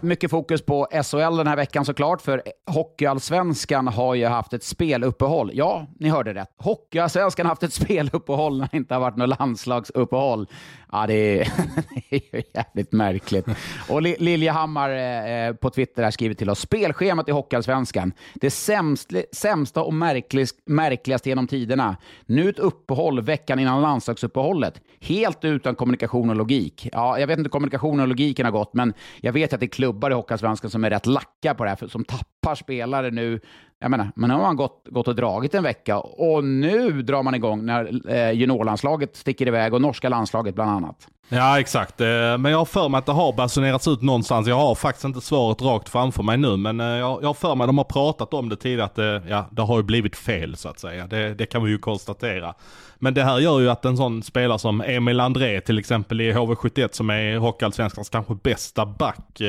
Mycket 0.04 0.32
fokus 0.32 0.62
på 0.62 0.88
SHL 1.04 1.38
den 1.38 1.47
här 1.47 1.56
veckan 1.56 1.86
såklart, 1.86 2.22
för 2.22 2.43
Hockeyallsvenskan 2.66 3.88
har 3.88 4.16
ju 4.16 4.26
haft 4.26 4.54
ett 4.54 4.64
speluppehåll. 4.64 5.52
Ja, 5.54 5.88
ni 5.99 6.10
hörde 6.10 6.34
rätt. 6.34 6.49
Hockeyallsvenskan 6.58 7.45
har 7.45 7.52
haft 7.52 7.64
ett 7.64 7.74
speluppehåll 7.84 8.60
när 8.60 8.70
det 8.72 8.78
inte 8.78 8.93
har 8.93 9.02
varit 9.02 9.18
något 9.18 9.39
landslagsuppehåll. 9.39 10.47
Ja, 10.91 11.08
det 11.08 11.14
är, 11.14 11.38
det 12.10 12.16
är 12.16 12.36
ju 12.36 12.43
jävligt 12.54 12.91
märkligt. 12.91 13.45
Och 13.89 14.02
Liljehammar 14.02 14.89
eh, 14.89 15.47
eh, 15.47 15.54
på 15.54 15.70
Twitter 15.70 16.04
har 16.04 16.12
skrivit 16.12 16.38
till 16.38 16.49
oss. 16.49 16.60
Spelschemat 16.60 17.30
i 17.30 17.32
Hockeyallsvenskan. 17.32 18.14
Det 18.34 18.52
sämst, 18.52 19.14
sämsta 19.32 19.84
och 19.84 19.93
märkligast, 19.93 20.56
märkligaste 20.66 21.30
genom 21.30 21.47
tiderna. 21.47 21.97
Nu 22.26 22.49
ett 22.49 22.60
uppehåll 22.60 23.22
veckan 23.22 23.60
innan 23.60 23.82
landslagsuppehållet. 23.82 24.82
Helt 24.99 25.45
utan 25.45 25.76
kommunikation 25.76 26.30
och 26.30 26.36
logik. 26.36 26.89
Ja, 26.91 27.20
jag 27.20 27.28
vet 27.28 27.38
inte 27.38 27.47
hur 27.47 27.52
kommunikationen 27.52 27.99
och 27.99 28.08
logiken 28.08 28.45
har 28.45 28.52
gått, 28.52 28.74
men 28.74 28.93
jag 29.22 29.34
vet 29.34 29.54
att 29.54 29.60
det 29.60 29.66
är 29.66 29.68
klubb 29.68 29.91
klubbar 29.92 30.12
i 30.12 30.14
Hockeyallsvenskan 30.14 30.72
som 30.72 30.84
är 30.84 30.89
rätt 30.89 31.06
lacka 31.06 31.56
på 31.56 31.64
det 31.64 31.70
här, 31.70 31.88
som 31.88 32.04
tappar 32.06 32.56
spelare 32.56 33.12
nu 33.12 33.39
jag 33.82 33.91
menar, 33.91 34.11
men 34.15 34.29
nu 34.29 34.36
har 34.36 34.41
man 34.41 34.55
gått, 34.55 34.88
gått 34.89 35.07
och 35.07 35.15
dragit 35.15 35.53
en 35.53 35.63
vecka 35.63 35.99
och 35.99 36.43
nu 36.43 37.01
drar 37.01 37.23
man 37.23 37.36
igång 37.36 37.65
när 37.65 38.09
eh, 38.09 38.32
juniorlandslaget 38.32 39.15
sticker 39.15 39.47
iväg 39.47 39.73
och 39.73 39.82
norska 39.82 40.09
landslaget 40.09 40.55
bland 40.55 40.71
annat. 40.71 41.07
Ja 41.34 41.59
exakt, 41.59 42.01
eh, 42.01 42.07
men 42.07 42.45
jag 42.45 42.57
har 42.57 42.65
för 42.65 42.89
mig 42.89 42.97
att 42.97 43.05
det 43.05 43.11
har 43.11 43.34
basunerats 43.34 43.88
ut 43.88 44.01
någonstans. 44.01 44.47
Jag 44.47 44.55
har 44.55 44.75
faktiskt 44.75 45.05
inte 45.05 45.21
svaret 45.21 45.61
rakt 45.61 45.89
framför 45.89 46.23
mig 46.23 46.38
nu 46.38 46.57
men 46.57 46.79
eh, 46.79 46.86
jag, 46.86 47.21
har 47.21 47.34
för 47.34 47.55
mig 47.55 47.65
att 47.65 47.69
de 47.69 47.77
har 47.77 47.86
pratat 47.86 48.34
om 48.34 48.49
det 48.49 48.55
tidigare 48.55 48.84
att 48.84 48.95
det, 48.95 49.21
ja, 49.29 49.45
det 49.51 49.61
har 49.61 49.77
ju 49.77 49.84
blivit 49.84 50.15
fel 50.15 50.57
så 50.57 50.69
att 50.69 50.79
säga. 50.79 51.07
Det, 51.07 51.34
det 51.34 51.45
kan 51.45 51.63
vi 51.63 51.71
ju 51.71 51.77
konstatera. 51.77 52.53
Men 52.95 53.13
det 53.13 53.23
här 53.23 53.39
gör 53.39 53.59
ju 53.59 53.69
att 53.69 53.86
en 53.86 53.97
sån 53.97 54.23
spelare 54.23 54.59
som 54.59 54.82
Emil 54.82 55.19
André 55.19 55.61
till 55.61 55.79
exempel 55.79 56.21
i 56.21 56.34
HV71 56.34 56.89
som 56.91 57.09
är 57.09 57.38
Hockeyallsvenskans 57.38 58.09
kanske 58.09 58.36
bästa 58.36 58.86
back 58.86 59.41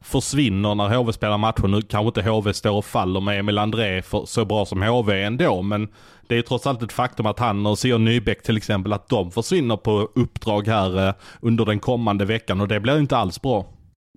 försvinner 0.00 0.74
när 0.74 0.96
HV 0.96 1.12
spelar 1.12 1.38
matcher. 1.38 1.68
Nu 1.68 1.82
kanske 1.82 2.20
inte 2.20 2.30
HV 2.30 2.52
står 2.52 2.70
och 2.70 2.84
faller 2.84 3.20
med 3.20 3.38
Emil 3.38 3.58
André 3.58 3.69
för, 3.76 4.26
så 4.26 4.44
bra 4.44 4.66
som 4.66 4.82
HV 4.82 5.22
ändå 5.22 5.62
men 5.62 5.88
det 6.28 6.38
är 6.38 6.42
trots 6.42 6.66
allt 6.66 6.82
ett 6.82 6.92
faktum 6.92 7.26
att 7.26 7.38
han 7.38 7.66
och 7.66 7.78
Sion 7.78 8.04
Nybäck 8.04 8.42
till 8.42 8.56
exempel 8.56 8.92
att 8.92 9.08
de 9.08 9.30
försvinner 9.30 9.76
på 9.76 10.08
uppdrag 10.14 10.66
här 10.66 11.08
eh, 11.08 11.14
under 11.40 11.64
den 11.64 11.78
kommande 11.78 12.24
veckan 12.24 12.60
och 12.60 12.68
det 12.68 12.80
blir 12.80 12.98
inte 12.98 13.16
alls 13.16 13.42
bra. 13.42 13.66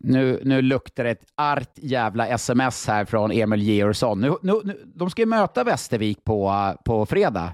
Nu, 0.04 0.42
nu 0.44 0.62
luktar 0.62 1.04
det 1.04 1.10
ett 1.10 1.24
art 1.38 1.72
jävla 1.76 2.28
sms 2.28 2.88
här 2.88 3.06
från 3.06 3.32
Emil 3.32 3.62
Georgsson. 3.62 4.22
Nu, 4.22 4.36
nu, 4.42 4.54
nu, 4.64 4.80
de 4.96 5.10
ska 5.10 5.22
ju 5.22 5.26
möta 5.26 5.64
Västervik 5.64 6.24
på, 6.24 6.74
på 6.86 7.06
fredag. 7.06 7.54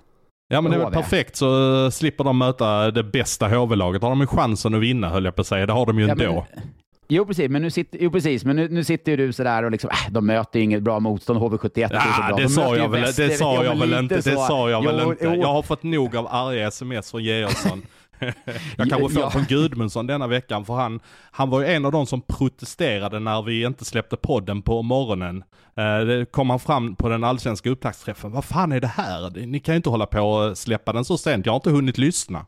Ja 0.52 0.62
men 0.62 0.72
det 0.72 0.78
är 0.78 0.82
väl 0.82 0.94
perfekt 0.94 1.36
så 1.36 1.84
uh, 1.84 1.90
slipper 1.90 2.24
de 2.24 2.38
möta 2.38 2.92
det 2.92 3.04
bästa 3.04 3.48
HV-laget. 3.48 4.02
Har 4.02 4.10
de 4.10 4.22
ju 4.22 4.28
chansen 4.28 4.74
att 4.74 4.82
vinna 4.82 5.10
höll 5.10 5.26
jag 5.26 5.36
på 5.36 5.42
att 5.42 5.48
säga. 5.48 5.66
Det 5.66 5.74
har 5.74 5.86
de 5.86 6.00
ju 6.00 6.06
ja, 6.06 6.12
ändå. 6.12 6.46
Men, 6.56 6.64
jo 7.10 7.26
precis, 7.26 7.50
men 7.50 7.62
nu 7.62 7.72
sitter, 7.72 8.00
jo, 8.02 8.12
precis, 8.12 8.46
men 8.46 8.56
nu, 8.56 8.70
nu 8.70 8.84
sitter 8.84 9.12
ju 9.12 9.18
du 9.18 9.34
sådär 9.34 9.64
och 9.64 9.72
liksom, 9.72 9.90
äh, 9.90 10.12
de 10.12 10.26
möter 10.26 10.60
ju 10.60 10.66
inget 10.66 10.84
bra 10.84 11.00
motstånd. 11.00 11.40
HV71 11.40 11.70
ja, 11.76 11.88
är 11.88 12.14
så 12.14 12.22
bra. 12.22 12.38
Det 12.38 12.44
de 12.44 12.50
sa 12.50 12.78
jag 12.78 12.90
väl, 12.90 13.02
det 13.02 13.38
sa 13.38 13.64
jag 13.64 13.76
väl 13.76 13.94
inte. 13.94 14.16
Det 14.16 14.22
sa 14.22 14.70
jag 14.70 14.86
väl 14.86 15.00
inte. 15.00 15.26
Jag 15.26 15.54
har 15.54 15.62
fått 15.62 15.84
nog 15.84 16.16
av 16.16 16.28
arga 16.28 16.68
sms 16.68 17.12
från 17.12 17.24
Georgsson. 17.24 17.82
jag 18.78 18.90
kanske 18.90 19.10
får 19.10 19.22
ja. 19.22 19.30
från 19.30 19.44
Gudmundsson 19.44 20.08
denna 20.08 20.28
veckan 20.28 20.66
för 20.66 20.74
han, 20.74 21.00
han 21.32 21.50
var 21.50 21.62
ju 21.62 21.68
en 21.68 21.86
av 21.86 21.92
de 21.92 22.06
som 22.06 22.22
protesterade 22.22 23.20
när 23.20 23.42
vi 23.42 23.64
inte 23.64 23.86
släppte 23.86 24.18
podden 24.18 24.62
på 24.62 24.82
morgonen. 24.82 25.44
Eh, 25.78 26.00
det 26.00 26.32
kom 26.32 26.50
han 26.50 26.60
fram 26.60 26.96
på 26.96 27.10
den 27.10 27.24
allsvenska 27.24 27.70
upptaktsträffen. 27.70 28.32
Vad 28.32 28.46
fan 28.46 28.72
är 28.72 28.80
det 28.80 28.88
här? 28.88 29.46
Ni 29.46 29.60
kan 29.60 29.74
ju 29.74 29.78
inte 29.78 29.90
hålla 29.90 30.06
på 30.06 30.22
och 30.22 30.58
släppa 30.58 30.94
den 30.94 31.06
så 31.06 31.18
sent. 31.18 31.46
Jag 31.46 31.54
har 31.54 31.58
inte 31.58 31.70
hunnit 31.70 31.98
lyssna. 31.98 32.46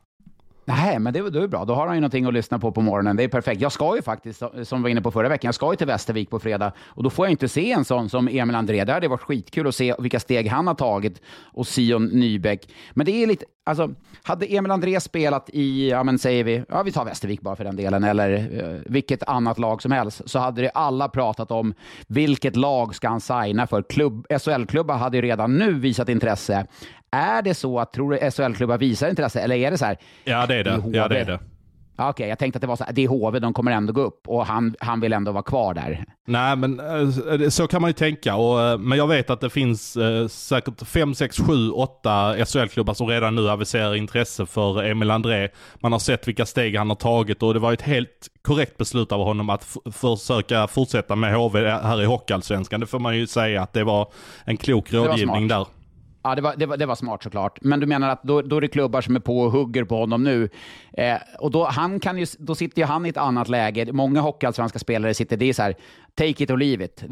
Nej, 0.64 0.98
men 0.98 1.12
det, 1.12 1.30
det 1.30 1.42
är 1.42 1.46
bra. 1.46 1.64
Då 1.64 1.74
har 1.74 1.86
han 1.86 1.96
ju 1.96 2.00
någonting 2.00 2.24
att 2.24 2.34
lyssna 2.34 2.58
på 2.58 2.72
på 2.72 2.80
morgonen. 2.80 3.16
Det 3.16 3.22
är 3.22 3.28
perfekt. 3.28 3.60
Jag 3.60 3.72
ska 3.72 3.96
ju 3.96 4.02
faktiskt, 4.02 4.38
som 4.38 4.78
vi 4.78 4.82
var 4.82 4.88
inne 4.88 5.02
på 5.02 5.10
förra 5.10 5.28
veckan, 5.28 5.48
jag 5.48 5.54
ska 5.54 5.70
ju 5.70 5.76
till 5.76 5.86
Västervik 5.86 6.30
på 6.30 6.38
fredag 6.38 6.72
och 6.78 7.02
då 7.02 7.10
får 7.10 7.26
jag 7.26 7.30
inte 7.30 7.48
se 7.48 7.72
en 7.72 7.84
sån 7.84 8.08
som 8.08 8.28
Emil 8.28 8.54
André. 8.56 8.84
Det 8.84 8.92
hade 8.92 9.08
varit 9.08 9.20
skitkul 9.22 9.66
att 9.66 9.74
se 9.74 9.94
vilka 9.98 10.20
steg 10.20 10.48
han 10.48 10.66
har 10.66 10.74
tagit 10.74 11.22
och 11.44 11.68
Sion 11.68 12.04
Nybäck. 12.06 12.68
Men 12.92 13.06
det 13.06 13.22
är 13.22 13.26
lite, 13.26 13.44
alltså, 13.64 13.90
hade 14.22 14.46
Emil 14.46 14.70
André 14.70 15.00
spelat 15.00 15.50
i, 15.52 15.90
ja 15.90 16.02
men 16.02 16.18
säger 16.18 16.44
vi, 16.44 16.64
ja 16.68 16.82
vi 16.82 16.92
tar 16.92 17.04
Västervik 17.04 17.40
bara 17.40 17.56
för 17.56 17.64
den 17.64 17.76
delen, 17.76 18.04
eller 18.04 18.32
eh, 18.32 18.80
vilket 18.86 19.22
annat 19.22 19.58
lag 19.58 19.82
som 19.82 19.92
helst, 19.92 20.22
så 20.26 20.38
hade 20.38 20.62
det 20.62 20.70
alla 20.70 21.08
pratat 21.08 21.50
om 21.50 21.74
vilket 22.06 22.56
lag 22.56 22.94
ska 22.94 23.08
han 23.08 23.20
signa 23.20 23.66
för. 23.66 23.82
Klubb, 23.82 24.26
SHL-klubbar 24.30 24.96
hade 24.96 25.16
ju 25.16 25.22
redan 25.22 25.58
nu 25.58 25.72
visat 25.72 26.08
intresse. 26.08 26.66
Är 27.12 27.42
det 27.42 27.54
så 27.54 27.78
att, 27.78 27.92
tror 27.92 28.10
du 28.10 28.30
SHL-klubbar 28.30 28.78
visar 28.78 29.08
intresse, 29.08 29.40
eller 29.40 29.56
är 29.56 29.70
det 29.70 29.78
så 29.78 29.84
här? 29.84 29.98
Ja, 30.24 30.46
det 30.46 30.54
är 30.54 30.64
det. 30.64 30.82
Ja, 30.92 31.08
det 31.08 31.18
är 31.18 31.24
det. 31.24 31.40
Okej, 31.96 32.10
okay, 32.10 32.28
jag 32.28 32.38
tänkte 32.38 32.56
att 32.56 32.60
det 32.60 32.66
var 32.66 32.76
så 32.76 32.84
här, 32.84 32.92
det 32.92 33.04
är 33.04 33.08
HV, 33.08 33.38
de 33.38 33.54
kommer 33.54 33.72
ändå 33.72 33.92
gå 33.92 34.00
upp 34.00 34.28
och 34.28 34.46
han, 34.46 34.74
han 34.80 35.00
vill 35.00 35.12
ändå 35.12 35.32
vara 35.32 35.42
kvar 35.42 35.74
där. 35.74 36.04
Nej, 36.26 36.56
men 36.56 36.80
eh, 36.80 37.48
så 37.48 37.66
kan 37.66 37.80
man 37.80 37.90
ju 37.90 37.94
tänka. 37.94 38.36
Och, 38.36 38.62
eh, 38.62 38.78
men 38.78 38.98
jag 38.98 39.06
vet 39.06 39.30
att 39.30 39.40
det 39.40 39.50
finns 39.50 39.96
eh, 39.96 40.28
säkert 40.28 40.86
5, 40.86 41.14
6, 41.14 41.40
7, 41.40 41.70
8 41.70 42.34
SHL-klubbar 42.44 42.94
som 42.94 43.08
redan 43.08 43.34
nu 43.34 43.50
aviserar 43.50 43.94
intresse 43.94 44.46
för 44.46 44.82
Emil 44.82 45.10
André. 45.10 45.48
Man 45.74 45.92
har 45.92 45.98
sett 45.98 46.28
vilka 46.28 46.46
steg 46.46 46.76
han 46.76 46.88
har 46.88 46.96
tagit 46.96 47.42
och 47.42 47.54
det 47.54 47.60
var 47.60 47.72
ett 47.72 47.82
helt 47.82 48.28
korrekt 48.42 48.76
beslut 48.76 49.12
av 49.12 49.24
honom 49.24 49.50
att 49.50 49.76
försöka 49.92 50.66
fortsätta 50.66 51.16
med 51.16 51.34
HV 51.34 51.68
här 51.68 52.02
i 52.02 52.04
Hockeyallsvenskan. 52.04 52.80
Det 52.80 52.86
får 52.86 52.98
man 52.98 53.16
ju 53.16 53.26
säga 53.26 53.62
att 53.62 53.72
det 53.72 53.84
var 53.84 54.12
en 54.44 54.56
klok 54.56 54.92
rådgivning 54.92 55.48
där. 55.48 55.66
Ja, 56.24 56.34
det 56.34 56.42
var, 56.42 56.54
det, 56.56 56.66
var, 56.66 56.76
det 56.76 56.86
var 56.86 56.94
smart 56.94 57.22
såklart. 57.22 57.58
Men 57.62 57.80
du 57.80 57.86
menar 57.86 58.08
att 58.08 58.22
då, 58.22 58.42
då 58.42 58.56
är 58.56 58.60
det 58.60 58.68
klubbar 58.68 59.00
som 59.00 59.16
är 59.16 59.20
på 59.20 59.40
och 59.40 59.52
hugger 59.52 59.84
på 59.84 59.96
honom 59.96 60.24
nu. 60.24 60.48
Eh, 60.92 61.16
och 61.38 61.50
då, 61.50 61.64
han 61.64 62.00
kan 62.00 62.18
ju, 62.18 62.26
då 62.38 62.54
sitter 62.54 62.82
ju 62.82 62.86
han 62.86 63.06
i 63.06 63.08
ett 63.08 63.16
annat 63.16 63.48
läge. 63.48 63.92
Många 63.92 64.20
hockeyallsvenska 64.20 64.78
spelare 64.78 65.14
sitter, 65.14 65.36
det 65.36 65.44
är 65.44 65.52
så 65.52 65.62
här, 65.62 65.74
take 66.14 66.44
it 66.44 66.50
or 66.50 66.56
leave 66.56 66.84
it. 66.84 67.04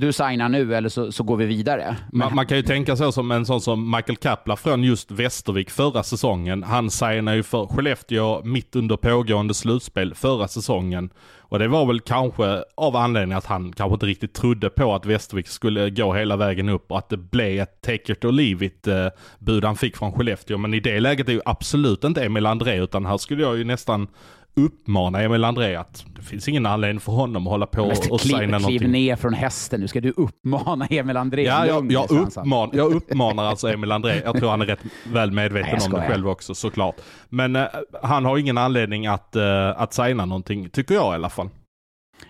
Du 0.00 0.12
signar 0.12 0.48
nu 0.48 0.74
eller 0.74 0.88
så, 0.88 1.12
så 1.12 1.22
går 1.22 1.36
vi 1.36 1.46
vidare. 1.46 1.96
Man, 2.12 2.34
man, 2.34 2.46
kan 2.46 2.56
ju 2.56 2.62
tänka 2.62 2.96
så 2.96 3.12
som 3.12 3.30
en 3.30 3.46
sån 3.46 3.60
som 3.60 3.90
Michael 3.90 4.16
Kapla 4.16 4.56
från 4.56 4.84
just 4.84 5.10
Västervik 5.10 5.70
förra 5.70 6.02
säsongen. 6.02 6.62
Han 6.62 6.90
signade 6.90 7.36
ju 7.36 7.42
för 7.42 7.66
Skellefteå 7.66 8.42
mitt 8.44 8.76
under 8.76 8.96
pågående 8.96 9.54
slutspel 9.54 10.14
förra 10.14 10.48
säsongen. 10.48 11.10
Och 11.38 11.58
det 11.58 11.68
var 11.68 11.86
väl 11.86 12.00
kanske 12.00 12.64
av 12.76 12.96
anledning 12.96 13.38
att 13.38 13.46
han 13.46 13.72
kanske 13.72 13.94
inte 13.94 14.06
riktigt 14.06 14.34
trodde 14.34 14.70
på 14.70 14.94
att 14.94 15.06
Västervik 15.06 15.48
skulle 15.48 15.90
gå 15.90 16.14
hela 16.14 16.36
vägen 16.36 16.68
upp 16.68 16.90
och 16.92 16.98
att 16.98 17.08
det 17.08 17.16
blev 17.16 17.60
ett 17.60 17.82
take 17.82 18.12
it 18.12 18.24
or 18.24 18.32
leave 18.32 18.60
givet 18.60 18.86
eh, 18.86 19.06
bud 19.38 19.64
han 19.64 19.76
fick 19.76 19.96
från 19.96 20.12
Skellefteå. 20.12 20.58
Men 20.58 20.74
i 20.74 20.80
det 20.80 21.00
läget 21.00 21.28
är 21.28 21.32
ju 21.32 21.40
absolut 21.44 22.04
inte 22.04 22.24
Emil 22.24 22.46
André, 22.46 22.82
utan 22.82 23.06
här 23.06 23.18
skulle 23.18 23.42
jag 23.42 23.58
ju 23.58 23.64
nästan 23.64 24.08
uppmana 24.54 25.22
Emil 25.22 25.44
André 25.44 25.76
att 25.76 26.04
det 26.16 26.22
finns 26.22 26.48
ingen 26.48 26.66
anledning 26.66 27.00
för 27.00 27.12
honom 27.12 27.46
att 27.46 27.50
hålla 27.50 27.66
på 27.66 27.82
och, 27.82 27.90
och 27.90 28.20
kliv, 28.20 28.36
signa 28.36 28.58
kliv 28.58 28.60
någonting. 28.60 28.90
ner 28.90 29.16
från 29.16 29.34
hästen. 29.34 29.80
Nu 29.80 29.88
ska 29.88 30.00
du 30.00 30.10
uppmana 30.16 30.86
Emil 30.86 31.16
André. 31.16 31.44
Ja, 31.44 31.66
jag, 31.66 31.92
jag, 31.92 32.08
Svensson. 32.08 32.42
uppman, 32.42 32.70
jag 32.72 32.92
uppmanar 32.92 33.44
alltså 33.44 33.68
Emil 33.68 33.92
André. 33.92 34.22
Jag 34.24 34.38
tror 34.38 34.50
han 34.50 34.62
är 34.62 34.66
rätt 34.66 34.80
väl 35.12 35.32
medveten 35.32 35.78
Nej, 35.78 35.86
om 35.86 35.92
det 35.92 36.06
själv 36.06 36.28
också 36.28 36.54
såklart. 36.54 36.96
Men 37.28 37.56
eh, 37.56 37.64
han 38.02 38.24
har 38.24 38.38
ingen 38.38 38.58
anledning 38.58 39.06
att, 39.06 39.36
uh, 39.36 39.82
att 39.82 39.94
signa 39.94 40.24
någonting, 40.24 40.70
tycker 40.70 40.94
jag 40.94 41.12
i 41.12 41.14
alla 41.14 41.30
fall. 41.30 41.48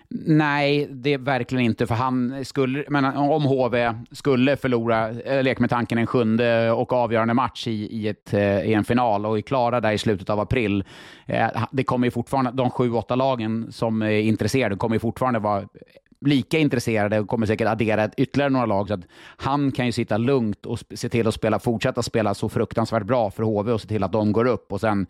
Nej, 0.09 0.87
det 0.91 1.13
är 1.13 1.17
verkligen 1.17 1.65
inte. 1.65 1.87
För 1.87 1.95
han 1.95 2.45
skulle, 2.45 2.85
men 2.89 3.05
om 3.05 3.43
HV 3.43 3.93
skulle 4.11 4.57
förlora, 4.57 5.07
eller 5.07 5.43
leka 5.43 5.61
med 5.61 5.69
tanken, 5.69 5.97
en 5.97 6.07
sjunde 6.07 6.71
och 6.71 6.93
avgörande 6.93 7.33
match 7.33 7.67
i, 7.67 7.71
i, 7.71 8.07
ett, 8.07 8.33
eh, 8.33 8.61
i 8.61 8.73
en 8.73 8.83
final 8.83 9.25
och 9.25 9.37
är 9.37 9.41
klara 9.41 9.81
där 9.81 9.91
i 9.91 9.97
slutet 9.97 10.29
av 10.29 10.39
april. 10.39 10.83
Eh, 11.25 11.47
det 11.71 11.83
kommer 11.83 12.07
ju 12.07 12.11
fortfarande, 12.11 12.51
de 12.51 12.69
sju, 12.69 12.91
åtta 12.91 13.15
lagen 13.15 13.71
som 13.71 14.01
är 14.01 14.09
intresserade 14.09 14.75
kommer 14.75 14.95
ju 14.95 14.99
fortfarande 14.99 15.39
vara 15.39 15.67
lika 16.25 16.57
intresserade 16.57 17.19
och 17.19 17.27
kommer 17.27 17.45
säkert 17.45 17.67
addera 17.67 18.09
ytterligare 18.17 18.49
några 18.49 18.65
lag. 18.65 18.87
Så 18.87 18.93
att 18.93 19.07
han 19.37 19.71
kan 19.71 19.85
ju 19.85 19.91
sitta 19.91 20.17
lugnt 20.17 20.65
och 20.65 20.79
se 20.95 21.09
till 21.09 21.27
att 21.27 21.33
spela, 21.33 21.59
fortsätta 21.59 22.03
spela 22.03 22.33
så 22.33 22.49
fruktansvärt 22.49 23.03
bra 23.03 23.31
för 23.31 23.43
HV 23.43 23.71
och 23.71 23.81
se 23.81 23.87
till 23.87 24.03
att 24.03 24.11
de 24.11 24.31
går 24.31 24.45
upp 24.45 24.71
och 24.71 24.81
sen 24.81 25.07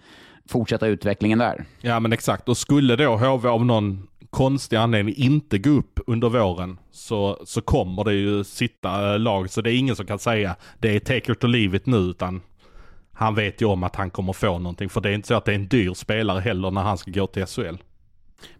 fortsätta 0.49 0.87
utvecklingen 0.87 1.39
där. 1.39 1.65
Ja 1.81 1.99
men 1.99 2.13
exakt, 2.13 2.49
och 2.49 2.57
skulle 2.57 2.95
då 2.95 3.17
HV 3.17 3.49
av 3.49 3.65
någon 3.65 4.07
konstig 4.31 4.77
anledning 4.77 5.15
inte 5.15 5.57
gå 5.57 5.69
upp 5.69 5.99
under 6.07 6.29
våren 6.29 6.79
så, 6.91 7.41
så 7.45 7.61
kommer 7.61 8.03
det 8.03 8.13
ju 8.13 8.43
sitta 8.43 9.13
eh, 9.13 9.19
lag. 9.19 9.49
Så 9.49 9.61
det 9.61 9.71
är 9.71 9.77
ingen 9.77 9.95
som 9.95 10.05
kan 10.05 10.19
säga 10.19 10.55
det 10.79 10.95
är 10.95 10.99
take 10.99 11.31
it 11.31 11.43
or 11.43 11.47
leave 11.47 11.77
it 11.77 11.85
nu 11.85 11.97
utan 11.97 12.41
han 13.13 13.35
vet 13.35 13.61
ju 13.61 13.65
om 13.65 13.83
att 13.83 13.95
han 13.95 14.09
kommer 14.09 14.33
få 14.33 14.59
någonting. 14.59 14.89
För 14.89 15.01
det 15.01 15.09
är 15.09 15.13
inte 15.13 15.27
så 15.27 15.33
att 15.33 15.45
det 15.45 15.51
är 15.51 15.55
en 15.55 15.67
dyr 15.67 15.93
spelare 15.93 16.39
heller 16.39 16.71
när 16.71 16.81
han 16.81 16.97
ska 16.97 17.11
gå 17.11 17.27
till 17.27 17.45
SHL. 17.45 17.75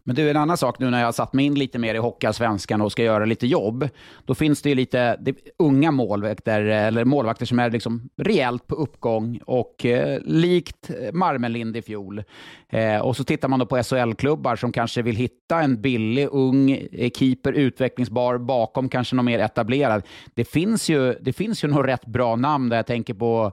Men 0.03 0.15
du, 0.15 0.29
en 0.29 0.37
annan 0.37 0.57
sak 0.57 0.79
nu 0.79 0.89
när 0.89 0.99
jag 0.99 1.07
har 1.07 1.11
satt 1.11 1.33
mig 1.33 1.45
in 1.45 1.55
lite 1.55 1.79
mer 1.79 1.95
i 1.95 1.97
Hockeyallsvenskan 1.97 2.81
och 2.81 2.91
ska 2.91 3.03
göra 3.03 3.25
lite 3.25 3.47
jobb. 3.47 3.89
Då 4.25 4.35
finns 4.35 4.61
det 4.61 4.69
ju 4.69 4.75
lite 4.75 5.17
det, 5.19 5.35
unga 5.59 5.91
målvakter, 5.91 6.61
eller 6.61 7.05
målvakter 7.05 7.45
som 7.45 7.59
är 7.59 7.69
liksom 7.69 8.09
rejält 8.17 8.67
på 8.67 8.75
uppgång 8.75 9.39
och 9.45 9.85
eh, 9.85 10.19
likt 10.25 10.89
eh, 10.89 11.13
Marmelind 11.13 11.77
i 11.77 11.81
fjol. 11.81 12.23
Eh, 12.69 12.97
och 12.97 13.17
så 13.17 13.23
tittar 13.23 13.47
man 13.47 13.59
då 13.59 13.65
på 13.65 13.83
SHL-klubbar 13.83 14.55
som 14.55 14.71
kanske 14.71 15.01
vill 15.01 15.15
hitta 15.15 15.61
en 15.61 15.81
billig, 15.81 16.27
ung 16.31 16.71
eh, 16.71 17.11
keeper, 17.11 17.53
utvecklingsbar, 17.53 18.37
bakom 18.37 18.89
kanske 18.89 19.15
någon 19.15 19.25
mer 19.25 19.39
etablerad. 19.39 20.03
Det 20.33 20.45
finns 20.45 20.89
ju, 20.89 21.13
det 21.21 21.33
finns 21.33 21.63
ju 21.63 21.67
några 21.67 21.87
rätt 21.87 22.05
bra 22.05 22.35
namn 22.35 22.69
där 22.69 22.75
jag 22.75 22.87
tänker 22.87 23.13
på 23.13 23.51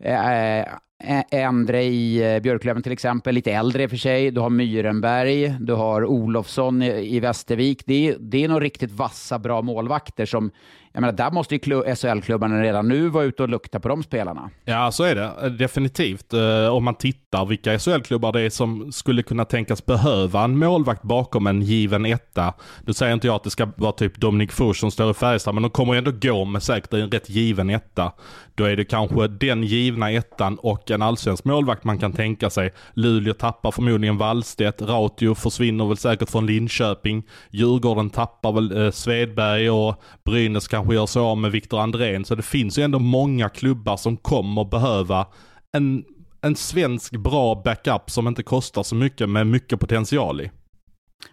Eh, 0.00 0.66
Endre 1.30 1.82
i 1.82 2.34
eh, 2.34 2.40
Björklöven 2.42 2.82
till 2.82 2.92
exempel, 2.92 3.34
lite 3.34 3.52
äldre 3.52 3.82
i 3.82 3.86
och 3.86 3.90
för 3.90 3.96
sig. 3.96 4.30
Du 4.30 4.40
har 4.40 4.50
Myrenberg, 4.50 5.56
du 5.60 5.72
har 5.72 6.04
Olofsson 6.04 6.82
i, 6.82 7.16
i 7.16 7.20
Västervik. 7.20 7.82
Det 7.86 8.08
är, 8.08 8.16
det 8.20 8.44
är 8.44 8.48
nog 8.48 8.62
riktigt 8.62 8.92
vassa, 8.92 9.38
bra 9.38 9.62
målvakter 9.62 10.26
som, 10.26 10.50
jag 10.96 11.00
menar, 11.00 11.12
där 11.12 11.30
måste 11.30 11.54
ju 11.54 11.60
SHL-klubbarna 11.94 12.62
redan 12.62 12.88
nu 12.88 13.08
vara 13.08 13.24
ute 13.24 13.42
och 13.42 13.48
lukta 13.48 13.80
på 13.80 13.88
de 13.88 14.02
spelarna. 14.02 14.50
Ja, 14.64 14.92
så 14.92 15.04
är 15.04 15.14
det. 15.14 15.30
Eh, 15.42 15.50
definitivt. 15.50 16.32
Eh, 16.32 16.68
om 16.68 16.84
man 16.84 16.94
tittar 16.94 17.46
vilka 17.46 17.78
SHL-klubbar 17.78 18.32
det 18.32 18.40
är 18.40 18.50
som 18.50 18.92
skulle 18.92 19.22
kunna 19.22 19.44
tänkas 19.44 19.86
behöva 19.86 20.44
en 20.44 20.58
målvakt 20.58 21.02
bakom 21.02 21.46
en 21.46 21.62
given 21.62 22.06
etta. 22.06 22.54
Nu 22.86 22.92
säger 22.92 23.14
inte 23.14 23.26
jag 23.26 23.36
att 23.36 23.44
det 23.44 23.50
ska 23.50 23.68
vara 23.76 23.92
typ 23.92 24.16
Dominic 24.16 24.52
Furs 24.52 24.80
som 24.80 24.90
står 24.90 25.10
i 25.10 25.14
Färjestad, 25.14 25.54
men 25.54 25.62
de 25.62 25.70
kommer 25.70 25.92
ju 25.92 25.98
ändå 25.98 26.12
gå 26.22 26.44
med 26.44 26.62
säkert 26.62 26.92
en 26.92 27.10
rätt 27.10 27.30
given 27.30 27.70
etta. 27.70 28.12
Då 28.54 28.64
är 28.64 28.76
det 28.76 28.84
kanske 28.84 29.28
den 29.28 29.62
givna 29.62 30.10
ettan 30.10 30.58
och 30.58 30.90
en 30.90 31.02
allsvensk 31.02 31.44
målvakt 31.44 31.84
man 31.84 31.98
kan 31.98 32.12
tänka 32.12 32.50
sig. 32.50 32.72
Luleå 32.94 33.34
tappar 33.34 33.70
förmodligen 33.70 34.18
Wallstedt, 34.18 34.82
Rautio 34.82 35.34
försvinner 35.34 35.84
väl 35.84 35.96
säkert 35.96 36.30
från 36.30 36.46
Linköping. 36.46 37.22
Djurgården 37.50 38.10
tappar 38.10 38.52
väl 38.52 38.84
eh, 38.84 38.90
Svedberg 38.90 39.70
och 39.70 40.02
Brynäs 40.24 40.68
kanske 40.68 40.85
gör 40.94 41.06
sig 41.06 41.20
av 41.20 41.38
med 41.38 41.50
Viktor 41.52 41.80
Andrén. 41.80 42.24
Så 42.24 42.34
det 42.34 42.42
finns 42.42 42.78
ju 42.78 42.82
ändå 42.82 42.98
många 42.98 43.48
klubbar 43.48 43.96
som 43.96 44.16
kommer 44.16 44.64
behöva 44.64 45.26
en, 45.72 46.04
en 46.40 46.56
svensk 46.56 47.16
bra 47.16 47.62
backup 47.64 48.10
som 48.10 48.28
inte 48.28 48.42
kostar 48.42 48.82
så 48.82 48.94
mycket 48.94 49.28
med 49.28 49.46
mycket 49.46 49.80
potential 49.80 50.40
i. 50.40 50.50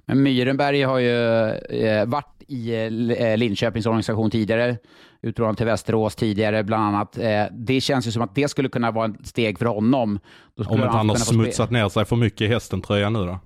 Men 0.06 0.24
Myrenberg 0.24 0.82
har 0.82 1.00
ju 1.00 1.50
eh, 1.50 2.06
varit 2.06 2.44
i 2.48 2.74
eh, 3.20 3.38
Linköpings 3.38 3.86
organisation 3.86 4.32
tidigare, 4.32 4.78
utlånad 5.22 5.58
till 5.58 5.66
Västerås 5.66 6.16
tidigare 6.16 6.64
bland 6.64 6.84
annat. 6.84 7.18
Eh, 7.18 7.44
det 7.52 7.82
känns 7.82 8.08
ju 8.08 8.12
som 8.12 8.22
att 8.22 8.36
det 8.36 8.48
skulle 8.48 8.70
kunna 8.70 8.92
vara 8.92 9.06
ett 9.06 9.28
steg 9.28 9.60
för 9.60 9.66
honom. 9.66 10.20
Om 10.66 10.76
inte 10.76 10.88
han 10.88 11.10
har 11.10 11.16
smutsat 11.16 11.72
ner 11.72 11.90
sig 11.90 12.06
för 12.06 12.16
mycket 12.16 12.42
i 12.42 12.48
hästentröjan 12.48 13.14
nu 13.14 13.20
då. 13.20 13.40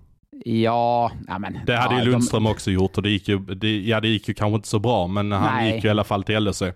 Ja, 0.45 1.11
ja 1.27 1.39
men... 1.39 1.59
Det 1.65 1.75
hade 1.75 1.95
ja, 1.95 2.03
ju 2.03 2.11
Lundström 2.11 2.47
också 2.47 2.71
gjort 2.71 2.97
och 2.97 3.03
det 3.03 3.09
gick 3.09 3.27
ju, 3.27 3.39
det, 3.39 3.79
ja 3.79 3.99
det 3.99 4.07
gick 4.07 4.27
ju 4.27 4.33
kanske 4.33 4.55
inte 4.55 4.67
så 4.67 4.79
bra 4.79 5.07
men 5.07 5.31
han 5.31 5.55
Nej. 5.55 5.73
gick 5.73 5.83
ju 5.83 5.87
i 5.87 5.91
alla 5.91 6.03
fall 6.03 6.23
till. 6.23 6.45
De, 6.45 6.71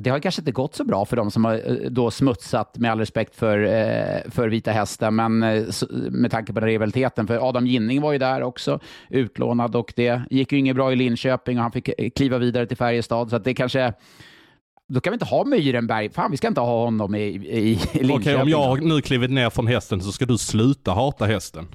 det 0.00 0.10
har 0.10 0.18
kanske 0.18 0.40
inte 0.40 0.52
gått 0.52 0.74
så 0.74 0.84
bra 0.84 1.04
för 1.04 1.16
dem 1.16 1.30
som 1.30 1.44
har 1.44 1.54
eh, 1.54 1.90
då 1.90 2.10
smutsat, 2.10 2.78
med 2.78 2.90
all 2.90 2.98
respekt 2.98 3.36
för, 3.36 3.58
eh, 3.58 4.30
för 4.30 4.48
Vita 4.48 4.70
Hästen, 4.70 5.14
men 5.14 5.42
eh, 5.42 5.64
med 6.10 6.30
tanke 6.30 6.52
på 6.52 6.60
den 6.60 6.68
rivaliteten. 6.68 7.26
För 7.26 7.48
Adam 7.48 7.66
Ginning 7.66 8.00
var 8.00 8.12
ju 8.12 8.18
där 8.18 8.42
också, 8.42 8.80
utlånad, 9.10 9.76
och 9.76 9.92
det 9.96 10.22
gick 10.30 10.52
ju 10.52 10.58
inget 10.58 10.76
bra 10.76 10.92
i 10.92 10.96
Linköping 10.96 11.56
och 11.56 11.62
han 11.62 11.72
fick 11.72 12.14
kliva 12.14 12.38
vidare 12.38 12.66
till 12.66 12.76
Färjestad. 12.76 13.30
Så 13.30 13.36
att 13.36 13.44
det 13.44 13.54
kanske... 13.54 13.92
Då 14.88 15.00
kan 15.00 15.10
vi 15.10 15.14
inte 15.14 15.24
ha 15.24 15.44
Myrenberg. 15.44 16.10
Fan, 16.10 16.30
vi 16.30 16.36
ska 16.36 16.48
inte 16.48 16.60
ha 16.60 16.84
honom 16.84 17.14
i, 17.14 17.18
i, 17.18 17.80
i 17.92 18.02
Linköping. 18.02 18.14
Okej, 18.14 18.36
om 18.36 18.48
jag 18.48 18.82
nu 18.82 19.00
klivit 19.00 19.30
ner 19.30 19.50
från 19.50 19.66
hästen 19.66 20.00
så 20.00 20.12
ska 20.12 20.26
du 20.26 20.38
sluta 20.38 20.92
hata 20.92 21.24
hästen. 21.24 21.66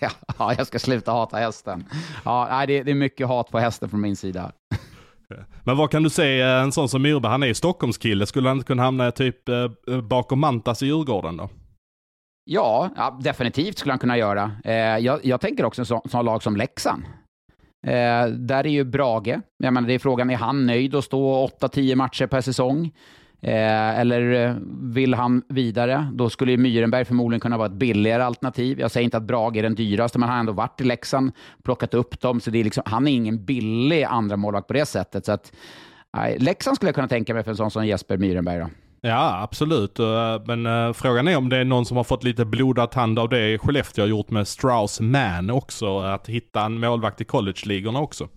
Ja, 0.38 0.54
jag 0.58 0.66
ska 0.66 0.78
sluta 0.78 1.12
hata 1.12 1.36
hästen. 1.36 1.84
Ja, 2.24 2.48
nej, 2.50 2.66
det, 2.66 2.82
det 2.82 2.90
är 2.90 2.94
mycket 2.94 3.28
hat 3.28 3.50
på 3.50 3.58
hästen 3.58 3.88
från 3.88 4.00
min 4.00 4.16
sida. 4.16 4.52
Men 5.64 5.76
vad 5.76 5.90
kan 5.90 6.02
du 6.02 6.10
säga, 6.10 6.48
en 6.48 6.72
sån 6.72 6.88
som 6.88 7.02
Myrberg, 7.02 7.30
han 7.30 7.42
är 7.42 7.46
ju 7.46 7.54
Stockholmskille, 7.54 8.26
skulle 8.26 8.48
han 8.48 8.56
inte 8.56 8.66
kunna 8.66 8.82
hamna 8.82 9.10
typ 9.10 9.48
eh, 9.48 10.00
bakom 10.02 10.40
Mantas 10.40 10.82
i 10.82 10.86
Djurgården 10.86 11.36
då? 11.36 11.48
Ja, 12.50 12.90
ja, 12.96 13.18
definitivt 13.22 13.78
skulle 13.78 13.92
han 13.92 13.98
kunna 13.98 14.18
göra. 14.18 14.52
Eh, 14.64 14.74
jag, 14.74 15.24
jag 15.24 15.40
tänker 15.40 15.64
också 15.64 15.82
en 15.82 15.86
sån, 15.86 16.00
sån 16.10 16.24
lag 16.24 16.42
som 16.42 16.56
Leksand. 16.56 17.02
Eh, 17.86 18.26
där 18.26 18.66
är 18.66 18.70
ju 18.70 18.84
Brage. 18.84 19.40
Jag 19.58 19.74
menar, 19.74 19.88
det 19.88 19.94
är 19.94 19.98
frågan, 19.98 20.30
är 20.30 20.36
han 20.36 20.66
nöjd 20.66 20.94
att 20.94 21.04
stå 21.04 21.46
8-10 21.46 21.94
matcher 21.94 22.26
per 22.26 22.40
säsong? 22.40 22.92
Eh, 23.40 24.00
eller 24.00 24.48
eh, 24.48 24.54
vill 24.80 25.14
han 25.14 25.42
vidare? 25.48 26.08
Då 26.14 26.30
skulle 26.30 26.52
ju 26.52 26.58
Myrenberg 26.58 27.04
förmodligen 27.04 27.40
kunna 27.40 27.56
vara 27.58 27.66
ett 27.66 27.72
billigare 27.72 28.22
alternativ. 28.22 28.80
Jag 28.80 28.90
säger 28.90 29.04
inte 29.04 29.16
att 29.16 29.22
Brage 29.22 29.56
är 29.56 29.62
den 29.62 29.74
dyraste, 29.74 30.18
men 30.18 30.28
han 30.28 30.36
har 30.36 30.40
ändå 30.40 30.52
varit 30.52 30.80
i 30.80 30.84
Leksand, 30.84 31.32
plockat 31.64 31.94
upp 31.94 32.20
dem, 32.20 32.40
så 32.40 32.50
det 32.50 32.60
är 32.60 32.64
liksom, 32.64 32.82
han 32.86 33.08
är 33.08 33.12
ingen 33.12 33.44
billig 33.44 34.04
andra 34.04 34.36
målvakt 34.36 34.66
på 34.66 34.72
det 34.72 34.86
sättet. 34.86 35.26
Så 35.26 35.32
att, 35.32 35.52
nej, 36.16 36.38
Leksand 36.38 36.76
skulle 36.76 36.88
jag 36.88 36.94
kunna 36.94 37.08
tänka 37.08 37.34
mig 37.34 37.42
för 37.42 37.50
en 37.50 37.56
sån 37.56 37.70
som 37.70 37.86
Jesper 37.86 38.16
Myrenberg. 38.16 38.60
Då. 38.60 38.68
Ja, 39.00 39.42
absolut. 39.42 39.98
Eh, 39.98 40.06
men 40.46 40.66
eh, 40.66 40.92
frågan 40.92 41.28
är 41.28 41.36
om 41.36 41.48
det 41.48 41.56
är 41.56 41.64
någon 41.64 41.86
som 41.86 41.96
har 41.96 42.04
fått 42.04 42.24
lite 42.24 42.44
blodad 42.44 42.94
hand 42.94 43.18
av 43.18 43.28
det 43.28 43.58
Skellefteå 43.58 44.04
har 44.04 44.08
gjort 44.08 44.30
med 44.30 44.48
Strauss 44.48 45.00
Man 45.00 45.50
också. 45.50 45.98
Att 45.98 46.28
hitta 46.28 46.64
en 46.64 46.80
målvakt 46.80 47.20
i 47.20 47.24
college-ligorna 47.24 48.00
också. 48.00 48.28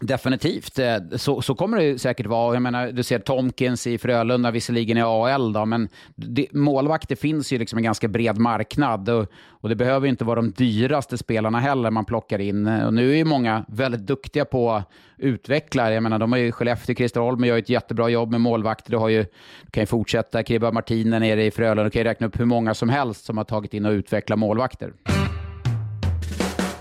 Definitivt. 0.00 0.78
Eh, 0.78 0.96
så, 1.16 1.42
så 1.42 1.54
kommer 1.54 1.76
det 1.76 1.98
säkert 1.98 2.26
vara. 2.26 2.54
Jag 2.54 2.62
menar, 2.62 2.92
du 2.92 3.02
ser 3.02 3.18
Tomkins 3.18 3.86
i 3.86 3.98
Frölunda, 3.98 4.50
visserligen 4.50 4.96
i 4.98 5.02
AL, 5.02 5.52
då, 5.52 5.64
men 5.64 5.88
det, 6.14 6.46
målvakter 6.52 7.16
finns 7.16 7.52
ju 7.52 7.58
liksom 7.58 7.76
en 7.76 7.82
ganska 7.82 8.08
bred 8.08 8.38
marknad 8.38 9.08
och, 9.08 9.26
och 9.48 9.68
det 9.68 9.76
behöver 9.76 10.06
ju 10.06 10.10
inte 10.10 10.24
vara 10.24 10.36
de 10.36 10.50
dyraste 10.50 11.18
spelarna 11.18 11.60
heller 11.60 11.90
man 11.90 12.04
plockar 12.04 12.38
in. 12.38 12.66
Eh, 12.66 12.86
och 12.86 12.94
nu 12.94 13.10
är 13.10 13.16
ju 13.16 13.24
många 13.24 13.64
väldigt 13.68 14.06
duktiga 14.06 14.44
på 14.44 14.72
att 14.72 14.90
utveckla. 15.16 15.92
Jag 15.92 16.02
menar, 16.02 16.18
de 16.18 16.32
har 16.32 16.38
ju 16.38 16.52
Skellefteå, 16.52 16.94
Christer 16.96 17.20
Holm 17.20 17.44
gör 17.44 17.56
ju 17.56 17.62
ett 17.62 17.68
jättebra 17.68 18.08
jobb 18.08 18.30
med 18.30 18.40
målvakter. 18.40 18.90
Du, 18.90 18.96
har 18.96 19.08
ju, 19.08 19.22
du 19.62 19.70
kan 19.70 19.82
ju 19.82 19.86
fortsätta, 19.86 20.42
Kribba 20.42 20.72
Martinen 20.72 21.22
nere 21.22 21.44
i 21.44 21.50
Frölunda. 21.50 21.84
Du 21.84 21.90
kan 21.90 22.00
ju 22.00 22.08
räkna 22.08 22.26
upp 22.26 22.40
hur 22.40 22.44
många 22.44 22.74
som 22.74 22.88
helst 22.88 23.24
som 23.24 23.36
har 23.36 23.44
tagit 23.44 23.74
in 23.74 23.86
och 23.86 23.92
utvecklat 23.92 24.38
målvakter. 24.38 24.92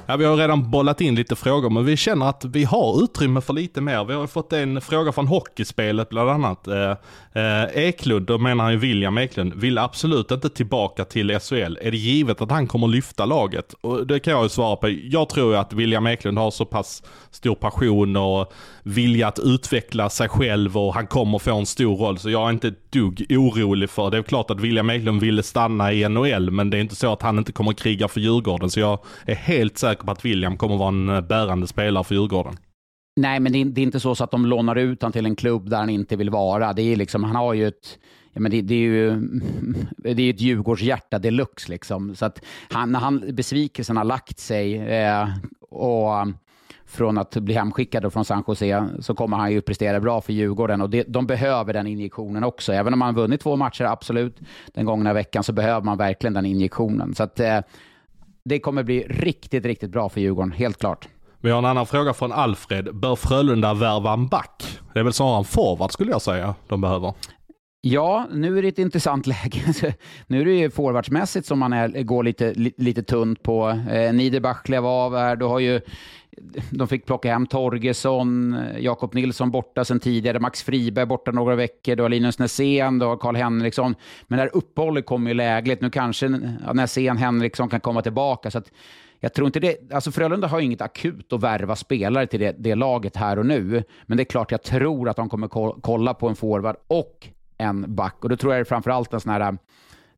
Ja, 0.09 0.17
vi 0.17 0.25
har 0.25 0.37
redan 0.37 0.71
bollat 0.71 1.01
in 1.01 1.15
lite 1.15 1.35
frågor, 1.35 1.69
men 1.69 1.85
vi 1.85 1.97
känner 1.97 2.29
att 2.29 2.45
vi 2.45 2.63
har 2.63 3.03
utrymme 3.03 3.41
för 3.41 3.53
lite 3.53 3.81
mer. 3.81 4.05
Vi 4.05 4.13
har 4.13 4.27
fått 4.27 4.53
en 4.53 4.81
fråga 4.81 5.11
från 5.11 5.27
hockeyspelet 5.27 6.09
bland 6.09 6.29
annat. 6.29 6.67
Eh, 6.67 6.91
eh, 7.33 7.63
Eklund, 7.73 8.25
då 8.25 8.37
menar 8.37 8.63
han 8.63 8.73
ju 8.73 8.79
William 8.79 9.17
Eklund, 9.17 9.53
vill 9.53 9.77
absolut 9.77 10.31
inte 10.31 10.49
tillbaka 10.49 11.05
till 11.05 11.39
SHL. 11.39 11.77
Är 11.81 11.91
det 11.91 11.97
givet 11.97 12.41
att 12.41 12.51
han 12.51 12.67
kommer 12.67 12.87
lyfta 12.87 13.25
laget? 13.25 13.73
Och 13.81 14.07
det 14.07 14.19
kan 14.19 14.33
jag 14.33 14.43
ju 14.43 14.49
svara 14.49 14.75
på. 14.75 14.89
Jag 14.89 15.29
tror 15.29 15.51
ju 15.51 15.57
att 15.57 15.73
William 15.73 16.07
Eklund 16.07 16.37
har 16.37 16.51
så 16.51 16.65
pass 16.65 17.03
stor 17.31 17.55
passion 17.55 18.15
och 18.15 18.53
vilja 18.83 19.27
att 19.27 19.39
utveckla 19.39 20.09
sig 20.09 20.29
själv 20.29 20.77
och 20.77 20.93
han 20.93 21.07
kommer 21.07 21.39
få 21.39 21.55
en 21.55 21.65
stor 21.65 21.97
roll. 21.97 22.19
Så 22.19 22.29
jag 22.29 22.47
är 22.47 22.49
inte 22.49 22.67
ett 22.67 22.91
dugg 22.91 23.25
orolig 23.29 23.89
för. 23.89 24.11
Det 24.11 24.17
är 24.17 24.23
klart 24.23 24.51
att 24.51 24.59
William 24.59 24.89
Eklund 24.89 25.21
ville 25.21 25.43
stanna 25.43 25.93
i 25.93 26.09
NHL, 26.09 26.51
men 26.51 26.69
det 26.69 26.77
är 26.77 26.81
inte 26.81 26.95
så 26.95 27.13
att 27.13 27.21
han 27.21 27.37
inte 27.37 27.51
kommer 27.51 27.73
kriga 27.73 28.07
för 28.07 28.19
Djurgården. 28.19 28.69
Så 28.69 28.79
jag 28.79 28.99
är 29.25 29.35
helt 29.35 29.77
säker 29.77 29.96
på 30.05 30.11
att 30.11 30.25
William 30.25 30.57
kommer 30.57 30.77
vara 30.77 30.89
en 30.89 31.09
eh, 31.09 31.21
bärande 31.21 31.67
spelare 31.67 32.03
för 32.03 32.15
Djurgården. 32.15 32.57
Nej, 33.15 33.39
men 33.39 33.51
det 33.51 33.61
är, 33.61 33.65
det 33.65 33.81
är, 33.81 33.83
inte 33.83 33.99
så, 33.99 34.15
så 34.15 34.23
att 34.23 34.31
de 34.31 34.45
lånar 34.45 34.75
ut 34.75 35.01
honom 35.01 35.11
till 35.11 35.25
en 35.25 35.35
klubb 35.35 35.69
där 35.69 35.77
han 35.77 35.89
inte 35.89 36.15
vill 36.15 36.29
vara. 36.29 36.73
Det 36.73 36.81
är 36.81 36.95
liksom, 36.95 37.23
han 37.23 37.35
har 37.35 37.53
ju 37.53 37.67
ett 37.67 37.99
ja, 38.33 38.41
men 38.41 38.51
det, 38.51 38.61
det, 38.61 38.75
är 38.75 38.79
ju 38.79 39.15
det 39.97 40.21
är 40.21 40.29
ett 40.29 40.41
Djurgårdshjärta 40.41 41.19
deluxe. 41.19 41.71
Liksom. 41.71 42.15
Så 42.15 42.25
att 42.25 42.41
han, 42.69 42.91
när 42.91 42.99
han, 42.99 43.35
besvikelsen 43.35 43.97
har 43.97 44.03
lagt 44.03 44.39
sig 44.39 44.75
eh, 44.75 45.27
och 45.69 46.21
um, 46.21 46.37
från 46.85 47.17
att 47.17 47.37
bli 47.37 47.53
hemskickad 47.53 48.13
från 48.13 48.25
San 48.25 48.43
Jose 48.47 48.87
så 48.99 49.15
kommer 49.15 49.37
han 49.37 49.51
ju 49.51 49.61
prestera 49.61 49.99
bra 49.99 50.21
för 50.21 50.33
Djurgården 50.33 50.81
och 50.81 50.89
det, 50.89 51.03
de 51.03 51.27
behöver 51.27 51.73
den 51.73 51.87
injektionen 51.87 52.43
också. 52.43 52.73
Även 52.73 52.93
om 52.93 52.99
man 52.99 53.15
vunnit 53.15 53.41
två 53.41 53.55
matcher, 53.55 53.83
absolut, 53.83 54.39
den 54.73 54.85
gångna 54.85 55.13
veckan 55.13 55.43
så 55.43 55.53
behöver 55.53 55.81
man 55.81 55.97
verkligen 55.97 56.33
den 56.33 56.45
injektionen. 56.45 57.15
Så 57.15 57.23
att 57.23 57.39
eh, 57.39 57.59
det 58.47 58.59
kommer 58.59 58.83
bli 58.83 59.03
riktigt, 59.09 59.65
riktigt 59.65 59.91
bra 59.91 60.09
för 60.09 60.21
Djurgården, 60.21 60.51
helt 60.51 60.77
klart. 60.79 61.07
Vi 61.41 61.51
har 61.51 61.57
en 61.57 61.65
annan 61.65 61.85
fråga 61.85 62.13
från 62.13 62.31
Alfred. 62.31 62.95
Bör 62.95 63.15
Frölunda 63.15 63.73
värva 63.73 64.13
en 64.13 64.27
back? 64.27 64.79
Det 64.93 64.99
är 64.99 65.03
väl 65.03 65.13
snarare 65.13 65.37
en 65.37 65.43
forward 65.45 65.91
skulle 65.91 66.11
jag 66.11 66.21
säga 66.21 66.55
de 66.67 66.81
behöver. 66.81 67.13
Ja, 67.82 68.28
nu 68.32 68.57
är 68.57 68.61
det 68.61 68.67
ett 68.67 68.80
intressant 68.80 69.28
läge. 69.28 69.93
nu 70.28 70.41
är 70.41 70.45
det 70.45 70.51
ju 70.51 70.69
forwardsmässigt 70.69 71.47
som 71.47 71.59
man 71.59 71.73
är, 71.73 72.03
går 72.03 72.23
lite, 72.23 72.53
lite 72.78 73.03
tunt 73.03 73.43
på. 73.43 73.69
Eh, 73.69 74.13
Niederbach 74.13 74.63
klev 74.63 74.86
av 74.86 75.15
här. 75.15 75.36
Du 75.36 75.45
har 75.45 75.59
ju 75.59 75.82
de 76.71 76.88
fick 76.88 77.05
plocka 77.05 77.32
hem 77.32 77.47
Torgesson, 77.47 78.57
Jakob 78.80 79.13
Nilsson 79.13 79.51
borta 79.51 79.86
sedan 79.86 79.99
tidigare, 79.99 80.39
Max 80.39 80.63
Friberg 80.63 81.05
borta 81.05 81.32
några 81.32 81.55
veckor, 81.55 81.95
du 81.95 82.03
har 82.03 82.09
Linus 82.09 82.39
Nässén, 82.39 82.99
du 82.99 83.05
har 83.05 83.17
Karl 83.17 83.36
Henriksson. 83.36 83.95
Men 84.28 84.38
det 84.38 84.43
här 84.43 84.55
uppehållet 84.55 85.05
kommer 85.05 85.30
ju 85.30 85.34
lägligt. 85.34 85.82
Nu 85.82 85.89
kanske 85.89 86.39
ja, 86.65 86.73
Nässén, 86.73 87.17
Henriksson 87.17 87.69
kan 87.69 87.80
komma 87.80 88.01
tillbaka. 88.01 88.51
Så 88.51 88.57
att, 88.57 88.71
jag 89.19 89.34
tror 89.34 89.45
inte 89.45 89.59
det. 89.59 89.91
Alltså 89.93 90.11
Frölunda 90.11 90.47
har 90.47 90.59
inget 90.59 90.82
akut 90.82 91.34
att 91.34 91.43
värva 91.43 91.75
spelare 91.75 92.28
till 92.28 92.39
det, 92.39 92.55
det, 92.59 92.75
laget 92.75 93.15
här 93.15 93.39
och 93.39 93.45
nu. 93.45 93.84
Men 94.05 94.17
det 94.17 94.23
är 94.23 94.25
klart 94.25 94.51
jag 94.51 94.63
tror 94.63 95.09
att 95.09 95.15
de 95.15 95.30
kommer 95.30 95.47
kolla 95.82 96.13
på 96.13 96.30
en 96.30 96.36
forward 96.36 96.75
och 96.88 97.28
en 97.57 97.95
back. 97.95 98.15
Och 98.23 98.29
då 98.29 98.37
tror 98.37 98.53
jag 98.53 98.59
det 98.59 98.63
är 98.63 98.69
framförallt 98.69 99.13
en 99.13 99.19
sån 99.19 99.31
här 99.31 99.41
äh, 99.41 99.51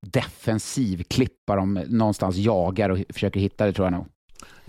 defensiv 0.01 1.03
klippa 1.03 1.55
de 1.55 1.73
någonstans 1.73 2.35
jagar 2.35 2.89
och 2.89 2.99
försöker 3.09 3.39
hitta 3.39 3.65
det 3.65 3.73
tror 3.73 3.85
jag 3.85 3.93
nog. 3.93 4.07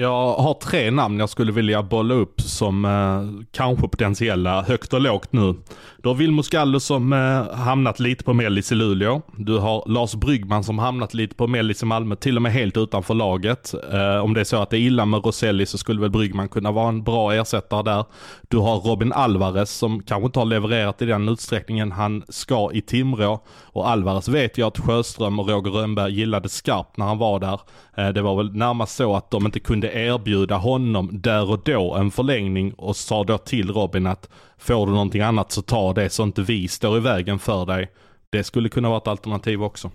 Jag 0.01 0.35
har 0.35 0.55
tre 0.55 0.91
namn 0.91 1.19
jag 1.19 1.29
skulle 1.29 1.53
vilja 1.53 1.83
bolla 1.83 2.15
upp 2.15 2.41
som 2.41 2.85
eh, 2.85 3.45
kanske 3.53 3.89
potentiella 3.89 4.63
högt 4.63 4.93
och 4.93 5.01
lågt 5.01 5.33
nu. 5.33 5.55
Du 6.03 6.09
har 6.09 6.15
Vilmos 6.15 6.49
Gallo 6.49 6.81
som 6.81 7.13
eh, 7.13 7.55
hamnat 7.55 8.01
lite 8.01 8.25
på 8.25 8.33
mellis 8.33 8.73
i 8.73 8.75
Luleå. 8.75 9.23
Du 9.37 9.59
har 9.59 9.85
Lars 9.87 10.15
Bryggman 10.15 10.65
som 10.65 10.79
hamnat 10.79 11.15
lite 11.15 11.35
på 11.35 11.47
mellis 11.47 11.83
i 11.83 11.87
Malmö, 11.87 12.17
till 12.17 12.37
och 12.37 12.43
med 12.43 12.53
helt 12.53 12.77
utanför 12.77 13.15
laget. 13.15 13.75
Eh, 13.93 14.25
om 14.25 14.35
det 14.35 14.41
är 14.41 14.45
så 14.45 14.57
att 14.57 14.71
det 14.71 14.77
är 14.77 14.81
illa 14.81 15.05
med 15.05 15.25
Roselli 15.25 15.67
så 15.67 15.79
skulle 15.79 16.01
väl 16.01 16.11
Bryggman 16.11 16.49
kunna 16.49 16.73
vara 16.73 16.89
en 16.89 17.03
bra 17.03 17.35
ersättare 17.35 17.83
där. 17.83 18.05
Du 18.49 18.59
har 18.59 18.77
Robin 18.77 19.13
Alvarez 19.13 19.71
som 19.71 20.03
kanske 20.03 20.27
inte 20.27 20.39
har 20.39 20.47
levererat 20.47 21.03
i 21.03 21.07
den 21.07 21.29
utsträckningen 21.29 21.93
han 21.93 22.23
ska 22.29 22.71
i 22.73 22.81
Timrå. 22.81 23.41
Och 23.63 23.89
Alvarez 23.89 24.29
vet 24.29 24.59
jag 24.59 24.67
att 24.67 24.79
Sjöström 24.79 25.39
och 25.39 25.49
Roger 25.49 25.71
Rönnberg 25.71 26.13
gillade 26.13 26.49
skarpt 26.49 26.97
när 26.97 27.07
han 27.07 27.19
var 27.19 27.41
där. 27.41 27.61
Eh, 27.97 28.09
det 28.09 28.23
var 28.23 28.37
väl 28.37 28.57
närmast 28.57 28.97
så 28.97 29.17
att 29.17 29.31
de 29.31 29.47
inte 29.47 29.61
kunde 29.61 29.90
erbjuda 29.91 30.57
honom 30.57 31.09
där 31.13 31.51
och 31.51 31.61
då 31.65 31.95
en 31.95 32.11
förlängning 32.11 32.73
och 32.73 32.97
sa 32.97 33.25
då 33.25 33.39
till 33.39 33.71
Robin 33.71 34.07
att 34.07 34.29
får 34.59 34.87
du 34.87 34.93
någonting 34.93 35.23
annat 35.23 35.53
så 35.53 35.63
ta 35.63 35.93
det 35.93 36.11
så 36.11 36.23
inte 36.23 36.43
vi 36.43 36.69
står 36.69 36.97
i 36.97 37.01
vägen 37.01 37.39
för 37.39 37.67
dig. 37.67 37.91
Det 38.31 38.45
skulle 38.45 38.69
kunna 38.69 38.89
vara 38.89 38.99
ett 38.99 39.09
alternativ 39.09 39.63
också. 39.63 39.91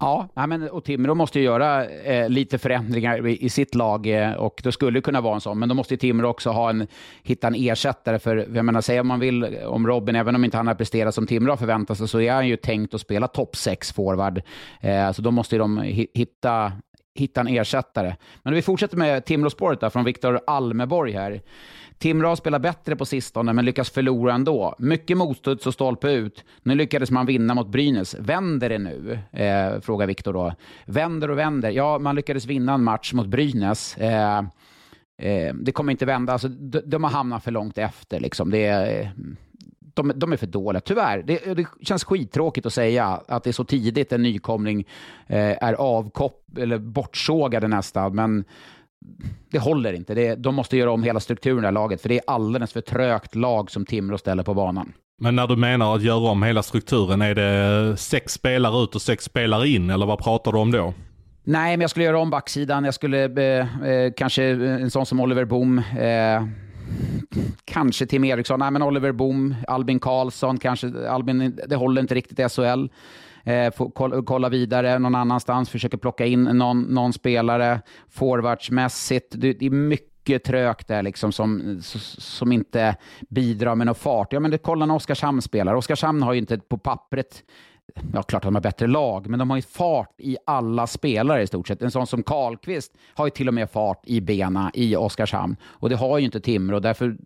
Ja, 0.00 0.28
men, 0.34 0.70
och 0.70 0.84
Timrå 0.84 1.14
måste 1.14 1.38
ju 1.38 1.44
göra 1.44 1.86
eh, 1.86 2.28
lite 2.28 2.58
förändringar 2.58 3.26
i, 3.26 3.44
i 3.44 3.48
sitt 3.48 3.74
lag 3.74 4.06
eh, 4.06 4.32
och 4.32 4.60
det 4.64 4.72
skulle 4.72 5.00
kunna 5.00 5.20
vara 5.20 5.34
en 5.34 5.40
sån. 5.40 5.58
Men 5.58 5.68
då 5.68 5.74
måste 5.74 5.96
Timrå 5.96 6.28
också 6.28 6.50
ha 6.50 6.70
en, 6.70 6.86
hitta 7.22 7.46
en 7.46 7.54
ersättare. 7.54 8.18
För 8.18 8.36
jag 8.54 8.64
menar, 8.64 8.80
säga 8.80 9.00
om 9.00 9.08
man 9.08 9.20
vill 9.20 9.58
om 9.66 9.86
Robin, 9.86 10.16
även 10.16 10.34
om 10.34 10.44
inte 10.44 10.56
han 10.56 10.66
har 10.66 10.74
presterat 10.74 11.14
som 11.14 11.26
Timrå 11.26 11.56
förväntat 11.56 11.98
sig, 11.98 12.08
så 12.08 12.20
är 12.20 12.32
han 12.32 12.48
ju 12.48 12.56
tänkt 12.56 12.94
att 12.94 13.00
spela 13.00 13.28
topp 13.28 13.56
6 13.56 13.92
forward. 13.92 14.42
Eh, 14.80 15.12
så 15.12 15.22
då 15.22 15.30
måste 15.30 15.54
ju 15.54 15.58
de 15.58 15.78
hitta, 16.14 16.72
hitta 17.18 17.40
en 17.40 17.48
ersättare. 17.48 18.16
Men 18.42 18.54
vi 18.54 18.62
fortsätter 18.62 18.96
med 18.96 19.24
Timråspåret 19.24 19.92
från 19.92 20.04
Viktor 20.04 20.40
Almeborg 20.46 21.12
här. 21.12 21.40
Timrå 21.98 22.36
spelar 22.36 22.58
bättre 22.58 22.96
på 22.96 23.04
sistone, 23.04 23.52
men 23.52 23.64
lyckas 23.64 23.90
förlora 23.90 24.34
ändå. 24.34 24.74
Mycket 24.78 25.16
motstuds 25.16 25.66
och 25.66 25.74
stolpe 25.74 26.10
ut. 26.10 26.44
Nu 26.62 26.74
lyckades 26.74 27.10
man 27.10 27.26
vinna 27.26 27.54
mot 27.54 27.68
Brynäs. 27.68 28.14
Vänder 28.14 28.68
det 28.68 28.78
nu? 28.78 29.18
Eh, 29.32 29.80
frågar 29.80 30.06
Viktor 30.06 30.32
då. 30.32 30.54
Vänder 30.86 31.30
och 31.30 31.38
vänder. 31.38 31.70
Ja, 31.70 31.98
man 31.98 32.14
lyckades 32.14 32.46
vinna 32.46 32.74
en 32.74 32.84
match 32.84 33.12
mot 33.12 33.26
Brynäs. 33.26 33.96
Eh, 33.96 34.38
eh, 35.22 35.54
det 35.54 35.72
kommer 35.72 35.92
inte 35.92 36.06
vända. 36.06 36.32
Alltså, 36.32 36.48
de, 36.48 36.80
de 36.86 37.04
har 37.04 37.10
hamnat 37.10 37.44
för 37.44 37.50
långt 37.50 37.78
efter. 37.78 38.20
Liksom. 38.20 38.50
Det 38.50 38.64
är, 38.64 39.00
eh, 39.00 39.08
de, 40.02 40.12
de, 40.16 40.32
är 40.32 40.36
för 40.36 40.46
dåliga, 40.46 40.80
tyvärr. 40.80 41.22
Det, 41.22 41.54
det, 41.54 41.66
känns 41.82 42.04
skittråkigt 42.04 42.66
att 42.66 42.72
säga 42.72 43.20
att 43.28 43.44
det 43.44 43.50
är 43.50 43.52
så 43.52 43.64
tidigt 43.64 44.12
en 44.12 44.22
nykomling 44.22 44.86
eh, 45.26 45.64
är 45.64 45.72
avkopp 45.74 46.58
eller 46.58 46.78
bortsågade 46.78 47.68
nästan, 47.68 48.14
men 48.14 48.44
det 49.50 49.58
håller 49.58 49.92
inte. 49.92 50.14
Det, 50.14 50.34
de 50.34 50.54
måste 50.54 50.76
göra 50.76 50.90
om 50.90 51.02
hela 51.02 51.20
strukturen 51.20 51.58
i 51.58 51.60
det 51.60 51.66
här 51.66 51.72
laget, 51.72 52.02
för 52.02 52.08
det 52.08 52.14
är 52.14 52.24
alldeles 52.26 52.72
för 52.72 52.80
trögt 52.80 53.34
lag 53.34 53.70
som 53.70 53.86
Timrå 53.86 54.18
ställer 54.18 54.42
på 54.42 54.54
banan. 54.54 54.92
Men 55.20 55.36
när 55.36 55.46
du 55.46 55.56
menar 55.56 55.94
att 55.94 56.02
göra 56.02 56.30
om 56.30 56.42
hela 56.42 56.62
strukturen, 56.62 57.22
är 57.22 57.34
det 57.34 57.96
sex 57.96 58.32
spelare 58.32 58.82
ut 58.82 58.94
och 58.94 59.02
sex 59.02 59.24
spelare 59.24 59.68
in, 59.68 59.90
eller 59.90 60.06
vad 60.06 60.18
pratar 60.18 60.52
du 60.52 60.58
om 60.58 60.70
då? 60.70 60.94
Nej, 61.44 61.76
men 61.76 61.80
jag 61.80 61.90
skulle 61.90 62.04
göra 62.04 62.18
om 62.18 62.30
backsidan. 62.30 62.84
Jag 62.84 62.94
skulle 62.94 63.24
eh, 63.24 63.88
eh 63.88 64.12
kanske 64.16 64.44
en 64.44 64.90
sån 64.90 65.06
som 65.06 65.20
Oliver 65.20 65.44
Boom. 65.44 65.78
Eh, 65.78 66.42
kanske 67.64 68.06
Tim 68.06 68.24
Eriksson. 68.24 68.58
Nej, 68.60 68.70
men 68.70 68.82
Oliver 68.82 69.12
Boom, 69.12 69.54
Albin 69.68 70.00
Karlsson, 70.00 70.58
kanske. 70.58 71.08
Albin, 71.08 71.60
det 71.68 71.76
håller 71.76 72.02
inte 72.02 72.14
riktigt 72.14 72.38
i 72.38 72.48
SHL 72.48 72.86
eh, 73.44 73.72
kolla 74.24 74.48
vidare 74.48 74.98
någon 74.98 75.14
annanstans, 75.14 75.70
försöker 75.70 75.98
plocka 75.98 76.26
in 76.26 76.42
någon, 76.42 76.82
någon 76.82 77.12
spelare 77.12 77.80
forwardsmässigt. 78.08 79.34
Det, 79.36 79.52
det 79.52 79.66
är 79.66 79.70
mycket 79.70 80.44
trögt 80.44 80.88
där 80.88 81.02
liksom 81.02 81.32
som, 81.32 81.78
som 82.18 82.52
inte 82.52 82.96
bidrar 83.28 83.74
med 83.74 83.86
någon 83.86 83.94
fart. 83.94 84.32
Ja, 84.32 84.40
men 84.40 84.50
det, 84.50 84.58
kolla 84.58 84.86
när 84.86 84.94
Oskarshamn 84.94 85.42
spelar. 85.42 85.74
Oskarshamn 85.74 86.22
har 86.22 86.32
ju 86.32 86.38
inte 86.38 86.58
på 86.58 86.78
pappret 86.78 87.42
Ja, 88.12 88.22
klart 88.22 88.34
att 88.34 88.42
de 88.48 88.54
har 88.54 88.62
bättre 88.62 88.86
lag, 88.86 89.28
men 89.28 89.38
de 89.38 89.50
har 89.50 89.56
ju 89.56 89.62
fart 89.62 90.14
i 90.18 90.36
alla 90.46 90.86
spelare 90.86 91.42
i 91.42 91.46
stort 91.46 91.68
sett. 91.68 91.82
En 91.82 91.90
sån 91.90 92.06
som 92.06 92.22
Karlqvist 92.22 92.92
har 93.14 93.26
ju 93.26 93.30
till 93.30 93.48
och 93.48 93.54
med 93.54 93.70
fart 93.70 94.00
i 94.04 94.20
bena 94.20 94.70
i 94.74 94.96
Oskarshamn. 94.96 95.56
Och 95.64 95.88
det 95.88 95.96
har 95.96 96.18
ju 96.18 96.24
inte 96.24 96.40
Timrå, 96.40 96.80
därför, 96.80 97.16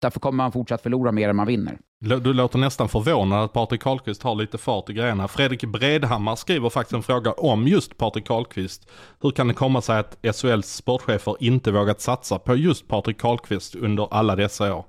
därför 0.00 0.20
kommer 0.20 0.36
man 0.36 0.52
fortsatt 0.52 0.82
förlora 0.82 1.12
mer 1.12 1.28
än 1.28 1.36
man 1.36 1.46
vinner. 1.46 1.78
Du 1.98 2.32
låter 2.32 2.58
nästan 2.58 2.88
förvånad 2.88 3.44
att 3.44 3.52
Patrik 3.52 3.80
Karlqvist 3.82 4.22
har 4.22 4.34
lite 4.34 4.58
fart 4.58 4.90
i 4.90 4.92
grejerna. 4.92 5.28
Fredrik 5.28 5.64
Bredhammar 5.64 6.36
skriver 6.36 6.70
faktiskt 6.70 6.94
en 6.94 7.02
fråga 7.02 7.32
om 7.32 7.68
just 7.68 7.98
Patrik 7.98 8.26
Karlqvist. 8.26 8.90
Hur 9.20 9.30
kan 9.30 9.48
det 9.48 9.54
komma 9.54 9.82
sig 9.82 9.98
att 9.98 10.18
SHLs 10.36 10.74
sportchefer 10.74 11.36
inte 11.40 11.70
vågat 11.70 12.00
satsa 12.00 12.38
på 12.38 12.56
just 12.56 12.88
Patrik 12.88 13.20
Karlqvist 13.20 13.74
under 13.74 14.08
alla 14.10 14.36
dessa 14.36 14.74
år? 14.74 14.84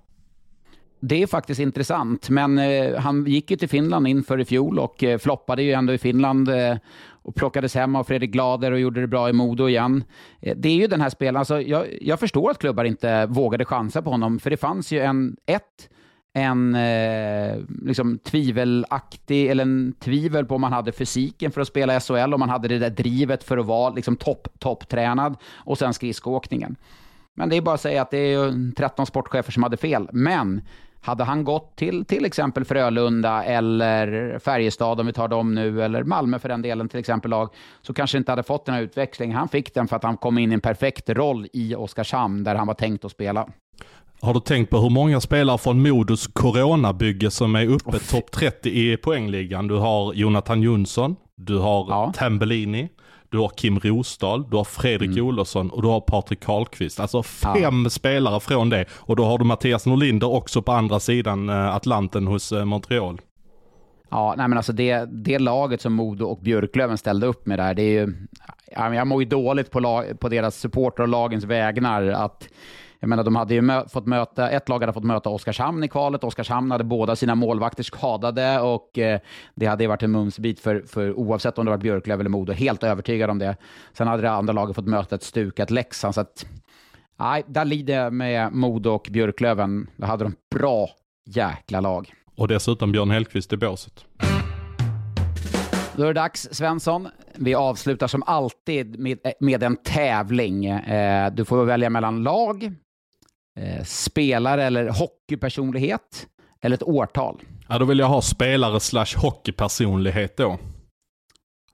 Det 1.06 1.24
är 1.24 1.28
faktiskt 1.28 1.60
intressant, 1.60 2.30
men 2.30 2.58
eh, 2.58 3.00
han 3.00 3.26
gick 3.26 3.52
ju 3.52 3.58
till 3.58 3.70
Finland 3.70 4.08
inför 4.08 4.40
i 4.40 4.46
fjol 4.46 4.80
och 4.80 5.04
eh, 5.04 5.18
floppade 5.18 5.64
ju 5.64 5.72
ändå 5.72 5.94
i 5.94 5.98
Finland 5.98 6.50
eh, 6.50 6.78
och 7.10 7.36
plockades 7.36 7.76
hem 7.76 7.96
av 7.96 8.04
Fredrik 8.04 8.32
Glader 8.32 8.72
och 8.72 8.80
gjorde 8.80 9.02
det 9.02 9.08
bra 9.08 9.30
i 9.30 9.34
Modo 9.34 9.70
igen. 9.70 10.04
Eh, 10.42 10.56
det 10.58 10.70
är 10.70 10.74
ju 10.74 10.88
den 10.88 11.02
här 11.02 11.10
spelaren, 11.10 11.36
alltså, 11.36 11.62
jag, 11.62 11.86
jag, 12.02 12.20
förstår 12.20 12.52
att 12.52 12.60
klubbar 12.60 12.84
inte 12.84 13.26
vågade 13.26 13.66
chansa 13.66 14.02
på 14.02 14.10
honom, 14.10 14.40
för 14.40 14.50
det 14.50 14.58
fanns 14.58 14.92
ju 14.92 15.00
en, 15.00 15.38
ett, 15.46 15.90
en 16.34 16.76
eh, 16.76 17.58
liksom 17.86 18.20
tvivelaktig, 18.20 19.48
eller 19.48 19.64
en 19.64 19.94
tvivel 20.00 20.46
på 20.46 20.56
om 20.56 20.62
man 20.62 20.74
hade 20.74 20.92
fysiken 20.92 21.52
för 21.52 21.62
att 21.62 21.68
spela 21.68 22.00
SHL, 22.00 22.34
om 22.34 22.40
man 22.40 22.50
hade 22.50 22.68
det 22.68 22.80
där 22.80 22.90
drivet 22.90 23.44
för 23.44 23.58
att 23.58 23.66
vara 23.66 23.94
liksom 23.94 24.16
topp, 24.16 24.48
topptränad 24.60 25.36
och 25.54 25.78
sen 25.78 25.94
skridskoåkningen. 25.94 26.76
Men 27.34 27.50
det 27.50 27.58
är 27.58 27.62
bara 27.62 27.76
att 27.76 27.82
säga 27.82 28.02
att 28.02 28.12
det 28.12 28.34
är 28.34 28.76
13 28.76 29.06
sportchefer 29.06 29.52
som 29.52 29.64
hade 29.64 29.78
fel. 29.78 30.10
Men 30.14 30.62
hade 31.04 31.24
han 31.24 31.44
gått 31.44 31.76
till 31.76 32.06
till 32.06 32.26
exempel 32.26 32.66
Frölunda 32.66 33.44
eller 33.44 34.40
Färjestad, 34.40 35.00
om 35.00 35.06
vi 35.06 35.14
tar 35.14 35.28
dem 35.28 35.56
nu, 35.56 35.84
eller 35.84 36.04
Malmö 36.04 36.40
för 36.40 36.50
den 36.50 36.62
delen 36.62 36.90
till 36.90 37.00
exempel 37.00 37.32
lag, 37.32 37.50
så 37.82 37.94
kanske 37.94 38.18
inte 38.18 38.32
hade 38.32 38.44
fått 38.44 38.66
den 38.66 38.76
här 38.76 38.82
utväxlingen. 38.82 39.38
Han 39.38 39.48
fick 39.48 39.74
den 39.74 39.88
för 39.88 39.96
att 39.96 40.04
han 40.04 40.18
kom 40.18 40.38
in 40.38 40.52
i 40.52 40.54
en 40.54 40.62
perfekt 40.62 41.10
roll 41.10 41.48
i 41.54 41.76
Oskarshamn, 41.76 42.44
där 42.44 42.56
han 42.56 42.68
var 42.68 42.74
tänkt 42.74 43.06
att 43.06 43.12
spela. 43.12 43.48
Har 44.22 44.34
du 44.34 44.40
tänkt 44.40 44.70
på 44.70 44.78
hur 44.78 44.90
många 44.90 45.22
spelare 45.22 45.58
från 45.58 45.82
Modos 45.82 46.28
coronabygge 46.28 47.32
som 47.32 47.56
är 47.56 47.68
uppe 47.68 48.00
topp 48.00 48.32
30 48.32 48.70
i 48.70 48.98
poängligan? 48.98 49.68
Du 49.68 49.76
har 49.76 50.14
Jonathan 50.14 50.62
Jonsson, 50.62 51.16
du 51.36 51.58
har 51.58 51.86
ja. 51.90 52.14
Tambellini, 52.16 52.90
du 53.34 53.40
har 53.40 53.50
Kim 53.50 53.80
Rosdahl, 53.80 54.50
du 54.50 54.58
har 54.58 54.64
Fredrik 54.64 55.12
mm. 55.12 55.26
Olofsson 55.26 55.70
och 55.70 55.82
du 55.82 55.88
har 55.88 56.02
Patrik 56.02 56.40
Karlqvist. 56.40 57.00
Alltså 57.00 57.24
fem 57.24 57.84
ja. 57.84 57.90
spelare 57.90 58.40
från 58.40 58.70
det. 58.70 58.86
Och 58.92 59.16
då 59.16 59.26
har 59.26 59.38
du 59.38 59.46
Mattias 59.46 59.86
Norlinder 59.86 60.32
också 60.32 60.62
på 60.62 60.72
andra 60.72 61.00
sidan 61.00 61.50
eh, 61.50 61.76
Atlanten 61.76 62.28
hos 62.28 62.52
eh, 62.52 62.66
Montreal. 62.66 63.22
Ja, 64.10 64.34
nej 64.38 64.48
men 64.48 64.58
alltså 64.58 64.74
det, 64.74 65.06
det 65.06 65.40
laget 65.40 65.82
som 65.82 65.94
Modo 65.94 66.26
och 66.26 66.40
Björklöven 66.42 66.98
ställde 66.98 67.28
upp 67.28 67.46
med 67.46 67.60
där, 67.60 67.74
det 67.74 67.84
är 67.84 68.06
ju... 68.06 68.14
Jag 68.76 69.08
mår 69.08 69.24
ju 69.24 69.30
dåligt 69.30 69.72
på, 69.72 69.80
lag, 69.80 70.20
på 70.20 70.30
deras 70.30 70.56
supporter 70.60 71.04
och 71.04 71.10
lagens 71.10 71.44
vägnar 71.44 72.08
att 72.08 72.50
Jag 73.04 73.10
menar, 73.10 73.24
de 73.24 73.36
hade 73.36 73.54
ju 73.54 73.62
mö 73.62 73.88
fått 73.90 74.06
möta, 74.06 74.50
ett 74.50 74.70
lag 74.70 74.80
hade 74.80 74.94
fått 74.94 75.04
möta 75.04 75.30
Oskarshamn 75.30 75.84
i 75.84 75.88
kvalet. 75.88 76.24
Oskarshamn 76.24 76.72
hade 76.72 76.84
båda 76.84 77.16
sina 77.16 77.36
målvakter 77.36 77.84
skadade 77.84 78.60
och 78.60 78.98
eh, 79.00 79.20
det 79.56 79.66
hade 79.66 79.84
ju 79.84 79.88
varit 79.88 80.04
en 80.04 80.12
mumsbit 80.12 80.60
för, 80.60 80.84
för 80.88 81.14
oavsett 81.14 81.58
om 81.58 81.66
det 81.66 81.72
var 81.72 81.78
Björklöv 81.78 82.20
eller 82.20 82.30
Modo. 82.30 82.54
Helt 82.54 82.84
övertygad 82.84 83.30
om 83.30 83.40
det. 83.40 83.56
Sen 83.94 84.08
hade 84.08 84.22
det 84.22 84.32
andra 84.32 84.54
laget 84.54 84.76
fått 84.76 84.88
möta 84.88 85.16
ett 85.16 85.24
stukat 85.24 85.72
Leksand. 85.72 86.16
Så 86.16 86.22
att, 86.22 86.46
nej, 87.20 87.44
där 87.48 87.66
lider 87.66 88.04
jag 88.04 88.14
med 88.14 88.54
Modo 88.54 88.90
och 88.90 89.08
Björklöven. 89.12 89.90
Där 89.96 90.08
hade 90.08 90.24
de 90.24 90.36
bra 90.56 90.90
jäkla 91.26 91.80
lag. 91.80 92.14
Och 92.36 92.48
dessutom 92.48 92.92
Björn 92.92 93.12
Hellkvist 93.12 93.54
i 93.54 93.58
båset. 93.58 94.06
Då 95.96 96.04
är 96.04 96.08
det 96.08 96.14
dags, 96.14 96.50
Svensson. 96.52 97.08
Vi 97.36 97.56
avslutar 97.56 98.08
som 98.08 98.24
alltid 98.24 99.00
med, 99.00 99.18
med 99.40 99.64
en 99.64 99.76
tävling. 99.76 100.66
Eh, 100.66 101.34
du 101.34 101.46
får 101.46 101.66
välja 101.66 101.90
mellan 101.90 102.24
lag, 102.24 102.74
eh, 103.60 103.84
spelare 103.84 104.64
eller 104.64 104.90
hockeypersonlighet 104.90 106.28
eller 106.62 106.76
ett 106.76 106.84
årtal. 106.84 107.42
Ja, 107.70 107.80
då 107.80 107.86
vill 107.86 108.00
jag 108.00 108.08
ha 108.08 108.22
spelare 108.22 108.80
slash 108.80 109.18
hockeypersonlighet 109.18 110.38
då. 110.38 110.58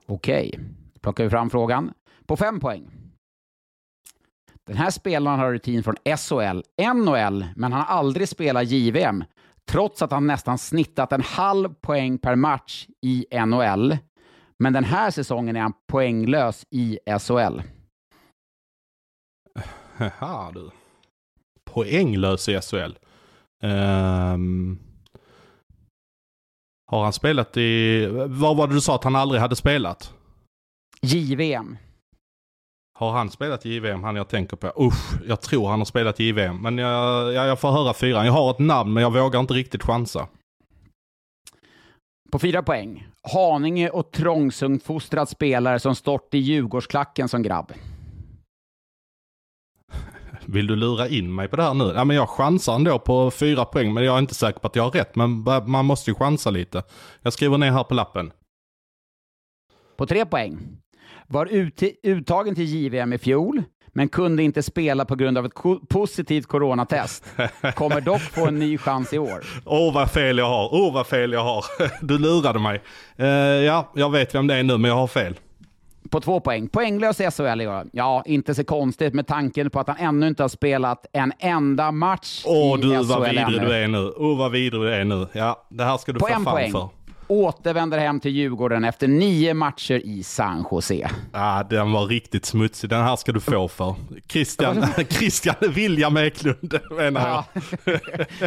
Okej, 0.06 0.58
då 0.94 1.00
plockar 1.00 1.24
vi 1.24 1.30
fram 1.30 1.50
frågan. 1.50 1.92
På 2.26 2.36
fem 2.36 2.60
poäng. 2.60 2.90
Den 4.66 4.76
här 4.76 4.90
spelaren 4.90 5.38
har 5.38 5.52
rutin 5.52 5.82
från 5.82 5.96
SHL, 6.18 6.62
NHL, 6.94 7.44
men 7.56 7.72
han 7.72 7.82
har 7.82 7.96
aldrig 7.96 8.28
spelat 8.28 8.66
JVM, 8.68 9.24
trots 9.70 10.02
att 10.02 10.10
han 10.10 10.26
nästan 10.26 10.58
snittat 10.58 11.12
en 11.12 11.22
halv 11.22 11.74
poäng 11.74 12.18
per 12.18 12.36
match 12.36 12.86
i 13.02 13.26
NHL. 13.46 13.98
Men 14.58 14.72
den 14.72 14.84
här 14.84 15.10
säsongen 15.10 15.56
är 15.56 15.60
han 15.60 15.72
poänglös 15.92 16.66
i 16.70 16.98
SHL. 17.18 17.60
Haha 19.96 20.50
du. 20.54 20.70
Poänglös 21.72 22.48
i 22.48 22.60
SHL. 22.60 22.92
Ehm, 23.62 24.78
har 26.86 27.02
han 27.02 27.12
spelat 27.12 27.56
i... 27.56 28.06
Vad 28.28 28.56
var 28.56 28.66
det 28.66 28.74
du 28.74 28.80
sa 28.80 28.94
att 28.94 29.04
han 29.04 29.16
aldrig 29.16 29.40
hade 29.40 29.56
spelat? 29.56 30.14
JVM. 31.02 31.76
Har 32.98 33.12
han 33.12 33.30
spelat 33.30 33.64
JVM, 33.64 34.04
han 34.04 34.16
jag 34.16 34.28
tänker 34.28 34.56
på? 34.56 34.72
Usch, 34.86 35.20
jag 35.26 35.40
tror 35.40 35.68
han 35.68 35.80
har 35.80 35.84
spelat 35.84 36.20
JVM. 36.20 36.62
Men 36.62 36.78
jag, 36.78 37.32
jag, 37.32 37.46
jag 37.46 37.60
får 37.60 37.70
höra 37.70 37.94
fyran. 37.94 38.26
Jag 38.26 38.32
har 38.32 38.50
ett 38.50 38.58
namn 38.58 38.92
men 38.92 39.02
jag 39.02 39.12
vågar 39.12 39.40
inte 39.40 39.54
riktigt 39.54 39.82
chansa. 39.82 40.28
På 42.30 42.38
fyra 42.38 42.62
poäng. 42.62 43.06
Haninge 43.32 43.90
och 43.90 44.10
Trångsund 44.10 44.82
fostrad 44.82 45.28
spelare 45.28 45.78
som 45.78 45.94
stått 45.94 46.34
i 46.34 46.38
Djurgårdsklacken 46.38 47.28
som 47.28 47.42
grabb. 47.42 47.72
Vill 50.52 50.66
du 50.66 50.76
lura 50.76 51.08
in 51.08 51.34
mig 51.34 51.48
på 51.48 51.56
det 51.56 51.62
här 51.62 51.74
nu? 51.74 51.92
Ja, 51.94 52.04
men 52.04 52.16
jag 52.16 52.28
chansar 52.28 52.74
ändå 52.74 52.98
på 52.98 53.30
fyra 53.30 53.64
poäng, 53.64 53.94
men 53.94 54.04
jag 54.04 54.14
är 54.14 54.18
inte 54.18 54.34
säker 54.34 54.60
på 54.60 54.66
att 54.66 54.76
jag 54.76 54.82
har 54.82 54.90
rätt. 54.90 55.16
Men 55.16 55.44
man 55.66 55.84
måste 55.84 56.10
ju 56.10 56.14
chansa 56.14 56.50
lite. 56.50 56.82
Jag 57.22 57.32
skriver 57.32 57.58
ner 57.58 57.70
här 57.70 57.84
på 57.84 57.94
lappen. 57.94 58.32
På 59.96 60.06
tre 60.06 60.26
poäng. 60.26 60.58
Var 61.26 61.46
ut 61.46 61.82
uttagen 62.02 62.54
till 62.54 62.64
JVM 62.64 63.12
i 63.12 63.18
fjol, 63.18 63.62
men 63.88 64.08
kunde 64.08 64.42
inte 64.42 64.62
spela 64.62 65.04
på 65.04 65.16
grund 65.16 65.38
av 65.38 65.46
ett 65.46 65.54
ko 65.54 65.80
positivt 65.86 66.46
coronatest. 66.46 67.24
Kommer 67.74 68.00
dock 68.00 68.20
få 68.20 68.46
en 68.46 68.58
ny 68.58 68.78
chans 68.78 69.12
i 69.12 69.18
år. 69.18 69.44
Åh 69.64 69.88
oh, 69.88 69.94
vad 69.94 70.10
fel 70.10 70.38
jag 70.38 70.48
har, 70.48 70.74
åh 70.74 70.88
oh, 70.88 70.94
vad 70.94 71.06
fel 71.06 71.32
jag 71.32 71.44
har. 71.44 71.64
Du 72.06 72.18
lurade 72.18 72.58
mig. 72.58 72.82
Uh, 73.20 73.26
ja, 73.64 73.92
jag 73.94 74.10
vet 74.10 74.34
vem 74.34 74.46
det 74.46 74.54
är 74.54 74.62
nu, 74.62 74.78
men 74.78 74.88
jag 74.88 74.96
har 74.96 75.06
fel. 75.06 75.34
På 76.10 76.20
två 76.20 76.40
poäng. 76.40 76.68
Poänglös 76.68 77.20
i 77.20 77.30
SHL 77.30 77.60
i 77.60 77.66
år. 77.66 77.86
Ja, 77.92 78.22
inte 78.26 78.54
så 78.54 78.64
konstigt 78.64 79.14
med 79.14 79.26
tanken 79.26 79.70
på 79.70 79.80
att 79.80 79.88
han 79.88 79.96
ännu 79.96 80.26
inte 80.28 80.42
har 80.42 80.48
spelat 80.48 81.06
en 81.12 81.32
enda 81.38 81.92
match 81.92 82.42
Åh, 82.46 82.78
i 82.78 82.82
du 82.82 82.88
SHL 82.88 83.04
vad 83.08 83.22
vidrig 83.28 83.38
ännu. 83.58 83.58
du 83.58 83.72
är 83.74 83.88
nu. 83.88 84.12
Åh, 84.16 84.38
vad 84.38 84.52
vidrig 84.52 84.82
du 84.82 84.94
är 84.94 85.04
nu. 85.04 85.26
Ja, 85.32 85.66
det 85.68 85.84
här 85.84 85.96
ska 85.98 86.12
du 86.12 86.18
På 86.18 86.26
få 86.26 86.34
en 86.34 86.44
fan 86.44 86.54
poäng. 86.54 86.72
för. 86.72 86.88
Återvänder 87.26 87.98
hem 87.98 88.20
till 88.20 88.30
Djurgården 88.30 88.84
efter 88.84 89.08
nio 89.08 89.54
matcher 89.54 90.00
i 90.04 90.22
San 90.22 90.64
Jose. 90.70 91.10
Ja, 91.32 91.66
den 91.70 91.92
var 91.92 92.06
riktigt 92.06 92.44
smutsig. 92.46 92.90
Den 92.90 93.02
här 93.04 93.16
ska 93.16 93.32
du 93.32 93.40
få 93.40 93.68
för. 93.68 93.94
Christian, 94.28 94.84
Christian 95.10 95.54
William 95.74 96.16
Eklund 96.16 96.78
menar 96.96 97.28
jag. 97.28 97.44
Ja. 97.84 97.94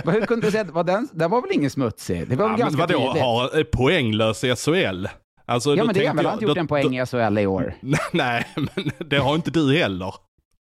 Hur 0.11 0.25
kunde 0.25 0.47
du 0.47 0.51
säga 0.51 0.65
att 0.73 0.87
den, 0.87 1.09
den 1.13 1.31
var 1.31 1.41
väl 1.41 1.51
ingen 1.53 1.69
smutsig? 1.69 2.27
Det 2.29 2.35
var 2.35 2.49
väl 2.49 2.59
Ja, 2.59 2.65
ganska 2.65 2.81
vadå, 2.81 3.13
tydligt. 3.13 3.67
eh, 3.73 3.79
poänglös 3.79 4.43
i 4.43 4.55
SHL? 4.55 5.05
Alltså, 5.45 5.75
Ja, 5.75 5.83
men 5.83 5.93
det 5.93 6.05
är 6.05 6.13
väl, 6.13 6.15
jag- 6.15 6.15
han 6.15 6.25
har 6.25 6.33
inte 6.33 6.45
gjort 6.45 6.55
då- 6.55 6.59
en 6.59 6.67
poäng 6.67 6.97
i 6.99 7.05
SHL 7.05 7.37
i 7.37 7.47
år. 7.47 7.73
Nej, 8.11 8.47
men 8.55 8.91
det 9.09 9.17
har 9.17 9.35
inte 9.35 9.51
du 9.51 9.77
heller. 9.77 10.13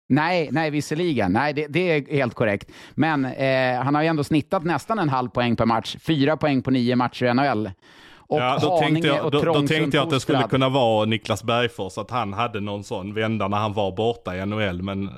Nej, 0.09 0.49
nej, 0.51 0.69
visserligen. 0.69 1.31
Nej, 1.31 1.53
det, 1.53 1.67
det 1.67 1.79
är 1.91 2.13
helt 2.15 2.33
korrekt. 2.33 2.71
Men 2.91 3.25
eh, 3.25 3.83
han 3.83 3.95
har 3.95 4.01
ju 4.01 4.07
ändå 4.07 4.23
snittat 4.23 4.63
nästan 4.63 4.99
en 4.99 5.09
halv 5.09 5.29
poäng 5.29 5.55
per 5.55 5.65
match. 5.65 5.95
Fyra 6.01 6.37
poäng 6.37 6.61
på 6.61 6.71
nio 6.71 6.95
matcher 6.95 7.25
i 7.25 7.33
NHL. 7.33 7.71
Och 8.27 8.39
ja, 8.39 8.57
då, 8.61 8.69
Haninge 8.69 8.91
tänkte 8.91 9.07
jag, 9.07 9.31
då, 9.31 9.41
då 9.41 9.53
tänkte 9.67 9.97
jag 9.97 10.03
att 10.03 10.09
det 10.09 10.19
skulle 10.19 10.43
kunna 10.43 10.69
vara 10.69 11.05
Niklas 11.05 11.43
Bergfors, 11.43 11.97
att 11.97 12.11
han 12.11 12.33
hade 12.33 12.59
någon 12.61 12.83
sån 12.83 13.13
vända 13.13 13.47
när 13.47 13.57
han 13.57 13.73
var 13.73 13.91
borta 13.95 14.35
i 14.35 14.45
NHL. 14.45 14.81
Men 14.81 15.03
eh, 15.07 15.11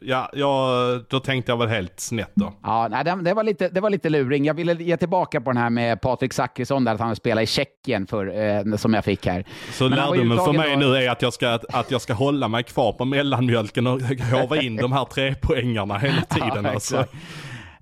ja, 0.00 0.30
ja, 0.32 0.76
då 1.08 1.20
tänkte 1.20 1.52
jag 1.52 1.56
väl 1.56 1.68
helt 1.68 2.00
snett 2.00 2.30
då. 2.34 2.52
Ja, 2.62 2.88
nej, 2.90 3.04
det, 3.04 3.18
det, 3.22 3.34
var 3.34 3.44
lite, 3.44 3.68
det 3.68 3.80
var 3.80 3.90
lite 3.90 4.08
luring. 4.08 4.44
Jag 4.44 4.54
ville 4.54 4.72
ge 4.74 4.96
tillbaka 4.96 5.40
på 5.40 5.50
den 5.50 5.56
här 5.62 5.70
med 5.70 6.00
Patrik 6.00 6.32
Zackrisson, 6.32 6.84
där 6.84 6.94
att 6.94 7.00
han 7.00 7.16
spelade 7.16 7.42
i 7.42 7.46
Tjeckien 7.46 8.06
för, 8.06 8.26
eh, 8.70 8.76
som 8.76 8.94
jag 8.94 9.04
fick 9.04 9.26
här. 9.26 9.44
Så 9.72 9.88
Men 9.88 9.98
lärdomen 9.98 10.38
för 10.38 10.52
mig 10.52 10.70
då- 10.72 10.78
nu 10.78 10.96
är 10.96 11.10
att 11.10 11.22
jag, 11.22 11.32
ska, 11.32 11.58
att 11.72 11.90
jag 11.90 12.00
ska 12.00 12.12
hålla 12.14 12.48
mig 12.48 12.62
kvar 12.62 12.92
på 12.92 13.04
mellanmjölken 13.04 13.86
och 13.86 14.00
hova 14.32 14.56
in 14.62 14.76
de 14.76 14.92
här 14.92 15.04
tre 15.04 15.34
poängarna 15.40 15.98
hela 15.98 16.20
tiden. 16.30 16.64
Ja, 16.64 16.70
alltså. 16.70 16.96
exakt. 16.96 17.14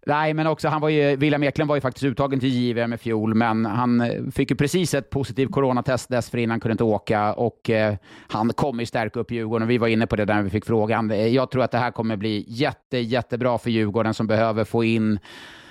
Nej, 0.08 0.34
men 0.34 0.46
också 0.46 0.68
han 0.68 0.80
var 0.80 0.88
ju, 0.88 1.16
William 1.16 1.42
Eklund 1.42 1.68
var 1.68 1.76
ju 1.76 1.80
faktiskt 1.80 2.04
uttagen 2.04 2.40
till 2.40 2.48
JVM 2.48 2.92
i 2.92 2.96
fjol, 2.96 3.34
men 3.34 3.66
han 3.66 4.00
eh, 4.00 4.30
fick 4.32 4.50
ju 4.50 4.56
precis 4.56 4.94
ett 4.94 5.10
positivt 5.10 5.52
coronatest 5.52 6.08
dessförinnan, 6.08 6.60
kunde 6.60 6.72
inte 6.72 6.84
åka 6.84 7.32
och 7.32 7.70
eh, 7.70 7.94
han 8.28 8.52
kommer 8.52 8.82
ju 8.82 8.86
stärka 8.86 9.20
upp 9.20 9.30
Djurgården 9.30 9.66
och 9.66 9.70
vi 9.70 9.78
var 9.78 9.88
inne 9.88 10.06
på 10.06 10.16
det 10.16 10.24
när 10.24 10.42
vi 10.42 10.50
fick 10.50 10.64
frågan. 10.64 11.10
Eh, 11.10 11.26
jag 11.26 11.50
tror 11.50 11.62
att 11.62 11.70
det 11.70 11.78
här 11.78 11.90
kommer 11.90 12.16
bli 12.16 12.44
jätte, 12.48 12.98
jättebra 12.98 13.58
för 13.58 13.70
Djurgården 13.70 14.14
som 14.14 14.26
behöver 14.26 14.64
få 14.64 14.84
in 14.84 15.18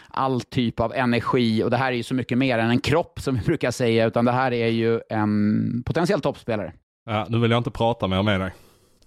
all 0.07 0.41
typ 0.41 0.79
av 0.79 0.93
energi 0.93 1.63
och 1.63 1.69
det 1.69 1.77
här 1.77 1.91
är 1.91 1.95
ju 1.95 2.03
så 2.03 2.13
mycket 2.13 2.37
mer 2.37 2.59
än 2.59 2.69
en 2.69 2.79
kropp 2.79 3.19
som 3.19 3.35
vi 3.35 3.41
brukar 3.41 3.71
säga, 3.71 4.05
utan 4.05 4.25
det 4.25 4.31
här 4.31 4.53
är 4.53 4.67
ju 4.67 5.01
en 5.09 5.83
potentiell 5.85 6.21
toppspelare. 6.21 6.73
Ja, 7.05 7.25
nu 7.29 7.39
vill 7.39 7.51
jag 7.51 7.57
inte 7.57 7.71
prata 7.71 8.07
mer 8.07 8.23
med 8.23 8.41
dig. 8.41 8.51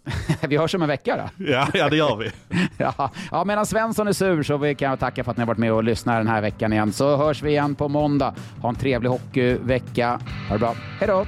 Vi 0.49 0.57
hörs 0.57 0.75
om 0.75 0.83
en 0.83 0.89
vecka 0.89 1.17
då. 1.17 1.45
Ja, 1.45 1.69
ja 1.75 1.89
det 1.89 1.97
gör 1.97 2.17
vi. 2.17 2.31
Ja, 2.79 3.11
ja, 3.31 3.45
medan 3.45 3.67
Svensson 3.67 4.09
är 4.09 4.13
sur 4.13 4.43
så 4.43 4.57
vi 4.57 4.75
kan 4.75 4.91
jag 4.91 4.99
tacka 5.01 5.25
för 5.25 5.31
att 5.31 5.37
ni 5.37 5.41
har 5.41 5.47
varit 5.47 5.59
med 5.59 5.73
och 5.73 5.85
lyssnat 5.85 6.21
den 6.21 6.29
här 6.29 6.41
veckan 6.41 6.73
igen. 6.73 6.93
Så 6.93 7.17
hörs 7.17 7.43
vi 7.43 7.51
igen 7.51 7.75
på 7.75 7.89
måndag. 7.89 8.35
Ha 8.63 8.69
en 8.69 8.75
trevlig 8.75 9.11
hockeyvecka. 9.11 10.21
Ha 10.49 10.55
det 10.55 10.59
bra. 10.59 10.75
Hej 10.99 11.09
då! 11.09 11.27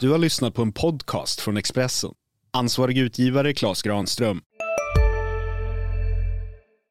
Du 0.00 0.10
har 0.10 0.18
lyssnat 0.18 0.54
på 0.54 0.62
en 0.62 0.72
podcast 0.72 1.40
från 1.40 1.56
Expressen. 1.56 2.10
Ansvarig 2.52 2.98
utgivare 2.98 3.54
Klas 3.54 3.82
Granström. 3.82 4.40